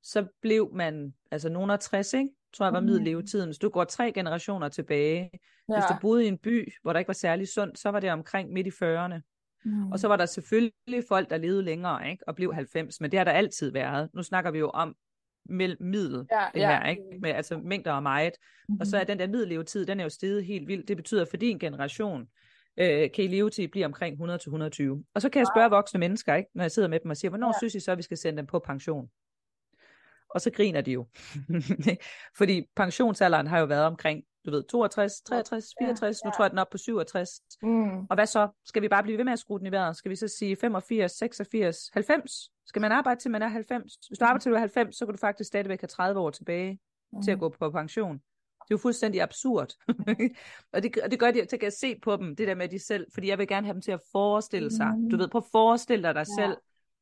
så 0.03 0.27
blev 0.43 0.71
man, 0.75 1.15
altså 1.31 1.49
nogen 1.49 1.71
af 1.71 1.79
60, 1.79 2.15
ikke? 2.15 2.29
tror 2.53 2.67
jeg 2.67 2.73
var 2.73 2.81
Mm. 2.81 2.87
middellevetiden. 2.87 3.49
Hvis 3.49 3.59
du 3.59 3.69
går 3.69 3.85
tre 3.85 4.13
generationer 4.13 4.69
tilbage, 4.69 5.31
ja, 5.69 5.75
hvis 5.75 5.85
du 5.89 5.95
boede 6.01 6.25
i 6.25 6.29
en 6.29 6.39
by, 6.39 6.73
hvor 6.83 6.93
der 6.93 6.99
ikke 7.01 7.09
var 7.09 7.13
særlig 7.15 7.49
sundt, 7.49 7.79
så 7.79 7.89
var 7.89 8.01
det 8.01 8.11
omkring 8.13 8.53
midt 8.53 8.67
i 8.67 8.71
40'erne. 8.71 9.21
Mm, 9.65 9.93
Og 9.93 9.99
så 9.99 10.09
var 10.09 10.17
der 10.17 10.27
selvfølgelig 10.27 11.05
folk, 11.09 11.31
der 11.31 11.37
levede 11.37 11.63
længere, 11.63 12.11
ikke? 12.11 12.29
og 12.29 12.35
blev 12.35 12.55
90, 12.55 13.01
men 13.01 13.11
det 13.11 13.19
har 13.19 13.25
der 13.25 13.33
altid 13.33 13.73
været. 13.73 14.09
Nu 14.15 14.23
snakker 14.23 14.51
vi 14.51 14.59
jo 14.59 14.71
om 14.71 14.97
middel, 15.51 16.27
ja, 16.33 16.47
det 16.55 16.61
ja, 16.61 16.69
her, 16.69 16.87
ikke? 16.87 17.03
Med, 17.21 17.31
altså 17.31 17.59
mængder 17.59 17.93
og 17.93 18.03
meget. 18.03 18.33
Og 18.81 18.87
så 18.87 18.99
er 18.99 19.05
den 19.05 19.19
der 19.19 19.27
middellevetid, 19.27 19.87
den 19.87 20.01
er 20.01 20.05
jo 20.05 20.11
steget 20.11 20.45
helt 20.45 20.69
vildt. 20.69 20.89
Det 20.89 20.97
betyder, 20.97 21.23
at 21.23 21.29
for 21.29 21.37
din 21.37 21.59
generation, 21.59 22.27
øh, 22.77 23.11
kan 23.15 23.25
I 23.25 23.27
leve 23.27 23.51
til, 23.51 23.65
I 23.65 23.67
bliver 23.67 23.87
omkring 23.87 24.21
100-120. 24.21 25.05
Og 25.15 25.23
så 25.23 25.29
kan 25.29 25.39
jeg 25.39 25.47
spørge 25.55 25.71
voksne 25.71 26.01
mennesker, 26.01 26.35
ikke? 26.35 26.51
når 26.55 26.65
jeg 26.65 26.71
sidder 26.71 26.89
med 26.89 27.01
dem 27.01 27.11
og 27.11 27.17
siger, 27.17 27.31
hvornår 27.31 27.49
ja. 27.49 27.59
synes 27.59 27.75
I 27.75 27.81
så, 27.81 27.93
at 27.93 27.99
vi 27.99 28.03
skal 28.03 28.17
sende 28.17 28.37
dem 28.37 28.47
på 28.47 28.59
pension? 28.59 29.09
Og 30.35 30.41
så 30.41 30.51
griner 30.51 30.81
de 30.81 30.93
jo. 30.93 31.07
Fordi 32.39 32.63
pensionsalderen 32.77 33.47
har 33.47 33.59
jo 33.59 33.65
været 33.65 33.87
omkring, 33.87 34.23
du 34.47 34.51
ved, 34.51 34.63
62, 34.63 35.21
63, 35.21 35.75
64, 35.79 36.25
nu 36.25 36.29
ja. 36.29 36.33
tror 36.37 36.45
jeg 36.45 36.51
den 36.51 36.59
er 36.59 36.63
op 36.63 36.71
på 36.71 36.79
67. 36.79 37.31
mm, 37.63 37.99
Og 38.11 38.15
hvad 38.15 38.27
så? 38.27 38.49
Skal 38.65 38.83
vi 38.83 38.89
bare 38.89 39.03
blive 39.03 39.19
ved 39.19 39.25
med 39.25 39.33
at 39.33 39.39
skrue 39.39 39.59
den 39.59 39.67
i 39.67 39.71
vejret? 39.73 39.97
Skal 39.97 40.11
vi 40.11 40.17
så 40.17 40.29
sige 40.29 40.57
85, 40.57 41.13
86, 41.13 41.91
90? 41.93 42.51
Skal 42.67 42.81
man 42.83 42.93
arbejde 42.93 43.21
til 43.21 43.31
man 43.31 43.43
er 43.43 43.49
90? 43.49 43.95
Hvis 44.09 44.19
du 44.19 44.25
arbejder 44.25 44.41
til 44.41 44.51
du 44.51 44.57
er 44.57 44.61
90, 44.61 44.97
så 44.97 45.07
kan 45.07 45.15
du 45.15 45.19
faktisk 45.19 45.49
stadigvæk 45.49 45.81
have 45.81 45.89
30 45.89 46.21
år 46.21 46.31
tilbage 46.31 46.79
mm, 47.13 47.23
til 47.23 47.31
at 47.31 47.39
gå 47.39 47.49
på 47.49 47.71
pension. 47.71 48.15
Det 48.63 48.75
er 48.75 48.79
jo 48.79 48.79
fuldstændig 48.79 49.23
absurd. 49.23 49.73
og, 50.73 50.83
det, 50.83 50.99
og 51.05 51.11
det 51.11 51.19
gør 51.19 51.31
de, 51.31 51.41
så 51.51 51.57
kan 51.57 51.63
jeg 51.63 51.73
se 51.73 51.99
på 52.03 52.17
dem, 52.17 52.37
det 52.37 52.49
der 52.49 52.55
med 52.55 52.69
de 52.69 52.79
selv, 52.87 53.07
fordi 53.15 53.29
jeg 53.29 53.39
vil 53.39 53.49
gerne 53.49 53.67
have 53.67 53.75
dem 53.75 53.83
til 53.83 53.93
at 53.93 54.01
forestille 54.13 54.71
sig. 54.71 54.93
Du 55.11 55.17
ved, 55.17 55.29
prøv 55.29 55.39
at 55.39 55.51
forestille 55.53 56.03
dig 56.03 56.15
dig 56.15 56.27
Ja. 56.39 56.43
selv, 56.43 56.57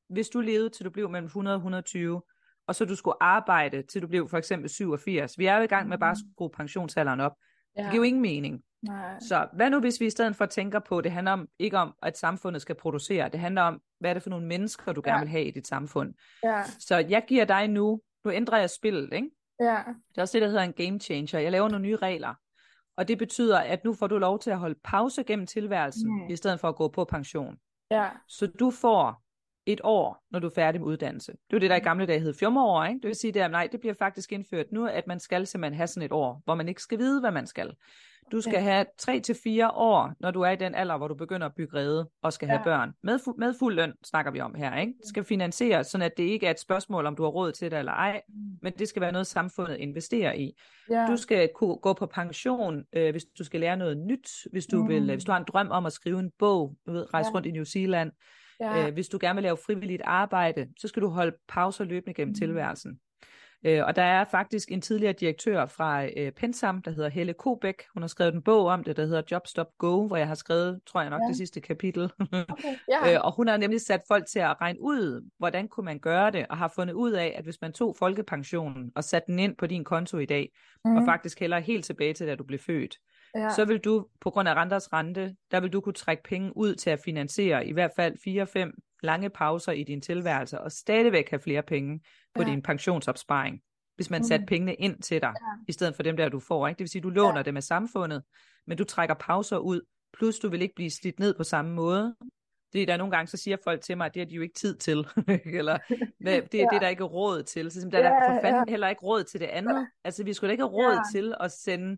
hvis 0.09 0.29
du 0.29 0.41
levede 0.41 0.69
til 0.69 0.85
du 0.85 0.91
blev 0.91 1.11
mellem 1.11 1.27
100 1.27 1.55
og 1.55 1.59
120, 1.59 2.23
og 2.71 2.75
så 2.77 2.85
du 2.85 2.95
skulle 2.97 3.23
arbejde 3.23 3.83
til 3.83 4.03
du 4.03 4.07
blev 4.07 4.29
for 4.29 4.39
eksempel 4.39 4.69
87. 4.71 5.39
Vi 5.39 5.47
er 5.47 5.57
jo 5.57 5.63
i 5.63 5.67
gang 5.67 5.89
med 5.89 5.99
bare 5.99 6.11
at 6.11 6.19
skrue 6.35 6.51
pensionsalderen 6.51 7.21
op. 7.21 7.33
ja, 7.77 7.83
Det 7.83 7.91
giver 7.91 7.97
jo 8.01 8.07
ingen 8.07 8.23
mening. 8.23 8.61
nej, 8.83 9.19
Så 9.21 9.49
hvad 9.53 9.71
nu, 9.71 9.81
hvis 9.81 10.01
vi 10.01 10.07
i 10.07 10.11
stedet 10.11 10.37
for 10.37 10.47
tænker 10.47 10.79
på, 10.79 11.01
det 11.01 11.13
handler 11.13 11.33
om, 11.33 11.49
ikke 11.59 11.79
om, 11.79 11.95
at 12.03 12.19
samfundet 12.19 12.63
skal 12.63 12.75
producere, 12.75 13.29
det 13.29 13.41
handler 13.41 13.63
om, 13.63 13.81
hvad 14.01 14.11
er 14.11 14.15
det 14.15 14.23
for 14.23 14.31
nogle 14.31 14.47
mennesker, 14.47 14.93
du 14.93 15.01
gerne 15.05 15.17
Ja. 15.19 15.23
vil 15.23 15.29
have 15.29 15.45
i 15.45 15.51
dit 15.51 15.67
samfund. 15.67 16.15
ja, 16.45 16.63
Så 16.79 16.97
jeg 16.97 17.25
giver 17.29 17.45
dig 17.45 17.69
nu, 17.69 18.01
nu 18.25 18.31
ændrer 18.33 18.59
jeg 18.59 18.71
spillet, 18.71 19.13
ikke? 19.13 19.31
ja, 19.61 19.83
Det 20.09 20.19
er 20.19 20.23
også 20.23 20.33
det, 20.39 20.43
der 20.43 20.49
hedder 20.49 20.63
en 20.63 20.73
game 20.73 21.01
changer. 21.01 21.39
Jeg 21.39 21.53
laver 21.53 21.69
nogle 21.69 21.83
nye 21.87 21.97
regler. 21.97 22.35
Og 22.97 23.09
det 23.09 23.19
betyder, 23.19 23.59
at 23.59 23.85
nu 23.85 23.95
får 23.95 24.07
du 24.07 24.19
lov 24.19 24.39
til 24.39 24.51
at 24.51 24.59
holde 24.59 24.79
pause 24.85 25.25
gennem 25.25 25.47
tilværelsen, 25.47 26.11
Mm. 26.11 26.31
i 26.31 26.37
stedet 26.37 26.61
for 26.61 26.69
at 26.69 26.77
gå 26.77 26.89
på 26.89 27.05
pension. 27.05 27.57
ja, 27.91 28.09
Så 28.29 28.47
du 28.47 28.71
får 28.71 29.23
et 29.67 29.81
år, 29.85 30.25
når 30.31 30.39
du 30.39 30.47
er 30.47 30.53
færdig 30.55 30.81
med 30.81 30.89
uddannelse. 30.89 31.33
Det 31.33 31.53
var 31.53 31.59
det, 31.59 31.71
der 31.71 31.77
i 31.77 31.81
gamle 31.81 32.07
dage 32.07 32.21
hed 32.21 32.35
fjummerår, 32.41 32.85
ikke? 32.85 33.01
Det 33.01 33.07
vil 33.09 33.15
sige, 33.15 33.45
at 33.45 33.51
nej, 33.51 33.69
det 33.73 33.81
bliver 33.81 33.95
faktisk 33.95 34.33
indført 34.33 34.67
nu, 34.73 34.87
at 34.87 35.07
man 35.07 35.21
skal 35.21 35.47
simpelthen 35.47 35.77
have 35.77 35.87
sådan 35.87 36.03
et 36.07 36.13
år, 36.13 36.43
hvor 36.45 36.55
man 36.55 36.69
ikke 36.69 36.83
skal 36.83 36.99
vide, 36.99 37.21
hvad 37.21 37.31
man 37.31 37.47
skal. 37.47 37.73
Du 38.33 38.41
skal 38.41 38.53
Ja. 38.55 38.61
have 38.61 38.87
3 38.99 39.21
til 39.21 39.37
fire 39.45 39.71
år, 39.71 40.13
når 40.21 40.31
du 40.31 40.41
er 40.41 40.51
i 40.51 40.57
den 40.57 40.75
alder, 40.75 40.97
hvor 40.97 41.09
du 41.09 41.15
begynder 41.15 41.47
at 41.47 41.55
bygge 41.57 41.77
rede 41.79 42.09
og 42.23 42.33
skal 42.33 42.49
have 42.49 42.59
Ja. 42.59 42.65
børn. 42.65 42.93
Med, 43.03 43.19
fu- 43.19 43.35
med 43.39 43.55
fuld 43.59 43.75
løn 43.75 43.93
snakker 44.05 44.33
vi 44.33 44.41
om 44.41 44.55
her, 44.55 44.77
ikke? 44.81 44.93
Det 45.01 45.09
skal 45.09 45.25
finansieres, 45.25 45.87
sådan 45.87 46.05
at 46.07 46.13
det 46.17 46.23
ikke 46.23 46.47
er 46.47 46.51
et 46.51 46.61
spørgsmål, 46.61 47.07
om 47.07 47.17
du 47.17 47.23
har 47.23 47.31
råd 47.31 47.53
til 47.53 47.71
det 47.71 47.79
eller 47.79 47.93
ej, 47.93 48.21
men 48.63 48.73
det 48.79 48.89
skal 48.89 49.03
være 49.03 49.13
noget, 49.13 49.27
samfundet 49.27 49.77
investerer 49.77 50.33
i. 50.33 50.53
Ja. 50.91 51.07
Du 51.11 51.17
skal 51.17 51.51
kunne 51.55 51.77
gå 51.77 51.93
på 51.93 52.07
pension, 52.07 52.85
øh, 52.93 53.11
hvis 53.11 53.25
du 53.39 53.45
skal 53.45 53.61
lære 53.61 53.77
noget 53.77 53.99
nyt, 53.99 54.29
hvis 54.53 54.67
du, 54.67 54.83
Mm. 54.83 54.89
vil, 54.89 55.05
hvis 55.05 55.25
du 55.25 55.33
har 55.33 55.39
en 55.39 55.47
drøm 55.49 55.71
om 55.71 55.87
at 55.87 55.93
skrive 55.93 56.19
en 56.21 56.31
bog, 56.39 56.75
du 56.87 56.93
ved, 56.93 57.15
rejse 57.15 57.29
Ja. 57.29 57.35
rundt 57.35 57.47
i 57.47 57.51
New 57.51 57.65
Zealand. 57.65 58.13
Ja. 58.61 58.87
Øh, 58.87 58.93
hvis 58.93 59.09
du 59.09 59.19
gerne 59.21 59.35
vil 59.37 59.43
lave 59.43 59.57
frivilligt 59.67 60.03
arbejde, 60.05 60.69
så 60.79 60.89
skal 60.89 61.03
du 61.03 61.09
holde 61.09 61.37
pauser 61.49 61.85
løbende 61.85 62.15
gennem 62.15 62.31
Mm. 62.31 62.35
tilværelsen. 62.35 63.01
Øh, 63.67 63.85
og 63.87 63.97
der 63.97 64.03
er 64.03 64.25
faktisk 64.31 64.71
en 64.73 64.81
tidligere 64.81 65.13
direktør 65.13 65.67
fra 65.67 66.05
øh, 66.17 66.33
Pensam, 66.33 66.83
der 66.83 66.91
hedder 66.91 67.09
Helle 67.09 67.33
Kobæk. 67.35 67.83
Hun 67.95 68.03
har 68.03 68.09
skrevet 68.09 68.35
en 68.35 68.43
bog 68.43 68.67
om 68.67 68.85
det, 68.85 68.97
der 68.97 69.05
hedder 69.07 69.23
Job 69.31 69.47
Stop 69.47 69.67
Go, 69.79 70.07
hvor 70.07 70.17
jeg 70.17 70.29
har 70.29 70.35
skrevet, 70.35 70.81
tror 70.87 71.01
jeg 71.01 71.11
nok, 71.11 71.21
Ja. 71.23 71.29
det 71.29 71.37
sidste 71.37 71.61
kapitel. 71.61 72.03
Okay. 72.33 72.75
Ja. 72.89 73.15
Øh, 73.15 73.21
og 73.25 73.33
hun 73.37 73.49
har 73.49 73.57
nemlig 73.57 73.81
sat 73.81 74.01
folk 74.09 74.27
til 74.27 74.39
at 74.39 74.61
regne 74.61 74.79
ud, 74.83 75.29
hvordan 75.39 75.69
kunne 75.69 75.85
man 75.85 75.99
gøre 75.99 76.31
det, 76.31 76.47
og 76.51 76.57
har 76.57 76.73
fundet 76.75 76.95
ud 76.95 77.13
af, 77.13 77.35
at 77.39 77.45
hvis 77.45 77.61
man 77.61 77.73
tog 77.73 77.97
folkepensionen 77.99 78.93
og 78.97 79.05
satte 79.05 79.27
den 79.33 79.39
ind 79.39 79.57
på 79.57 79.67
din 79.67 79.85
konto 79.85 80.19
i 80.19 80.27
dag, 80.27 80.53
mm. 80.85 80.97
og 80.97 81.03
faktisk 81.05 81.41
heller 81.41 81.59
helt 81.59 81.85
tilbage 81.85 82.15
til, 82.15 82.27
da 82.27 82.35
du 82.35 82.45
blev 82.45 82.59
født, 82.59 82.97
ja. 83.35 83.51
så 83.51 83.65
vil 83.65 83.79
du 83.79 84.07
på 84.21 84.31
grund 84.31 84.49
af 84.49 84.55
renters 84.55 84.93
rente, 84.93 85.35
der 85.51 85.61
vil 85.61 85.73
du 85.73 85.81
kunne 85.81 85.93
trække 85.93 86.23
penge 86.23 86.57
ud 86.57 86.75
til 86.75 86.91
at 86.91 87.01
finansiere 87.05 87.67
i 87.67 87.73
hvert 87.73 87.91
fald 87.97 88.17
4-5 88.69 88.73
lange 89.03 89.31
pauser 89.31 89.73
i 89.73 89.83
din 89.85 90.01
tilværelse, 90.01 90.61
og 90.61 90.73
stadigvæk 90.73 91.31
have 91.31 91.41
flere 91.41 91.63
penge 91.63 92.01
på 92.35 92.43
Ja. 92.43 92.49
din 92.49 92.63
pensionsopsparing, 92.63 93.61
hvis 93.97 94.11
man 94.11 94.19
Mm. 94.21 94.25
satte 94.25 94.47
pengene 94.47 94.75
ind 94.75 95.03
til 95.03 95.21
dig, 95.23 95.29
Ja. 95.41 95.65
i 95.69 95.73
stedet 95.73 95.97
for 95.97 96.03
dem 96.03 96.17
der, 96.17 96.29
du 96.29 96.41
får. 96.41 96.69
Ikke? 96.69 96.79
Det 96.79 96.83
vil 96.85 96.89
sige, 96.91 97.03
du 97.03 97.11
låner 97.11 97.37
Ja. 97.37 97.43
det 97.43 97.55
med 97.55 97.63
samfundet, 97.63 98.23
men 98.67 98.79
du 98.79 98.85
trækker 98.85 99.15
pauser 99.15 99.59
ud, 99.59 99.81
plus 100.19 100.39
du 100.39 100.49
vil 100.49 100.63
ikke 100.63 100.75
blive 100.75 100.91
slidt 100.91 101.19
ned 101.21 101.35
på 101.35 101.45
samme 101.45 101.75
måde. 101.75 102.15
Det 102.73 102.83
er 102.83 102.87
der 102.87 102.97
nogle 102.97 103.11
gange, 103.11 103.27
så 103.29 103.37
siger 103.37 103.57
folk 103.65 103.81
til 103.81 103.97
mig, 103.97 104.07
at 104.07 104.15
det 104.15 104.21
har 104.21 104.27
de 104.27 104.35
jo 104.35 104.43
ikke 104.43 104.55
tid 104.55 104.77
til, 104.77 104.99
eller 105.59 105.79
hvad, 106.23 106.43
det 106.43 106.55
er 106.55 106.59
Ja. 106.65 106.69
det, 106.73 106.81
der 106.83 106.89
ikke 106.89 107.01
er 107.03 107.07
råd 107.09 107.43
til. 107.43 107.71
Så 107.71 107.89
der 107.93 107.99
er 107.99 108.03
Ja, 108.15 108.37
for 108.37 108.41
fanden 108.43 108.65
ja. 108.69 108.71
heller 108.71 108.89
ikke 108.89 109.03
råd 109.03 109.25
til 109.25 109.41
det 109.41 109.47
andet. 109.47 109.89
Altså, 110.05 110.25
vi 110.25 110.33
skulle 110.33 110.49
da 110.49 110.53
ikke 110.53 110.63
have 110.63 110.73
råd 110.73 110.95
Ja. 110.95 111.19
til 111.19 111.35
at 111.41 111.53
sende 111.53 111.97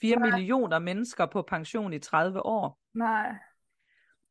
4 0.00 0.16
Nej. 0.16 0.30
millioner 0.30 0.78
mennesker 0.78 1.26
på 1.26 1.42
pension 1.42 1.92
i 1.92 1.98
30 1.98 2.46
år. 2.46 2.78
Nej. 2.94 3.32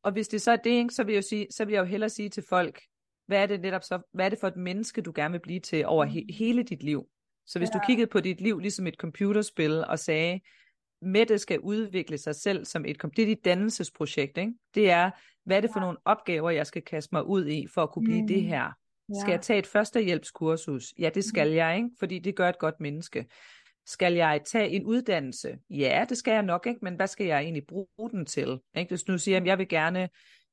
Og 0.02 0.12
hvis 0.12 0.28
det 0.28 0.42
så 0.42 0.52
er 0.52 0.56
det, 0.56 0.70
ikke, 0.70 0.94
så 0.94 1.04
vil 1.04 1.12
jeg 1.12 1.22
jo 1.22 1.28
sige, 1.28 1.46
så 1.50 1.64
vil 1.64 1.72
jeg 1.72 1.80
jo 1.80 1.84
hellere 1.86 2.10
sige 2.10 2.28
til 2.28 2.44
folk, 2.48 2.82
hvad 3.26 3.42
er 3.42 3.46
det 3.46 3.60
netop 3.60 3.82
så, 3.82 4.00
hvad 4.12 4.24
er 4.24 4.28
det 4.28 4.38
for 4.40 4.48
et 4.48 4.56
menneske, 4.56 5.00
du 5.02 5.12
gerne 5.14 5.32
vil 5.32 5.38
blive 5.40 5.60
til 5.60 5.86
over 5.86 6.06
he- 6.06 6.36
hele 6.36 6.62
dit 6.62 6.82
liv? 6.82 7.06
Så 7.46 7.58
hvis 7.58 7.68
ja. 7.68 7.72
du 7.72 7.78
Ja. 7.82 7.86
kiggede 7.86 8.06
på 8.06 8.20
dit 8.20 8.40
liv 8.40 8.58
ligesom 8.58 8.86
et 8.86 8.94
computerspil 8.94 9.84
og 9.84 9.98
sagde, 9.98 10.40
Mette 11.02 11.38
skal 11.38 11.60
udvikle 11.60 12.18
sig 12.18 12.34
selv 12.34 12.64
som 12.64 12.84
et, 12.84 13.02
det 13.02 13.18
er 13.22 13.26
dit 13.26 13.44
dannelsesprojekt, 13.44 14.38
ikke? 14.38 14.52
Det 14.74 14.90
er, 14.90 15.10
hvad 15.44 15.56
er 15.56 15.60
det 15.60 15.70
for 15.72 15.80
nogle 15.80 15.98
opgaver, 16.04 16.50
jeg 16.50 16.66
skal 16.66 16.82
kaste 16.82 17.08
mig 17.14 17.24
ud 17.26 17.46
i, 17.46 17.66
for 17.74 17.82
at 17.82 17.90
kunne 17.90 18.04
blive 18.04 18.20
Mm. 18.22 18.26
det 18.26 18.42
her? 18.42 18.70
Skal 19.20 19.30
jeg 19.32 19.40
tage 19.40 19.58
et 19.58 19.66
førstehjælpskursus? 19.66 20.94
Ja, 20.98 21.10
det 21.14 21.24
skal 21.24 21.50
jeg, 21.50 21.76
ikke? 21.76 21.90
Fordi 21.98 22.18
det 22.18 22.36
gør 22.36 22.48
et 22.48 22.58
godt 22.58 22.80
menneske. 22.80 23.26
Skal 23.86 24.14
jeg 24.14 24.40
tage 24.46 24.68
en 24.68 24.84
uddannelse? 24.84 25.58
Ja, 25.70 26.04
det 26.08 26.16
skal 26.18 26.32
jeg 26.32 26.42
nok, 26.42 26.66
ikke? 26.66 26.80
Men 26.82 26.94
hvad 26.94 27.06
skal 27.06 27.26
jeg 27.26 27.40
egentlig 27.40 27.66
bruge 27.66 28.10
den 28.10 28.26
til? 28.26 28.60
Ikke? 28.76 28.88
Hvis 28.88 29.02
du 29.02 29.18
siger, 29.18 29.36
at 29.36 29.46
jeg 29.46 29.58
vil 29.58 29.68
gerne 29.68 30.08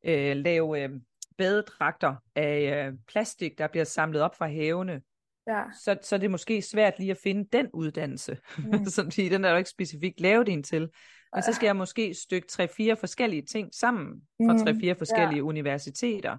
øh, 0.05 0.35
lave 0.35 0.83
øh, 0.83 0.89
badedragter 1.37 2.15
af 2.35 2.87
øh, 2.87 2.93
plastik, 3.07 3.57
der 3.57 3.67
bliver 3.67 3.83
samlet 3.83 4.21
op 4.21 4.35
fra 4.35 4.47
havene, 4.47 5.01
Ja. 5.47 5.63
så, 5.83 5.97
så 6.01 6.15
er 6.15 6.19
det 6.19 6.31
måske 6.31 6.61
svært 6.61 6.93
lige 6.99 7.11
at 7.11 7.17
finde 7.23 7.49
den 7.53 7.67
uddannelse. 7.73 8.37
Mm. 8.57 8.85
Som 8.95 9.05
fordi 9.05 9.29
den 9.29 9.45
er 9.45 9.51
jo 9.51 9.57
ikke 9.57 9.69
specifikt 9.69 10.19
lavet 10.19 10.49
en 10.49 10.63
til. 10.63 10.89
Men 11.33 11.43
så 11.43 11.53
skal 11.53 11.67
jeg 11.67 11.75
måske 11.75 12.13
stykke 12.13 12.47
tre-fire 12.47 12.95
forskellige 12.95 13.41
ting 13.41 13.69
sammen 13.75 14.21
fra 14.47 14.53
Mm, 14.53 14.59
tre-fire 14.59 14.95
forskellige 14.95 15.43
universiteter. 15.43 16.37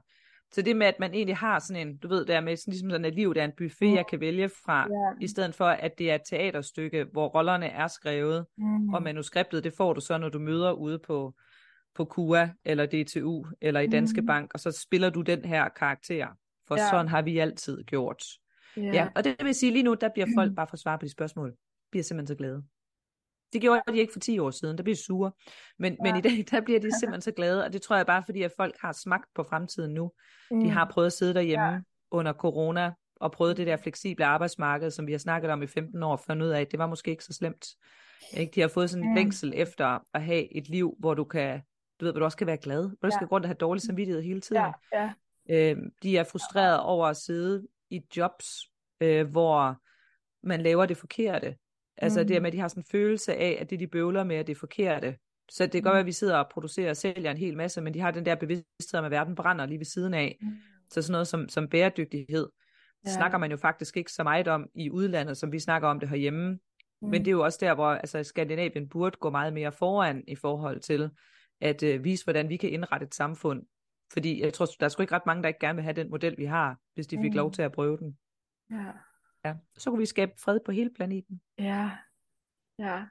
Så 0.52 0.62
det 0.62 0.76
med, 0.76 0.86
at 0.86 0.94
man 1.00 1.14
egentlig 1.14 1.36
har 1.36 1.58
sådan 1.58 1.88
en, 1.88 1.96
du 1.96 2.08
ved, 2.08 2.24
der 2.26 2.40
med 2.40 2.56
sådan, 2.56 2.70
ligesom 2.72 2.90
sådan 2.90 3.04
et 3.04 3.14
liv, 3.14 3.34
der 3.34 3.40
er 3.40 3.44
en 3.44 3.52
buffet, 3.58 3.88
Mm. 3.88 3.94
jeg 3.94 4.06
kan 4.06 4.20
vælge 4.20 4.48
fra, 4.48 4.86
Ja. 4.90 5.24
i 5.24 5.28
stedet 5.28 5.54
for, 5.54 5.64
at 5.66 5.98
det 5.98 6.10
er 6.10 6.14
et 6.14 6.20
teaterstykke, 6.30 7.04
hvor 7.12 7.28
rollerne 7.28 7.66
er 7.66 7.86
skrevet, 7.86 8.46
Mm. 8.58 8.94
og 8.94 9.02
manuskriptet, 9.02 9.64
det 9.64 9.72
får 9.76 9.92
du 9.92 10.00
så, 10.00 10.18
når 10.18 10.28
du 10.28 10.38
møder 10.38 10.72
ude 10.72 10.98
på, 10.98 11.34
på 11.94 12.04
KUA, 12.04 12.48
eller 12.64 12.86
DTU, 12.86 13.44
eller 13.60 13.80
i 13.80 13.86
Danske 13.86 14.20
Mm. 14.20 14.26
Bank, 14.26 14.50
og 14.54 14.60
så 14.60 14.70
spiller 14.82 15.10
du 15.10 15.20
den 15.22 15.44
her 15.44 15.68
karakter. 15.68 16.26
For 16.68 16.76
Ja. 16.76 16.90
sådan 16.90 17.08
har 17.08 17.22
vi 17.22 17.38
altid 17.38 17.84
gjort. 17.84 18.22
Ja. 18.76 18.82
Ja, 18.82 19.08
og 19.16 19.24
det 19.24 19.36
vil 19.42 19.54
sige 19.54 19.72
lige 19.72 19.82
nu, 19.82 19.94
der 19.94 20.08
bliver 20.08 20.26
folk 20.36 20.54
bare 20.56 20.66
for 20.66 20.74
at 20.74 20.78
svare 20.80 20.98
på 20.98 21.04
de 21.04 21.10
spørgsmål, 21.10 21.54
bliver 21.90 22.04
simpelthen 22.04 22.26
så 22.26 22.38
glade. 22.38 22.62
Det 23.52 23.60
gjorde 23.60 23.82
de 23.92 23.98
ikke 23.98 24.12
for 24.12 24.20
10 24.20 24.38
år 24.38 24.50
siden, 24.50 24.76
der 24.76 24.82
blev 24.84 24.96
sure. 24.96 25.32
Men, 25.78 25.92
ja. 25.92 25.98
men 26.12 26.16
i 26.16 26.20
dag, 26.20 26.44
der 26.50 26.60
bliver 26.60 26.80
de 26.80 26.90
simpelthen 27.00 27.20
så 27.22 27.32
glade, 27.32 27.64
og 27.64 27.72
det 27.72 27.82
tror 27.82 27.96
jeg 27.96 28.06
bare, 28.06 28.22
fordi 28.26 28.42
at 28.42 28.52
folk 28.56 28.76
har 28.80 28.92
smagt 28.92 29.24
på 29.34 29.42
fremtiden 29.42 29.94
nu. 29.94 30.12
Mm. 30.50 30.60
De 30.60 30.70
har 30.70 30.84
prøvet 30.84 31.06
at 31.06 31.12
sidde 31.12 31.34
derhjemme 31.34 31.66
Ja. 31.66 31.78
under 32.10 32.32
corona, 32.32 32.92
og 33.16 33.32
prøvet 33.32 33.56
det 33.56 33.66
der 33.66 33.76
fleksible 33.76 34.24
arbejdsmarked, 34.24 34.90
som 34.90 35.06
vi 35.06 35.12
har 35.12 35.18
snakket 35.18 35.50
om 35.50 35.62
i 35.62 35.66
15 35.66 36.02
år, 36.02 36.16
for 36.16 36.34
ud 36.34 36.48
af, 36.48 36.60
at 36.60 36.70
det 36.70 36.78
var 36.78 36.86
måske 36.86 37.10
ikke 37.10 37.24
så 37.24 37.32
slemt. 37.32 37.66
Ikke? 38.36 38.52
De 38.54 38.60
har 38.60 38.68
fået 38.68 38.90
sådan 38.90 39.04
en 39.04 39.10
Mm. 39.10 39.14
længsel 39.16 39.52
efter 39.56 39.98
at 40.14 40.22
have 40.22 40.56
et 40.56 40.68
liv, 40.68 40.94
hvor 40.98 41.14
du 41.14 41.24
kan, 41.24 41.60
du 42.00 42.04
ved, 42.04 42.12
hvor 42.12 42.18
du 42.18 42.24
også 42.24 42.38
kan 42.38 42.46
være 42.46 42.56
glad, 42.56 42.82
hvor 42.82 42.96
du 43.02 43.06
Ja. 43.06 43.10
skal 43.10 43.26
gå 43.26 43.34
rundt 43.34 43.44
og 43.44 43.48
have 43.48 43.54
dårlig 43.54 43.82
samvittighed 43.82 44.22
hele 44.22 44.40
tiden. 44.40 44.62
Ja, 44.92 45.12
ja. 45.48 45.70
Øh, 45.72 45.76
de 46.02 46.16
er 46.18 46.24
frustreret 46.24 46.80
over 46.80 47.06
at 47.06 47.16
sidde 47.16 47.66
i 47.90 48.00
jobs, 48.16 48.46
øh, 49.00 49.30
hvor 49.30 49.76
man 50.46 50.60
laver 50.60 50.86
det 50.86 50.96
forkerte. 50.96 51.56
Altså 51.98 52.20
Mhm. 52.20 52.28
det 52.28 52.42
med, 52.42 52.46
at 52.46 52.52
de 52.52 52.58
har 52.60 52.68
sådan 52.68 52.80
en 52.80 52.86
følelse 52.90 53.34
af, 53.34 53.58
at 53.60 53.70
det 53.70 53.80
de 53.80 53.86
bøvler 53.86 54.24
med, 54.24 54.36
at 54.36 54.46
det 54.46 54.54
er 54.54 54.58
forkerte. 54.58 55.16
Så 55.50 55.64
det 55.64 55.72
kan 55.72 55.82
godt 55.82 55.92
være, 55.92 56.00
at 56.00 56.06
vi 56.06 56.12
sidder 56.12 56.36
og 56.36 56.48
producerer 56.50 56.90
og 56.90 56.96
sælger 56.96 57.30
en 57.30 57.36
hel 57.36 57.56
masse, 57.56 57.80
men 57.80 57.94
de 57.94 58.00
har 58.00 58.10
den 58.10 58.26
der 58.26 58.34
bevidsthed 58.34 58.94
om, 58.98 59.04
at 59.04 59.10
verden 59.10 59.34
brænder 59.34 59.66
lige 59.66 59.78
ved 59.78 59.84
siden 59.86 60.14
af. 60.14 60.38
Mm. 60.40 60.48
Så 60.90 61.02
sådan 61.02 61.12
noget 61.12 61.28
som, 61.28 61.48
som 61.48 61.68
bæredygtighed, 61.68 62.48
ja. 63.06 63.10
snakker 63.10 63.38
man 63.38 63.50
jo 63.50 63.56
faktisk 63.56 63.96
ikke 63.96 64.12
så 64.12 64.22
meget 64.22 64.48
om 64.48 64.66
i 64.74 64.90
udlandet, 64.90 65.36
som 65.36 65.52
vi 65.52 65.58
snakker 65.58 65.88
om 65.88 66.00
det 66.00 66.08
herhjemme. 66.08 66.50
Mm. 67.02 67.08
Men 67.08 67.20
det 67.20 67.28
er 67.28 67.32
jo 67.32 67.44
også 67.44 67.58
der, 67.60 67.74
hvor 67.74 67.86
altså, 67.90 68.22
Skandinavien 68.22 68.88
burde 68.88 69.16
gå 69.20 69.30
meget 69.30 69.52
mere 69.52 69.72
foran 69.72 70.24
i 70.28 70.34
forhold 70.34 70.80
til 70.80 71.10
at 71.60 71.82
øh, 71.82 72.04
vise, 72.04 72.24
hvordan 72.24 72.48
vi 72.48 72.56
kan 72.56 72.70
indrette 72.70 73.06
et 73.06 73.14
samfund. 73.14 73.62
Fordi 74.12 74.42
jeg 74.42 74.52
tror, 74.54 74.66
der 74.66 74.84
er 74.84 74.88
sgu 74.88 75.02
ikke 75.02 75.14
ret 75.14 75.26
mange, 75.26 75.42
der 75.42 75.48
ikke 75.48 75.60
gerne 75.60 75.76
vil 75.76 75.82
have 75.82 75.92
den 75.96 76.10
model, 76.10 76.38
vi 76.38 76.44
har, 76.44 76.76
hvis 76.94 77.06
de 77.06 77.18
fik 77.22 77.30
Mm. 77.32 77.36
lov 77.36 77.52
til 77.52 77.62
at 77.62 77.72
prøve 77.72 77.96
den. 77.96 78.18
Ja. 78.70 78.84
Ja. 79.44 79.54
Så 79.76 79.90
kunne 79.90 79.98
vi 79.98 80.06
skabe 80.06 80.32
fred 80.36 80.60
på 80.60 80.72
hele 80.72 80.90
planeten. 80.90 81.42
Ja. 81.58 81.90
Ja. 82.78 83.06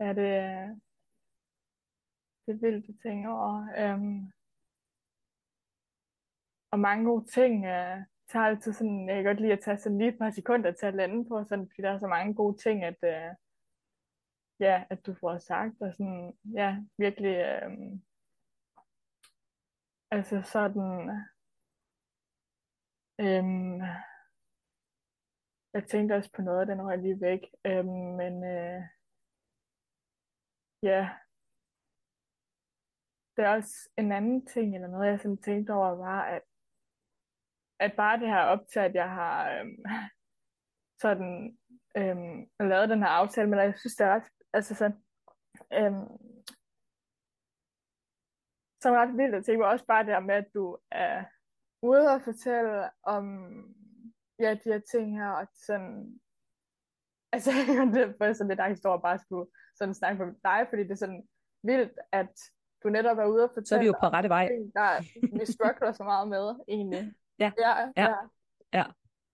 Ja, 0.00 0.08
det, 0.08 0.26
det 2.46 2.54
er 2.54 2.60
vildt 2.60 2.88
at 2.88 2.94
tænke 3.02 3.28
over. 3.28 3.68
Øhm, 3.78 4.32
og 6.70 6.80
mange 6.80 7.04
gode 7.04 7.24
ting 7.24 7.66
øh, 7.66 7.98
tager 8.28 8.46
altid 8.46 8.72
sådan, 8.72 9.08
jeg 9.08 9.16
kan 9.16 9.24
godt 9.24 9.40
lide 9.40 9.52
at 9.52 9.60
tage 9.60 9.78
sådan 9.78 9.98
lige 9.98 10.12
et 10.12 10.18
par 10.18 10.30
sekunder 10.30 10.72
til 10.72 10.86
at 10.86 10.94
lande 10.94 11.28
på, 11.28 11.44
sådan, 11.44 11.68
fordi 11.68 11.82
der 11.82 11.90
er 11.90 11.98
så 11.98 12.06
mange 12.06 12.34
gode 12.34 12.56
ting, 12.56 12.84
at, 12.84 12.98
øh, 13.02 13.34
ja, 14.60 14.84
at 14.90 15.06
du 15.06 15.14
får 15.14 15.38
sagt, 15.38 15.80
og 15.80 15.94
sådan, 15.94 16.38
ja, 16.54 16.84
virkelig, 16.98 17.36
øh, 17.36 17.98
altså 20.10 20.42
sådan, 20.42 21.10
øhm, 23.20 23.80
jeg 25.74 25.84
tænkte 25.88 26.16
også 26.16 26.30
på 26.32 26.42
noget 26.42 26.60
af 26.60 26.66
den 26.66 26.82
røg 26.82 26.98
lige 26.98 27.20
væk, 27.20 27.40
øhm, 27.64 28.16
men 28.20 28.44
øh, 28.44 28.82
ja, 30.82 31.10
det 33.36 33.44
er 33.44 33.54
også 33.56 33.88
en 33.96 34.12
anden 34.12 34.46
ting, 34.46 34.74
eller 34.74 34.88
noget, 34.88 35.10
jeg 35.10 35.20
sådan 35.20 35.38
tænkte 35.38 35.70
over, 35.72 35.88
var, 35.90 36.22
at, 36.24 36.42
at 37.78 37.96
bare 37.96 38.20
det 38.20 38.28
her 38.28 38.40
op 38.40 38.66
til, 38.72 38.80
at 38.80 38.94
jeg 38.94 39.10
har 39.10 39.50
øhm, 39.58 39.84
sådan 41.02 41.58
øhm, 41.96 42.50
lavet 42.60 42.88
den 42.88 43.02
her 43.02 43.08
aftale, 43.08 43.50
men 43.50 43.58
jeg 43.58 43.78
synes, 43.78 43.96
det 43.96 44.06
er 44.06 44.14
ret, 44.14 44.28
altså 44.52 44.74
sådan, 44.74 45.04
øhm, 45.72 46.08
som 48.82 48.94
er 48.94 48.98
ret 48.98 49.16
vildt 49.16 49.34
at 49.34 49.44
tænke 49.44 49.60
på, 49.62 49.66
også 49.68 49.86
bare 49.86 50.04
det 50.04 50.12
her 50.14 50.20
med, 50.20 50.34
at 50.34 50.48
du 50.54 50.78
er 50.90 51.24
ude 51.84 52.08
og 52.14 52.22
fortælle 52.22 52.90
om 53.02 53.24
ja, 54.38 54.54
de 54.54 54.72
her 54.72 54.80
ting 54.92 55.18
her, 55.18 55.28
og 55.30 55.46
sådan, 55.66 56.20
altså, 57.32 57.50
det 57.94 58.16
er 58.20 58.32
sådan 58.32 58.48
lidt 58.48 58.60
angst 58.60 58.86
over 58.86 58.96
at 58.96 59.02
bare 59.02 59.18
skulle 59.18 59.50
sådan 59.78 59.94
snakke 59.94 60.24
med 60.24 60.34
dig, 60.44 60.66
fordi 60.68 60.82
det 60.82 60.90
er 60.90 61.02
sådan 61.04 61.28
vildt, 61.62 61.98
at 62.12 62.32
du 62.82 62.88
netop 62.88 63.18
er 63.18 63.26
ude 63.26 63.44
og 63.44 63.50
fortælle 63.50 63.66
Så 63.66 63.74
er 63.74 63.80
vi 63.80 63.86
jo 63.86 63.94
på 64.00 64.06
rette 64.06 64.28
vej. 64.28 64.48
ting, 64.48 64.74
der 64.74 65.00
vi 65.38 65.52
struggler 65.52 65.92
så 65.92 66.04
meget 66.04 66.28
med, 66.28 66.54
egentlig. 66.68 67.12
Ja. 67.38 67.52
Ja, 67.58 67.78
Ja. 67.96 68.02
ja. 68.02 68.14
Ja. 68.72 68.84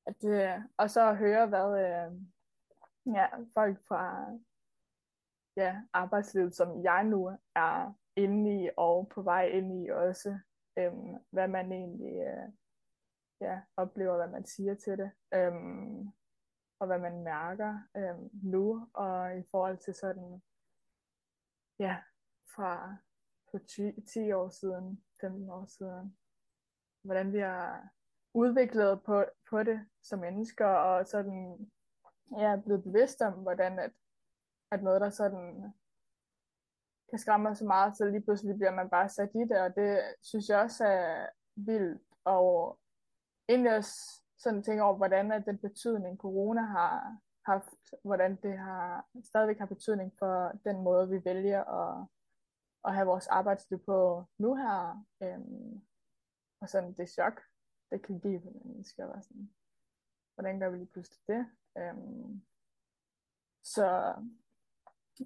At, 0.06 0.24
øh, 0.24 0.64
og 0.76 0.90
så 0.90 1.08
at 1.08 1.16
høre, 1.16 1.46
hvad 1.46 1.68
øh, 1.84 2.10
ja, 3.14 3.26
folk 3.54 3.78
fra 3.88 4.26
ja, 5.56 5.76
arbejdslivet, 5.92 6.54
som 6.54 6.82
jeg 6.84 7.04
nu 7.04 7.38
er 7.54 7.92
inde 8.16 8.64
i 8.64 8.70
og 8.76 9.08
på 9.14 9.22
vej 9.22 9.44
ind 9.46 9.84
i 9.84 9.88
også, 9.88 10.38
øhm, 10.80 11.16
hvad 11.30 11.48
man 11.48 11.72
egentlig 11.72 12.16
øh, 12.16 12.52
ja, 13.40 13.60
oplever, 13.76 14.16
hvad 14.16 14.28
man 14.28 14.44
siger 14.44 14.74
til 14.74 14.98
det. 14.98 15.10
Øhm, 15.34 16.08
og 16.78 16.86
hvad 16.86 16.98
man 16.98 17.22
mærker 17.22 17.78
øhm, 17.96 18.30
nu, 18.32 18.88
og 18.94 19.38
i 19.38 19.42
forhold 19.50 19.78
til 19.78 19.94
sådan, 19.94 20.42
ja, 21.78 21.96
fra 22.54 22.96
for 23.50 23.58
10, 23.58 24.00
10 24.12 24.32
år 24.32 24.48
siden, 24.48 25.04
15 25.20 25.50
år 25.50 25.64
siden, 25.64 26.16
hvordan 27.02 27.32
vi 27.32 27.38
har 27.38 27.88
udviklet 28.34 29.02
på, 29.02 29.24
på 29.50 29.62
det 29.62 29.86
som 30.02 30.18
mennesker, 30.18 30.66
og 30.66 31.06
sådan, 31.06 31.70
ja, 32.38 32.60
blevet 32.64 32.82
bevidst 32.82 33.22
om, 33.22 33.32
hvordan 33.32 33.78
at, 33.78 33.92
at 34.70 34.82
noget, 34.82 35.00
der 35.00 35.10
sådan 35.10 35.72
kan 37.10 37.18
skræmme 37.18 37.54
så 37.54 37.64
meget, 37.64 37.96
så 37.96 38.04
lige 38.04 38.22
pludselig 38.22 38.56
bliver 38.56 38.70
man 38.70 38.90
bare 38.90 39.08
sat 39.08 39.30
i 39.34 39.38
det, 39.38 39.60
og 39.60 39.76
det 39.76 40.00
synes 40.22 40.48
jeg 40.48 40.58
også 40.60 40.84
er 40.84 41.26
vildt, 41.56 42.02
og 42.24 42.78
egentlig 43.48 43.76
også 43.76 44.22
sådan 44.38 44.62
tænker 44.62 44.84
over, 44.84 44.96
hvordan 44.96 45.32
at 45.32 45.46
den 45.46 45.58
betydning, 45.58 46.18
corona 46.18 46.60
har 46.60 47.18
haft, 47.46 47.68
hvordan 48.04 48.36
det 48.36 48.58
har 48.58 49.06
stadigvæk 49.24 49.58
har 49.58 49.66
betydning 49.66 50.12
for 50.18 50.52
den 50.64 50.82
måde, 50.82 51.08
vi 51.08 51.24
vælger 51.24 51.64
at, 51.64 52.06
at 52.84 52.94
have 52.94 53.06
vores 53.06 53.26
arbejdsliv 53.26 53.84
på 53.84 54.24
nu 54.38 54.54
her. 54.54 55.04
Øhm, 55.22 55.82
og 56.60 56.68
sådan 56.68 56.92
det 56.92 57.10
chok, 57.10 57.42
det 57.90 58.02
kan 58.02 58.20
give 58.20 58.40
for 58.42 58.50
mennesker. 58.64 59.06
Og 59.06 59.22
sådan, 59.22 59.50
hvordan 60.34 60.60
gør 60.60 60.70
vi 60.70 60.76
lige 60.76 60.92
pludselig 60.92 61.20
det? 61.26 61.46
Øhm, 61.78 62.42
så 63.62 64.14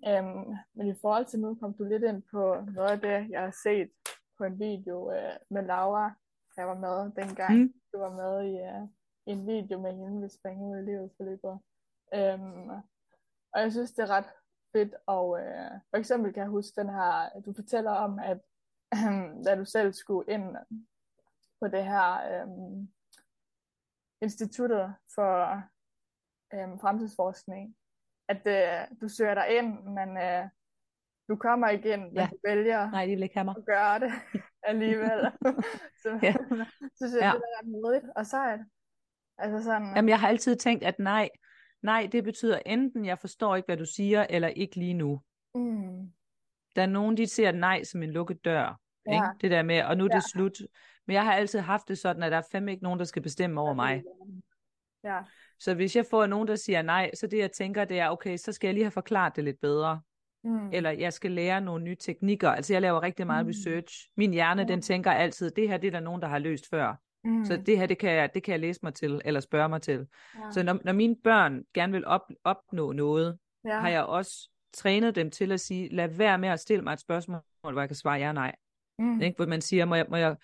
øhm, 0.09 0.57
men 0.74 0.86
i 0.86 0.95
forhold 1.01 1.26
til 1.26 1.40
nu 1.40 1.55
kom 1.55 1.74
du 1.74 1.84
lidt 1.84 2.03
ind 2.03 2.22
på 2.22 2.40
noget 2.74 2.90
af 2.90 3.01
det, 3.01 3.30
jeg 3.30 3.42
har 3.42 3.55
set 3.62 3.90
på 4.38 4.45
en 4.45 4.59
video 4.59 5.12
øh, 5.12 5.36
med 5.51 5.62
Laura, 5.62 6.12
jeg 6.57 6.68
var 6.68 6.78
med 6.78 7.12
dengang. 7.22 7.59
Mm. 7.59 7.74
Du 7.92 7.99
var 7.99 8.11
med 8.11 8.53
i, 8.53 8.55
uh, 8.55 8.88
en 9.26 9.47
video 9.47 9.80
med 9.80 9.92
hende, 9.92 10.22
vi 10.22 10.28
springer 10.28 10.66
ud 10.66 10.78
i 10.78 10.84
livet 10.84 11.11
forløbet. 11.16 11.59
Øhm, 12.14 12.68
og 13.53 13.61
jeg 13.61 13.72
synes, 13.72 13.92
det 13.92 14.03
er 14.03 14.11
ret 14.11 14.30
fedt, 14.72 14.95
og 15.07 15.40
øh, 15.40 15.70
for 15.90 15.97
eksempel 15.97 16.32
kan 16.32 16.40
jeg 16.42 16.51
huske 16.51 16.80
den 16.80 16.88
her, 16.88 17.40
du 17.47 17.53
fortæller 17.53 17.90
om, 17.90 18.18
at 18.18 18.40
øh, 18.95 19.45
da 19.45 19.57
du 19.57 19.64
selv 19.64 19.92
skulle 19.92 20.32
ind 20.32 20.57
på 21.61 21.68
det 21.68 21.84
her 21.84 22.11
øh, 22.32 22.49
instituttet 24.22 24.95
for 25.14 25.55
øh, 26.55 26.80
fremtidsforskning, 26.80 27.76
at 28.29 28.43
øh, 28.47 28.99
du 29.01 29.09
søger 29.09 29.35
dig 29.35 29.47
ind, 29.59 29.85
men 29.85 30.16
øh, 30.16 30.45
du 31.29 31.37
kommer 31.37 31.68
ikke 31.68 31.93
ind, 31.93 32.03
men 32.03 32.16
ja. 32.16 32.29
du 32.31 32.39
vælger 32.49 32.91
Nej, 32.91 33.07
de 33.07 33.11
vil 33.11 33.22
ikke 33.22 33.35
have 33.35 33.45
mig. 33.45 33.55
at 33.59 33.64
gøre 33.66 33.99
det 33.99 34.12
alligevel. 34.70 35.20
så 36.03 36.18
ja. 36.22 36.35
synes 36.97 37.12
jeg, 37.14 37.20
ja. 37.20 37.31
det 37.31 37.43
er 37.43 37.59
ret 37.59 37.68
modigt 37.68 38.05
og 38.16 38.27
sejt. 38.27 38.61
Altså 39.39 39.64
sådan... 39.64 39.93
Jamen, 39.97 40.09
jeg 40.09 40.20
har 40.20 40.29
altid 40.29 40.57
tænkt, 40.57 40.85
at 40.85 40.99
nej, 40.99 41.29
nej, 41.83 42.09
det 42.12 42.25
betyder 42.25 42.59
enten, 42.66 43.05
jeg 43.05 43.18
forstår 43.18 43.57
ikke, 43.57 43.66
hvad 43.66 43.77
du 43.77 43.87
siger, 43.87 44.27
eller 44.31 44.49
ikke 44.49 44.77
lige 44.77 44.95
nu. 44.95 45.20
Mm. 45.55 46.12
Der 46.77 46.83
er 46.83 46.87
nogen, 46.87 47.16
de 47.16 47.27
ser 47.27 47.53
nej 47.53 47.85
som 47.85 48.03
en 48.03 48.11
lukket 48.11 48.45
dør. 48.45 48.81
Ja. 49.07 49.14
Ikke? 49.14 49.27
Det 49.41 49.51
der 49.51 49.62
med, 49.62 49.83
og 49.83 49.97
nu 49.97 50.05
er 50.05 50.09
det 50.09 50.14
ja. 50.14 50.20
slut. 50.20 50.53
Men 51.07 51.14
jeg 51.14 51.25
har 51.25 51.33
altid 51.33 51.59
haft 51.59 51.89
det 51.89 51.99
sådan, 51.99 52.22
at 52.22 52.33
der 52.33 52.39
er 52.39 52.43
fandme 52.53 52.70
ikke 52.70 52.83
nogen, 52.83 52.99
der 52.99 53.05
skal 53.05 53.22
bestemme 53.22 53.61
over 53.61 53.75
mig. 53.75 54.03
Ja. 55.05 55.20
Så 55.59 55.74
hvis 55.74 55.96
jeg 55.96 56.07
får 56.11 56.26
nogen, 56.26 56.48
der 56.48 56.57
siger 56.57 56.82
nej, 56.82 57.11
så 57.14 57.26
det 57.26 57.38
jeg 57.38 57.52
tænker, 57.52 57.84
det 57.84 57.98
er, 57.98 58.09
okay, 58.09 58.36
så 58.36 58.52
skal 58.52 58.68
jeg 58.68 58.74
lige 58.74 58.84
have 58.84 58.90
forklaret 58.90 59.36
det 59.36 59.44
lidt 59.44 59.61
bedre. 59.61 60.00
Mm. 60.44 60.70
Eller 60.72 60.90
jeg 60.90 61.12
skal 61.12 61.30
lære 61.30 61.61
nogle 61.61 61.84
nye 61.84 61.96
teknikker. 61.96 62.50
Altså 62.50 62.74
jeg 62.74 62.82
laver 62.82 63.02
rigtig 63.02 63.26
meget 63.26 63.46
mm. 63.46 63.48
research. 63.48 64.09
Min 64.16 64.32
hjerne, 64.32 64.62
ja. 64.62 64.68
den 64.68 64.82
tænker 64.82 65.11
altid, 65.11 65.50
det 65.50 65.68
her 65.68 65.76
det 65.76 65.86
er 65.86 65.90
der 65.90 66.00
nogen, 66.00 66.22
der 66.22 66.28
har 66.28 66.38
løst 66.38 66.70
før. 66.70 67.00
Mm. 67.24 67.44
Så 67.44 67.57
det 67.66 67.78
her, 67.78 67.86
det 67.86 67.98
kan, 67.98 68.11
jeg, 68.11 68.34
det 68.34 68.42
kan 68.42 68.52
jeg 68.52 68.61
læse 68.61 68.80
mig 68.82 68.94
til, 68.94 69.20
eller 69.24 69.40
spørge 69.40 69.68
mig 69.68 69.82
til. 69.82 70.07
Ja. 70.34 70.50
Så 70.50 70.62
når, 70.62 70.78
når 70.84 70.92
mine 70.92 71.16
børn 71.24 71.62
gerne 71.74 71.92
vil 71.92 72.07
op, 72.07 72.30
opnå 72.44 72.92
noget, 72.92 73.38
ja. 73.64 73.78
har 73.78 73.88
jeg 73.88 74.05
også 74.05 74.50
trænet 74.74 75.14
dem 75.14 75.30
til 75.30 75.52
at 75.52 75.61
sige, 75.61 75.94
lad 75.94 76.09
være 76.09 76.38
med 76.38 76.48
at 76.48 76.61
stille 76.61 76.84
mig 76.84 76.92
et 76.92 77.00
spørgsmål, 77.00 77.40
hvor 77.62 77.80
jeg 77.80 77.88
kan 77.88 77.96
svare 77.96 78.18
ja 78.18 78.32
nej. 78.32 78.55
Mm. 78.98 79.20
Ikke? 79.20 79.36
Hvor 79.36 79.46
man 79.46 79.61
siger, 79.61 79.84
må 79.84 79.94
jeg, 79.94 80.07
må 80.09 80.16
jeg, 80.16 80.36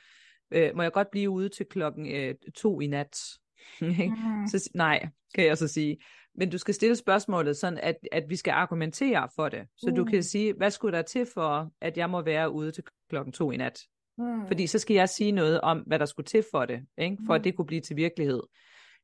øh, 0.50 0.76
må 0.76 0.82
jeg 0.82 0.92
godt 0.92 1.10
blive 1.10 1.30
ude 1.30 1.48
til 1.48 1.66
klokken 1.66 2.06
øh, 2.14 2.34
to 2.54 2.80
i 2.80 2.86
nat? 2.86 3.38
mm. 3.80 4.46
så 4.48 4.70
nej, 4.74 5.08
kan 5.34 5.44
jeg 5.44 5.58
så 5.58 5.68
sige. 5.68 5.96
Men 6.34 6.50
du 6.50 6.58
skal 6.58 6.74
stille 6.74 6.96
spørgsmålet 6.96 7.56
sådan, 7.56 7.78
at, 7.82 7.96
at 8.12 8.24
vi 8.28 8.36
skal 8.36 8.50
argumentere 8.50 9.28
for 9.36 9.48
det. 9.48 9.66
Så 9.76 9.90
mm. 9.90 9.96
du 9.96 10.04
kan 10.04 10.22
sige, 10.22 10.52
hvad 10.52 10.70
skulle 10.70 10.96
der 10.96 11.02
til 11.02 11.26
for, 11.34 11.70
at 11.80 11.98
jeg 11.98 12.10
må 12.10 12.22
være 12.22 12.50
ude 12.50 12.70
til 12.70 12.84
klokken 13.08 13.32
to 13.32 13.50
i 13.50 13.56
nat? 13.56 13.80
Mm. 14.18 14.46
Fordi 14.46 14.66
så 14.66 14.78
skal 14.78 14.94
jeg 14.94 15.08
sige 15.08 15.32
noget 15.32 15.60
om, 15.60 15.78
hvad 15.78 15.98
der 15.98 16.06
skulle 16.06 16.26
til 16.26 16.44
for 16.50 16.64
det, 16.64 16.80
ikke? 16.98 17.16
for 17.26 17.32
mm. 17.32 17.38
at 17.38 17.44
det 17.44 17.56
kunne 17.56 17.66
blive 17.66 17.80
til 17.80 17.96
virkelighed. 17.96 18.42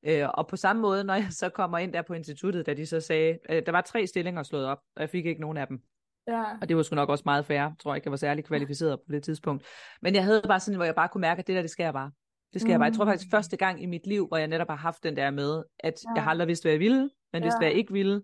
Øh, 0.07 0.29
og 0.35 0.49
på 0.49 0.57
samme 0.57 0.83
måde, 0.83 1.05
når 1.05 1.15
jeg 1.15 1.27
så 1.31 1.49
kommer 1.49 1.79
ind 1.79 1.93
der 1.93 2.03
på 2.03 2.15
instituttet, 2.15 2.67
da 2.67 2.75
de 2.75 2.87
så 2.87 3.01
sagde, 3.01 3.39
øh, 3.51 3.63
der 3.67 3.73
var 3.73 3.81
tre 3.81 4.07
stillinger 4.07 4.43
slået 4.43 4.67
op, 4.67 4.79
og 4.97 5.01
jeg 5.01 5.11
fik 5.11 5.27
ikke 5.27 5.41
nogen 5.41 5.57
af 5.57 5.67
dem. 5.67 5.81
Ja. 6.29 6.45
Og 6.61 6.69
det 6.69 6.77
var 6.77 6.83
sgu 6.83 6.95
nok 6.95 7.09
også 7.09 7.23
meget 7.27 7.47
færre, 7.47 7.75
tror 7.79 7.93
jeg 7.93 7.97
ikke, 7.97 8.07
jeg 8.07 8.11
var 8.11 8.17
særlig 8.17 8.45
kvalificeret 8.45 9.01
på 9.07 9.13
det 9.13 9.23
tidspunkt. 9.23 9.67
Men 10.03 10.15
jeg 10.15 10.25
havde 10.25 10.43
bare 10.49 10.61
sådan, 10.61 10.77
hvor 10.77 10.85
jeg 10.85 10.95
bare 10.95 11.09
kunne 11.09 11.21
mærke, 11.21 11.39
at 11.39 11.47
det 11.47 11.55
der, 11.55 11.61
det 11.61 11.71
skal 11.71 11.85
jeg 11.85 11.93
bare. 11.93 12.11
Det 12.53 12.61
skal 12.61 12.69
mm. 12.69 12.71
jeg 12.71 12.79
bare. 12.79 12.87
Jeg 12.87 12.95
tror 12.95 13.05
faktisk 13.05 13.31
første 13.31 13.57
gang 13.57 13.83
i 13.83 13.87
mit 13.87 14.07
liv, 14.07 14.29
hvor 14.29 14.37
jeg 14.37 14.49
netop 14.49 14.69
har 14.69 14.77
haft 14.77 15.03
den 15.03 15.17
der 15.17 15.31
med, 15.31 15.63
at 15.81 15.95
ja. 16.05 16.15
jeg 16.15 16.23
har 16.23 16.31
aldrig 16.31 16.49
vidst, 16.49 16.65
hvad 16.65 16.73
jeg 16.73 16.81
ville, 16.81 17.11
men 17.33 17.43
ja. 17.43 17.47
vidste, 17.47 17.59
hvad 17.59 17.69
jeg 17.69 17.77
ikke 17.77 17.93
ville. 17.93 18.23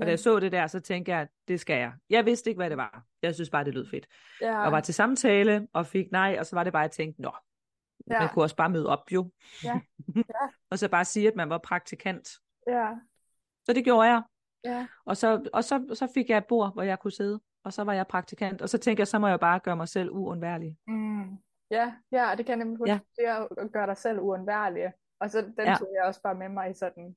Og 0.00 0.06
da 0.06 0.10
jeg 0.10 0.18
så 0.18 0.40
det 0.40 0.52
der, 0.52 0.66
så 0.66 0.80
tænkte 0.80 1.12
jeg, 1.12 1.28
det 1.48 1.60
skal 1.60 1.78
jeg. 1.78 1.92
Jeg 2.10 2.26
vidste 2.26 2.50
ikke, 2.50 2.58
hvad 2.58 2.70
det 2.70 2.76
var. 2.76 3.04
Jeg 3.22 3.34
synes 3.34 3.50
bare, 3.50 3.64
det 3.64 3.74
lød 3.74 3.90
fedt. 3.90 4.06
Ja. 4.40 4.66
Og 4.66 4.72
var 4.72 4.80
til 4.80 4.94
samtale, 4.94 5.68
og 5.72 5.86
fik 5.86 6.06
nej, 6.12 6.36
og 6.38 6.46
så 6.46 6.56
var 6.56 6.64
det 6.64 6.72
bare, 6.72 6.84
at 6.84 6.98
jeg 6.98 7.04
tænkte, 7.04 7.22
nå, 7.22 7.32
ja. 8.10 8.20
man 8.20 8.28
kunne 8.28 8.44
også 8.44 8.56
bare 8.56 8.70
møde 8.70 8.86
op 8.86 9.12
jo. 9.12 9.30
Ja. 9.64 9.80
Ja. 10.16 10.22
og 10.70 10.78
så 10.78 10.88
bare 10.88 11.04
sige, 11.04 11.28
at 11.28 11.36
man 11.36 11.50
var 11.50 11.58
praktikant. 11.58 12.28
Ja. 12.66 12.90
Så 13.64 13.72
det 13.72 13.84
gjorde 13.84 14.08
jeg. 14.08 14.22
Ja. 14.64 14.86
Og, 15.04 15.16
så, 15.16 15.48
og 15.52 15.64
så, 15.64 15.94
så 15.94 16.08
fik 16.14 16.28
jeg 16.30 16.38
et 16.38 16.46
bord, 16.48 16.72
hvor 16.72 16.82
jeg 16.82 16.98
kunne 16.98 17.12
sidde, 17.12 17.40
og 17.64 17.72
så 17.72 17.84
var 17.84 17.92
jeg 17.92 18.06
praktikant. 18.06 18.62
Og 18.62 18.68
så 18.68 18.78
tænkte 18.78 19.00
jeg, 19.00 19.08
så 19.08 19.18
må 19.18 19.28
jeg 19.28 19.40
bare 19.40 19.60
gøre 19.60 19.76
mig 19.76 19.88
selv 19.88 20.10
uundværlig. 20.10 20.76
Mm. 20.86 21.38
Ja, 21.70 21.96
ja, 22.12 22.34
det 22.36 22.46
kan 22.46 22.58
nemlig 22.58 23.00
ja. 23.18 23.44
at 23.44 23.72
gøre 23.72 23.86
dig 23.86 23.96
selv 23.96 24.20
uundværlig. 24.20 24.92
Og 25.20 25.30
så 25.30 25.42
den 25.42 25.66
ja. 25.66 25.76
tog 25.78 25.88
jeg 25.94 26.04
også 26.04 26.22
bare 26.22 26.34
med 26.34 26.48
mig 26.48 26.70
i 26.70 26.74
sådan, 26.74 27.16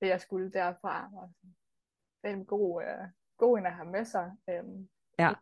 det 0.00 0.08
jeg 0.08 0.20
skulle 0.20 0.52
derfra. 0.52 1.10
Og 1.14 1.30
sådan 1.34 1.56
det 2.22 2.30
er 2.30 2.36
en 2.36 2.46
god, 2.46 2.82
uh, 2.82 3.08
god 3.36 3.58
en 3.58 3.66
at 3.66 3.72
have 3.72 3.90
med 3.90 4.04
sig. 4.04 4.32
Um, 4.48 4.88
ja. 5.18 5.34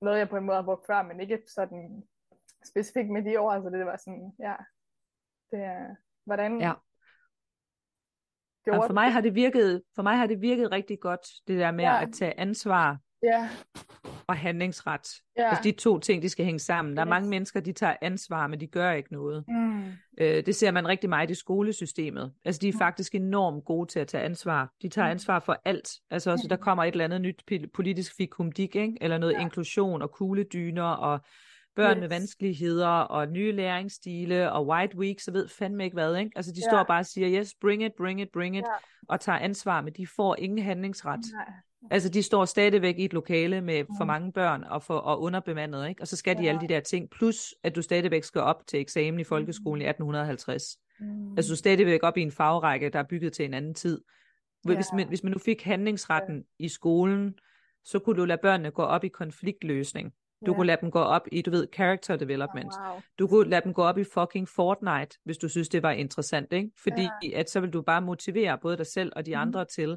Noget 0.00 0.18
jeg 0.18 0.28
på 0.28 0.36
en 0.36 0.44
måde 0.44 0.56
har 0.56 0.64
brugt 0.64 0.86
før, 0.86 1.02
men 1.02 1.20
ikke 1.20 1.42
sådan 1.46 2.02
specifikt 2.64 3.10
med 3.10 3.24
de 3.24 3.36
ord, 3.36 3.62
så 3.62 3.70
det 3.70 3.86
var 3.86 3.96
sådan, 3.96 4.32
ja, 4.38 4.56
det 5.50 5.60
er, 5.64 5.94
hvordan 6.24 6.60
ja. 6.60 6.72
Ja, 8.66 8.78
for 8.78 8.92
mig 8.92 9.12
har 9.12 9.20
det 9.20 9.34
virket, 9.34 9.82
for 9.94 10.02
mig 10.02 10.16
har 10.16 10.26
det 10.26 10.40
virket 10.40 10.70
rigtig 10.72 11.00
godt, 11.00 11.26
det 11.46 11.58
der 11.58 11.70
med 11.70 11.84
ja. 11.84 12.02
at 12.02 12.12
tage 12.12 12.40
ansvar 12.40 12.98
ja. 13.22 13.48
Og 14.28 14.36
handlingsret. 14.36 15.22
Ja. 15.36 15.48
Altså 15.48 15.62
de 15.64 15.72
to 15.72 15.98
ting, 15.98 16.22
de 16.22 16.28
skal 16.28 16.44
hænge 16.44 16.58
sammen. 16.58 16.96
Der 16.96 17.02
er 17.02 17.06
mange 17.06 17.28
mennesker, 17.28 17.60
de 17.60 17.72
tager 17.72 17.96
ansvar, 18.00 18.46
men 18.46 18.60
de 18.60 18.66
gør 18.66 18.92
ikke 18.92 19.12
noget. 19.12 19.44
Mm. 19.48 19.84
Øh, 20.20 20.46
det 20.46 20.54
ser 20.54 20.70
man 20.70 20.88
rigtig 20.88 21.10
meget 21.10 21.30
i 21.30 21.34
skolesystemet. 21.34 22.32
Altså 22.44 22.58
de 22.62 22.68
er 22.68 22.72
mm. 22.72 22.78
faktisk 22.78 23.14
enormt 23.14 23.64
gode 23.64 23.90
til 23.90 24.00
at 24.00 24.08
tage 24.08 24.24
ansvar. 24.24 24.72
De 24.82 24.88
tager 24.88 25.06
mm. 25.08 25.10
ansvar 25.10 25.38
for 25.38 25.60
alt. 25.64 25.88
Altså 26.10 26.30
også, 26.30 26.46
der 26.48 26.56
kommer 26.56 26.84
et 26.84 26.92
eller 26.92 27.04
andet 27.04 27.20
nyt 27.20 27.44
politisk 27.74 28.16
fikumdik, 28.16 28.76
ikke? 28.76 28.98
eller 29.00 29.18
noget 29.18 29.32
ja. 29.32 29.40
inklusion 29.40 30.02
og 30.02 30.10
kugledyner 30.10 30.82
og 30.82 31.20
børn 31.76 31.96
yes. 31.96 32.00
med 32.00 32.08
vanskeligheder 32.08 32.88
og 32.88 33.28
nye 33.28 33.52
læringsstile 33.52 34.52
og 34.52 34.66
white 34.66 34.98
week, 34.98 35.20
så 35.20 35.32
ved 35.32 35.48
fandme 35.48 35.84
ikke 35.84 35.94
hvad. 35.94 36.16
Ikke? 36.16 36.30
Altså 36.36 36.52
de 36.52 36.60
ja. 36.64 36.70
står 36.70 36.82
bare 36.82 37.00
og 37.00 37.06
siger, 37.06 37.40
yes, 37.40 37.54
bring 37.60 37.84
it, 37.84 37.92
bring 37.98 38.20
it, 38.20 38.28
bring 38.32 38.56
it, 38.56 38.64
ja. 38.66 38.72
og 39.08 39.20
tager 39.20 39.38
ansvar, 39.38 39.80
men 39.80 39.92
de 39.92 40.06
får 40.06 40.36
ingen 40.38 40.64
handlingsret. 40.64 41.20
Nej. 41.32 41.54
Altså, 41.90 42.08
de 42.08 42.22
står 42.22 42.44
stadigvæk 42.44 42.98
i 42.98 43.04
et 43.04 43.12
lokale 43.12 43.60
med 43.60 43.84
for 43.98 44.04
mm. 44.04 44.06
mange 44.06 44.32
børn 44.32 44.64
og, 44.64 44.82
for, 44.82 44.94
og 44.94 45.20
underbemandet, 45.20 45.88
ikke? 45.88 46.02
Og 46.02 46.08
så 46.08 46.16
skal 46.16 46.36
de 46.36 46.42
ja. 46.42 46.48
alle 46.48 46.60
de 46.60 46.68
der 46.68 46.80
ting, 46.80 47.10
plus 47.10 47.54
at 47.62 47.76
du 47.76 47.82
stadigvæk 47.82 48.24
skal 48.24 48.40
op 48.40 48.66
til 48.66 48.80
eksamen 48.80 49.20
i 49.20 49.24
folkeskolen 49.24 49.82
i 49.82 49.84
1850. 49.84 50.78
Mm. 51.00 51.30
Altså, 51.36 51.48
du 51.48 51.52
er 51.54 51.56
stadigvæk 51.56 52.02
op 52.02 52.16
i 52.16 52.22
en 52.22 52.32
fagrække, 52.32 52.88
der 52.88 52.98
er 52.98 53.06
bygget 53.10 53.32
til 53.32 53.44
en 53.44 53.54
anden 53.54 53.74
tid. 53.74 54.00
Hvis, 54.64 54.86
ja. 54.92 54.96
man, 54.96 55.08
hvis 55.08 55.22
man 55.22 55.32
nu 55.32 55.38
fik 55.38 55.62
handlingsretten 55.62 56.36
ja. 56.36 56.64
i 56.64 56.68
skolen, 56.68 57.34
så 57.84 57.98
kunne 57.98 58.16
du 58.20 58.24
lade 58.24 58.40
børnene 58.42 58.70
gå 58.70 58.82
op 58.82 59.04
i 59.04 59.08
konfliktløsning. 59.08 60.12
Du 60.40 60.50
yeah. 60.50 60.56
kunne 60.56 60.66
lade 60.66 60.78
dem 60.80 60.90
gå 60.90 60.98
op 60.98 61.22
i, 61.32 61.42
du 61.42 61.50
ved, 61.50 61.66
character 61.74 62.16
development. 62.16 62.72
Oh, 62.72 62.90
wow. 62.90 63.00
Du 63.18 63.26
kunne 63.26 63.50
lade 63.50 63.64
dem 63.64 63.74
gå 63.74 63.82
op 63.82 63.98
i 63.98 64.04
fucking 64.04 64.48
Fortnite, 64.48 65.18
hvis 65.24 65.38
du 65.38 65.48
synes, 65.48 65.68
det 65.68 65.82
var 65.82 65.90
interessant, 65.90 66.52
ikke? 66.52 66.70
Fordi 66.82 67.02
yeah. 67.02 67.40
at 67.40 67.50
så 67.50 67.60
vil 67.60 67.70
du 67.70 67.82
bare 67.82 68.02
motivere 68.02 68.58
både 68.58 68.76
dig 68.76 68.86
selv 68.86 69.12
og 69.16 69.26
de 69.26 69.34
mm. 69.34 69.40
andre 69.40 69.64
til, 69.64 69.96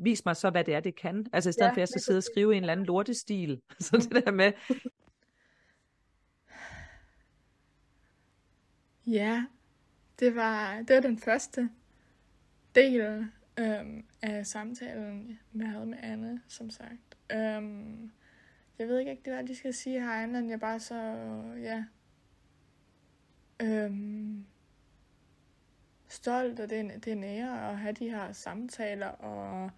vis 0.00 0.24
mig 0.24 0.36
så, 0.36 0.50
hvad 0.50 0.64
det 0.64 0.74
er, 0.74 0.80
det 0.80 0.96
kan. 0.96 1.26
Altså 1.32 1.50
i 1.50 1.52
stedet 1.52 1.66
ja, 1.66 1.70
for, 1.70 1.76
at 1.76 1.78
jeg 1.78 1.88
skal 1.88 2.00
sidde 2.00 2.16
og 2.18 2.22
skrive 2.22 2.56
en 2.56 2.62
eller 2.62 2.72
anden 2.72 2.86
lortestil. 2.86 3.60
Så 3.80 4.08
det 4.12 4.24
der 4.24 4.30
med... 4.30 4.52
Ja, 9.06 9.44
det 10.18 10.34
var, 10.34 10.82
det 10.82 10.96
var 10.96 11.00
den 11.02 11.18
første 11.18 11.70
del 12.74 13.28
øhm, 13.58 14.04
af 14.22 14.46
samtalen, 14.46 15.38
jeg 15.54 15.68
havde 15.68 15.86
med 15.86 15.98
Anne, 16.02 16.42
som 16.48 16.70
sagt. 16.70 17.16
Øhm, 17.32 18.12
jeg 18.78 18.88
ved 18.88 18.98
ikke 18.98 19.10
rigtig, 19.10 19.32
hvad 19.32 19.44
de 19.44 19.56
skal 19.56 19.74
sige 19.74 20.00
her, 20.00 20.12
andet 20.12 20.38
end 20.38 20.50
jeg 20.50 20.60
bare 20.60 20.80
så, 20.80 20.94
ja, 21.62 21.84
øhm, 23.62 24.46
stolt, 26.08 26.60
og 26.60 26.70
det 26.70 26.80
er, 26.80 26.98
det 26.98 27.08
er 27.08 27.12
en 27.12 27.24
ære 27.24 27.70
at 27.70 27.78
have 27.78 27.92
de 27.92 28.10
her 28.10 28.32
samtaler, 28.32 29.08
og 29.08 29.70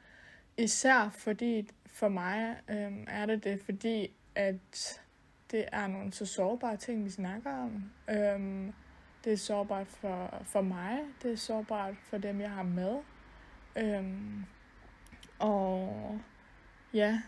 især 0.56 1.08
fordi 1.08 1.68
for 1.86 2.08
mig 2.08 2.56
øhm, 2.70 3.04
er 3.08 3.26
det 3.26 3.44
det, 3.44 3.60
fordi 3.60 4.10
at 4.34 5.00
det 5.50 5.64
er 5.72 5.86
nogle 5.86 6.12
så 6.12 6.26
sårbare 6.26 6.76
ting, 6.76 7.04
vi 7.04 7.10
snakker 7.10 7.50
om. 7.50 7.90
Øhm, 8.10 8.72
det 9.24 9.32
er 9.32 9.36
sårbart 9.36 9.86
for, 9.86 10.42
for 10.44 10.60
mig, 10.60 10.98
det 11.22 11.32
er 11.32 11.36
sårbart 11.36 11.94
for 12.02 12.18
dem, 12.18 12.40
jeg 12.40 12.50
har 12.50 12.62
med. 12.62 12.98
Øhm, 13.76 14.44
og 15.38 16.20
ja, 16.94 17.20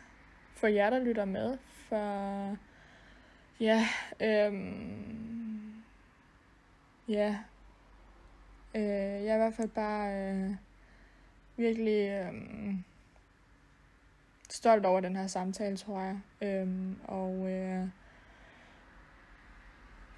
for 0.54 0.66
jer, 0.66 0.90
der 0.90 0.98
lytter 0.98 1.24
med, 1.24 1.58
for 1.88 2.56
ja, 3.60 3.86
øhm, 4.22 5.82
ja, 7.08 7.38
øh, 8.74 8.82
jeg 9.24 9.26
er 9.26 9.34
i 9.34 9.38
hvert 9.38 9.54
fald 9.54 9.68
bare 9.68 10.32
øh, 10.32 10.50
virkelig 11.56 12.10
øh, 12.10 12.34
stolt 14.54 14.86
over 14.86 15.00
den 15.00 15.16
her 15.16 15.26
samtale, 15.26 15.76
tror 15.76 16.00
jeg. 16.00 16.20
Øhm, 16.42 16.96
og 17.04 17.50
øh, 17.50 17.86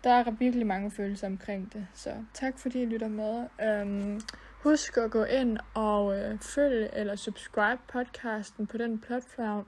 der 0.04 0.10
er 0.10 0.30
virkelig 0.30 0.66
mange 0.66 0.90
følelser 0.90 1.26
omkring 1.26 1.72
det, 1.72 1.86
så 1.94 2.10
tak 2.34 2.58
fordi 2.58 2.82
I 2.82 2.86
lytter 2.86 3.08
med. 3.08 3.46
Øhm, 3.62 4.20
husk 4.62 4.96
at 4.96 5.10
gå 5.10 5.24
ind 5.24 5.58
og 5.74 6.18
øh, 6.18 6.38
følge 6.38 6.94
eller 6.94 7.16
subscribe 7.16 7.82
podcasten 7.88 8.66
på 8.66 8.78
den 8.78 8.98
platform, 8.98 9.66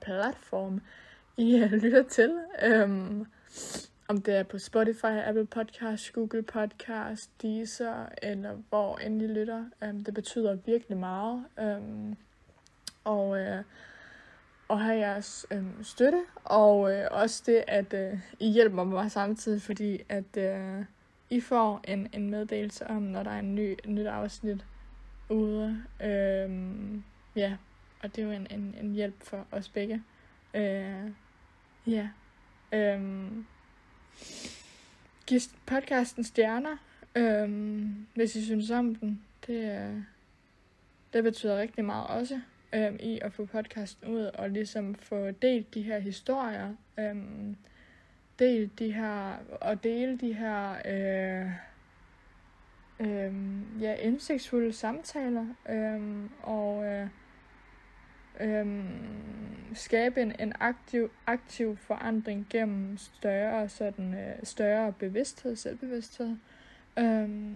platform 0.00 0.80
I 1.36 1.56
øh, 1.56 1.72
lytter 1.72 2.02
til. 2.02 2.34
Øhm, 2.62 3.26
om 4.08 4.22
det 4.22 4.36
er 4.36 4.42
på 4.42 4.58
Spotify, 4.58 5.18
Apple 5.26 5.46
Podcast, 5.46 6.12
Google 6.12 6.42
Podcast, 6.42 7.30
Deezer, 7.42 8.06
eller 8.22 8.52
hvor 8.68 8.96
end 8.96 9.22
I 9.22 9.26
lytter. 9.26 9.64
Øhm, 9.84 10.04
det 10.04 10.14
betyder 10.14 10.58
virkelig 10.66 10.98
meget. 10.98 11.44
Øhm, 11.60 12.16
og 13.04 13.38
øh, 13.40 13.62
at 14.70 14.78
have 14.80 14.98
jeres 14.98 15.46
øh, 15.50 15.64
støtte, 15.82 16.24
og 16.44 16.92
øh, 16.92 17.08
også 17.10 17.42
det, 17.46 17.64
at 17.66 17.94
øh, 17.94 18.18
I 18.40 18.50
hjælper 18.50 18.84
mig 18.84 19.10
samtidig, 19.10 19.62
fordi 19.62 20.02
at 20.08 20.36
øh, 20.36 20.84
I 21.30 21.40
får 21.40 21.80
en, 21.88 22.08
en 22.12 22.30
meddelelse 22.30 22.86
om, 22.86 23.02
når 23.02 23.22
der 23.22 23.30
er 23.30 23.38
en 23.38 23.54
ny, 23.54 23.76
nyt 23.86 24.06
afsnit 24.06 24.64
ude. 25.28 25.82
Øh, 26.02 26.50
ja, 27.36 27.56
og 28.02 28.16
det 28.16 28.22
er 28.22 28.26
jo 28.26 28.32
en, 28.32 28.46
en, 28.50 28.74
en 28.80 28.92
hjælp 28.92 29.22
for 29.22 29.46
os 29.50 29.68
begge. 29.68 30.02
Øh, 30.54 31.10
ja. 31.86 32.08
Øh, 32.72 33.26
giv 35.26 35.40
podcasten 35.66 36.24
stjerner, 36.24 36.76
øh, 37.14 37.80
hvis 38.14 38.36
I 38.36 38.44
synes 38.44 38.70
om 38.70 38.94
den. 38.94 39.22
Det, 39.46 39.80
øh, 39.80 40.02
det 41.12 41.24
betyder 41.24 41.58
rigtig 41.60 41.84
meget 41.84 42.06
også 42.06 42.40
øhm, 42.74 42.96
i 43.00 43.18
at 43.22 43.32
få 43.32 43.44
podcasten 43.44 44.08
ud 44.08 44.22
og 44.24 44.50
ligesom 44.50 44.94
få 44.94 45.30
delt 45.30 45.74
de 45.74 45.82
her 45.82 45.98
historier, 45.98 46.74
øhm, 46.98 47.56
delt 48.38 48.78
de 48.78 48.92
her, 48.92 49.36
og 49.60 49.84
dele 49.84 50.18
de 50.18 50.32
her 50.32 50.74
øh, 50.84 51.50
øh, 53.00 53.34
ja, 53.82 53.94
indsigtsfulde 53.94 54.72
samtaler, 54.72 55.46
øh, 55.68 56.30
og 56.42 56.84
øh, 56.84 57.08
øh, 58.40 58.84
skabe 59.74 60.22
en, 60.22 60.32
en 60.40 60.52
aktiv, 60.60 61.10
aktiv 61.26 61.76
forandring 61.76 62.46
gennem 62.50 62.96
større, 62.96 63.68
sådan, 63.68 64.14
øh, 64.14 64.34
større 64.42 64.92
bevidsthed, 64.92 65.56
selvbevidsthed. 65.56 66.36
Øh, 66.98 67.50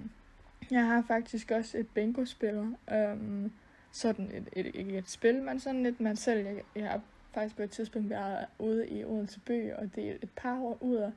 jeg 0.71 0.87
har 0.87 1.05
faktisk 1.09 1.51
også 1.51 1.79
et 1.79 1.89
bingo-spil, 1.89 2.77
øh, 2.93 3.51
sådan 3.93 4.31
et, 4.35 4.49
et, 4.53 4.75
ikke 4.75 4.99
et 4.99 5.11
spil, 5.11 5.43
men 5.43 5.61
sådan 5.61 5.83
lidt 5.83 6.01
man 6.01 6.17
selv. 6.17 6.47
Jeg, 6.47 6.63
jeg 6.77 6.91
har 6.91 7.01
faktisk 7.33 7.57
på 7.57 7.63
et 7.63 7.71
tidspunkt 7.71 8.11
været 8.11 8.47
ude 8.59 8.89
i 8.89 9.05
Odense 9.05 9.41
By, 9.41 9.73
og 9.73 9.95
det 9.95 10.11
er 10.11 10.15
et 10.23 10.31
par 10.37 10.61
år 10.61 10.79
ud 10.81 11.13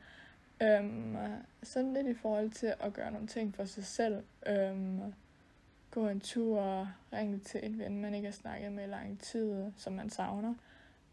øhm, 0.61 1.17
sådan 1.63 1.93
lidt 1.93 2.07
i 2.07 2.13
forhold 2.13 2.49
til 2.49 2.73
at 2.79 2.93
gøre 2.93 3.11
nogle 3.11 3.27
ting 3.27 3.55
for 3.55 3.65
sig 3.65 3.85
selv. 3.85 4.23
Øhm, 4.47 5.13
gå 5.91 6.07
en 6.07 6.19
tur, 6.19 6.87
ringe 7.13 7.39
til 7.39 7.59
en 7.63 7.79
ven, 7.79 8.01
man 8.01 8.13
ikke 8.13 8.27
har 8.27 8.33
snakket 8.33 8.71
med 8.71 8.83
i 8.83 8.87
lang 8.87 9.19
tid, 9.19 9.71
som 9.77 9.93
man 9.93 10.09
savner. 10.09 10.53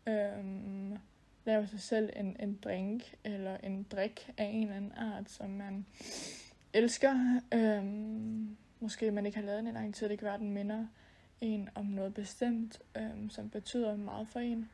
Øhm, 0.08 0.96
lave 1.44 1.66
sig 1.66 1.80
selv 1.80 2.10
en, 2.16 2.36
en 2.40 2.58
drink 2.64 3.14
eller 3.24 3.56
en 3.56 3.86
drik 3.90 4.30
af 4.38 4.44
en 4.44 4.62
eller 4.62 4.76
anden 4.76 4.92
art, 4.92 5.30
som 5.30 5.50
man 5.50 5.86
elsker. 6.72 7.40
Øhm, 7.54 8.56
måske 8.80 9.10
man 9.10 9.26
ikke 9.26 9.38
har 9.38 9.44
lavet 9.44 9.58
den 9.58 9.66
i 9.66 9.72
lang 9.72 9.94
tid, 9.94 10.08
det 10.08 10.18
kan 10.18 10.26
være, 10.26 10.38
den 10.38 10.50
minder 10.50 10.86
en 11.40 11.68
om 11.74 11.86
noget 11.86 12.14
bestemt, 12.14 12.78
øh, 12.96 13.30
som 13.30 13.50
betyder 13.50 13.96
meget 13.96 14.28
for 14.28 14.40
en. 14.40 14.70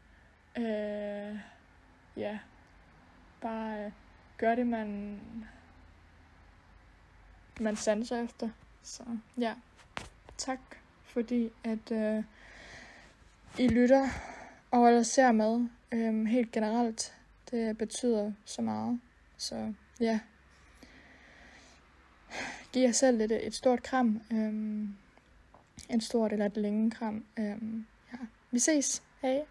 Øh, 0.59 1.39
ja, 2.17 2.39
bare 3.41 3.85
øh, 3.85 3.93
gør 4.37 4.55
det, 4.55 4.67
man, 4.67 5.21
man 7.61 7.77
sanser 7.77 8.23
efter. 8.23 8.49
Så 8.83 9.03
ja, 9.39 9.55
tak 10.37 10.61
fordi 11.03 11.51
at 11.65 11.93
øh, 11.93 12.25
I 13.59 13.69
lytter 13.69 14.09
og 14.71 14.89
eller 14.89 15.03
ser 15.03 15.33
med 15.33 15.69
øh, 15.93 16.25
helt 16.25 16.53
generelt. 16.53 17.17
Det 17.51 17.79
betyder 17.79 18.33
så 18.45 18.63
meget. 18.63 19.01
Så 19.37 19.73
ja. 20.01 20.21
Giv 22.73 22.83
jer 22.83 22.93
selv 22.93 23.19
lidt 23.19 23.33
øh, 23.33 23.39
et 23.39 23.55
stort 23.55 23.83
kram. 23.83 24.21
Øh, 24.33 24.89
en 25.91 26.01
stort 26.01 26.33
eller 26.33 26.47
et 26.47 26.57
længe 26.57 26.91
kram. 26.91 27.25
Øhm, 27.39 27.87
ja. 28.13 28.19
Vi 28.51 28.59
ses. 28.59 29.03
Hej. 29.23 29.45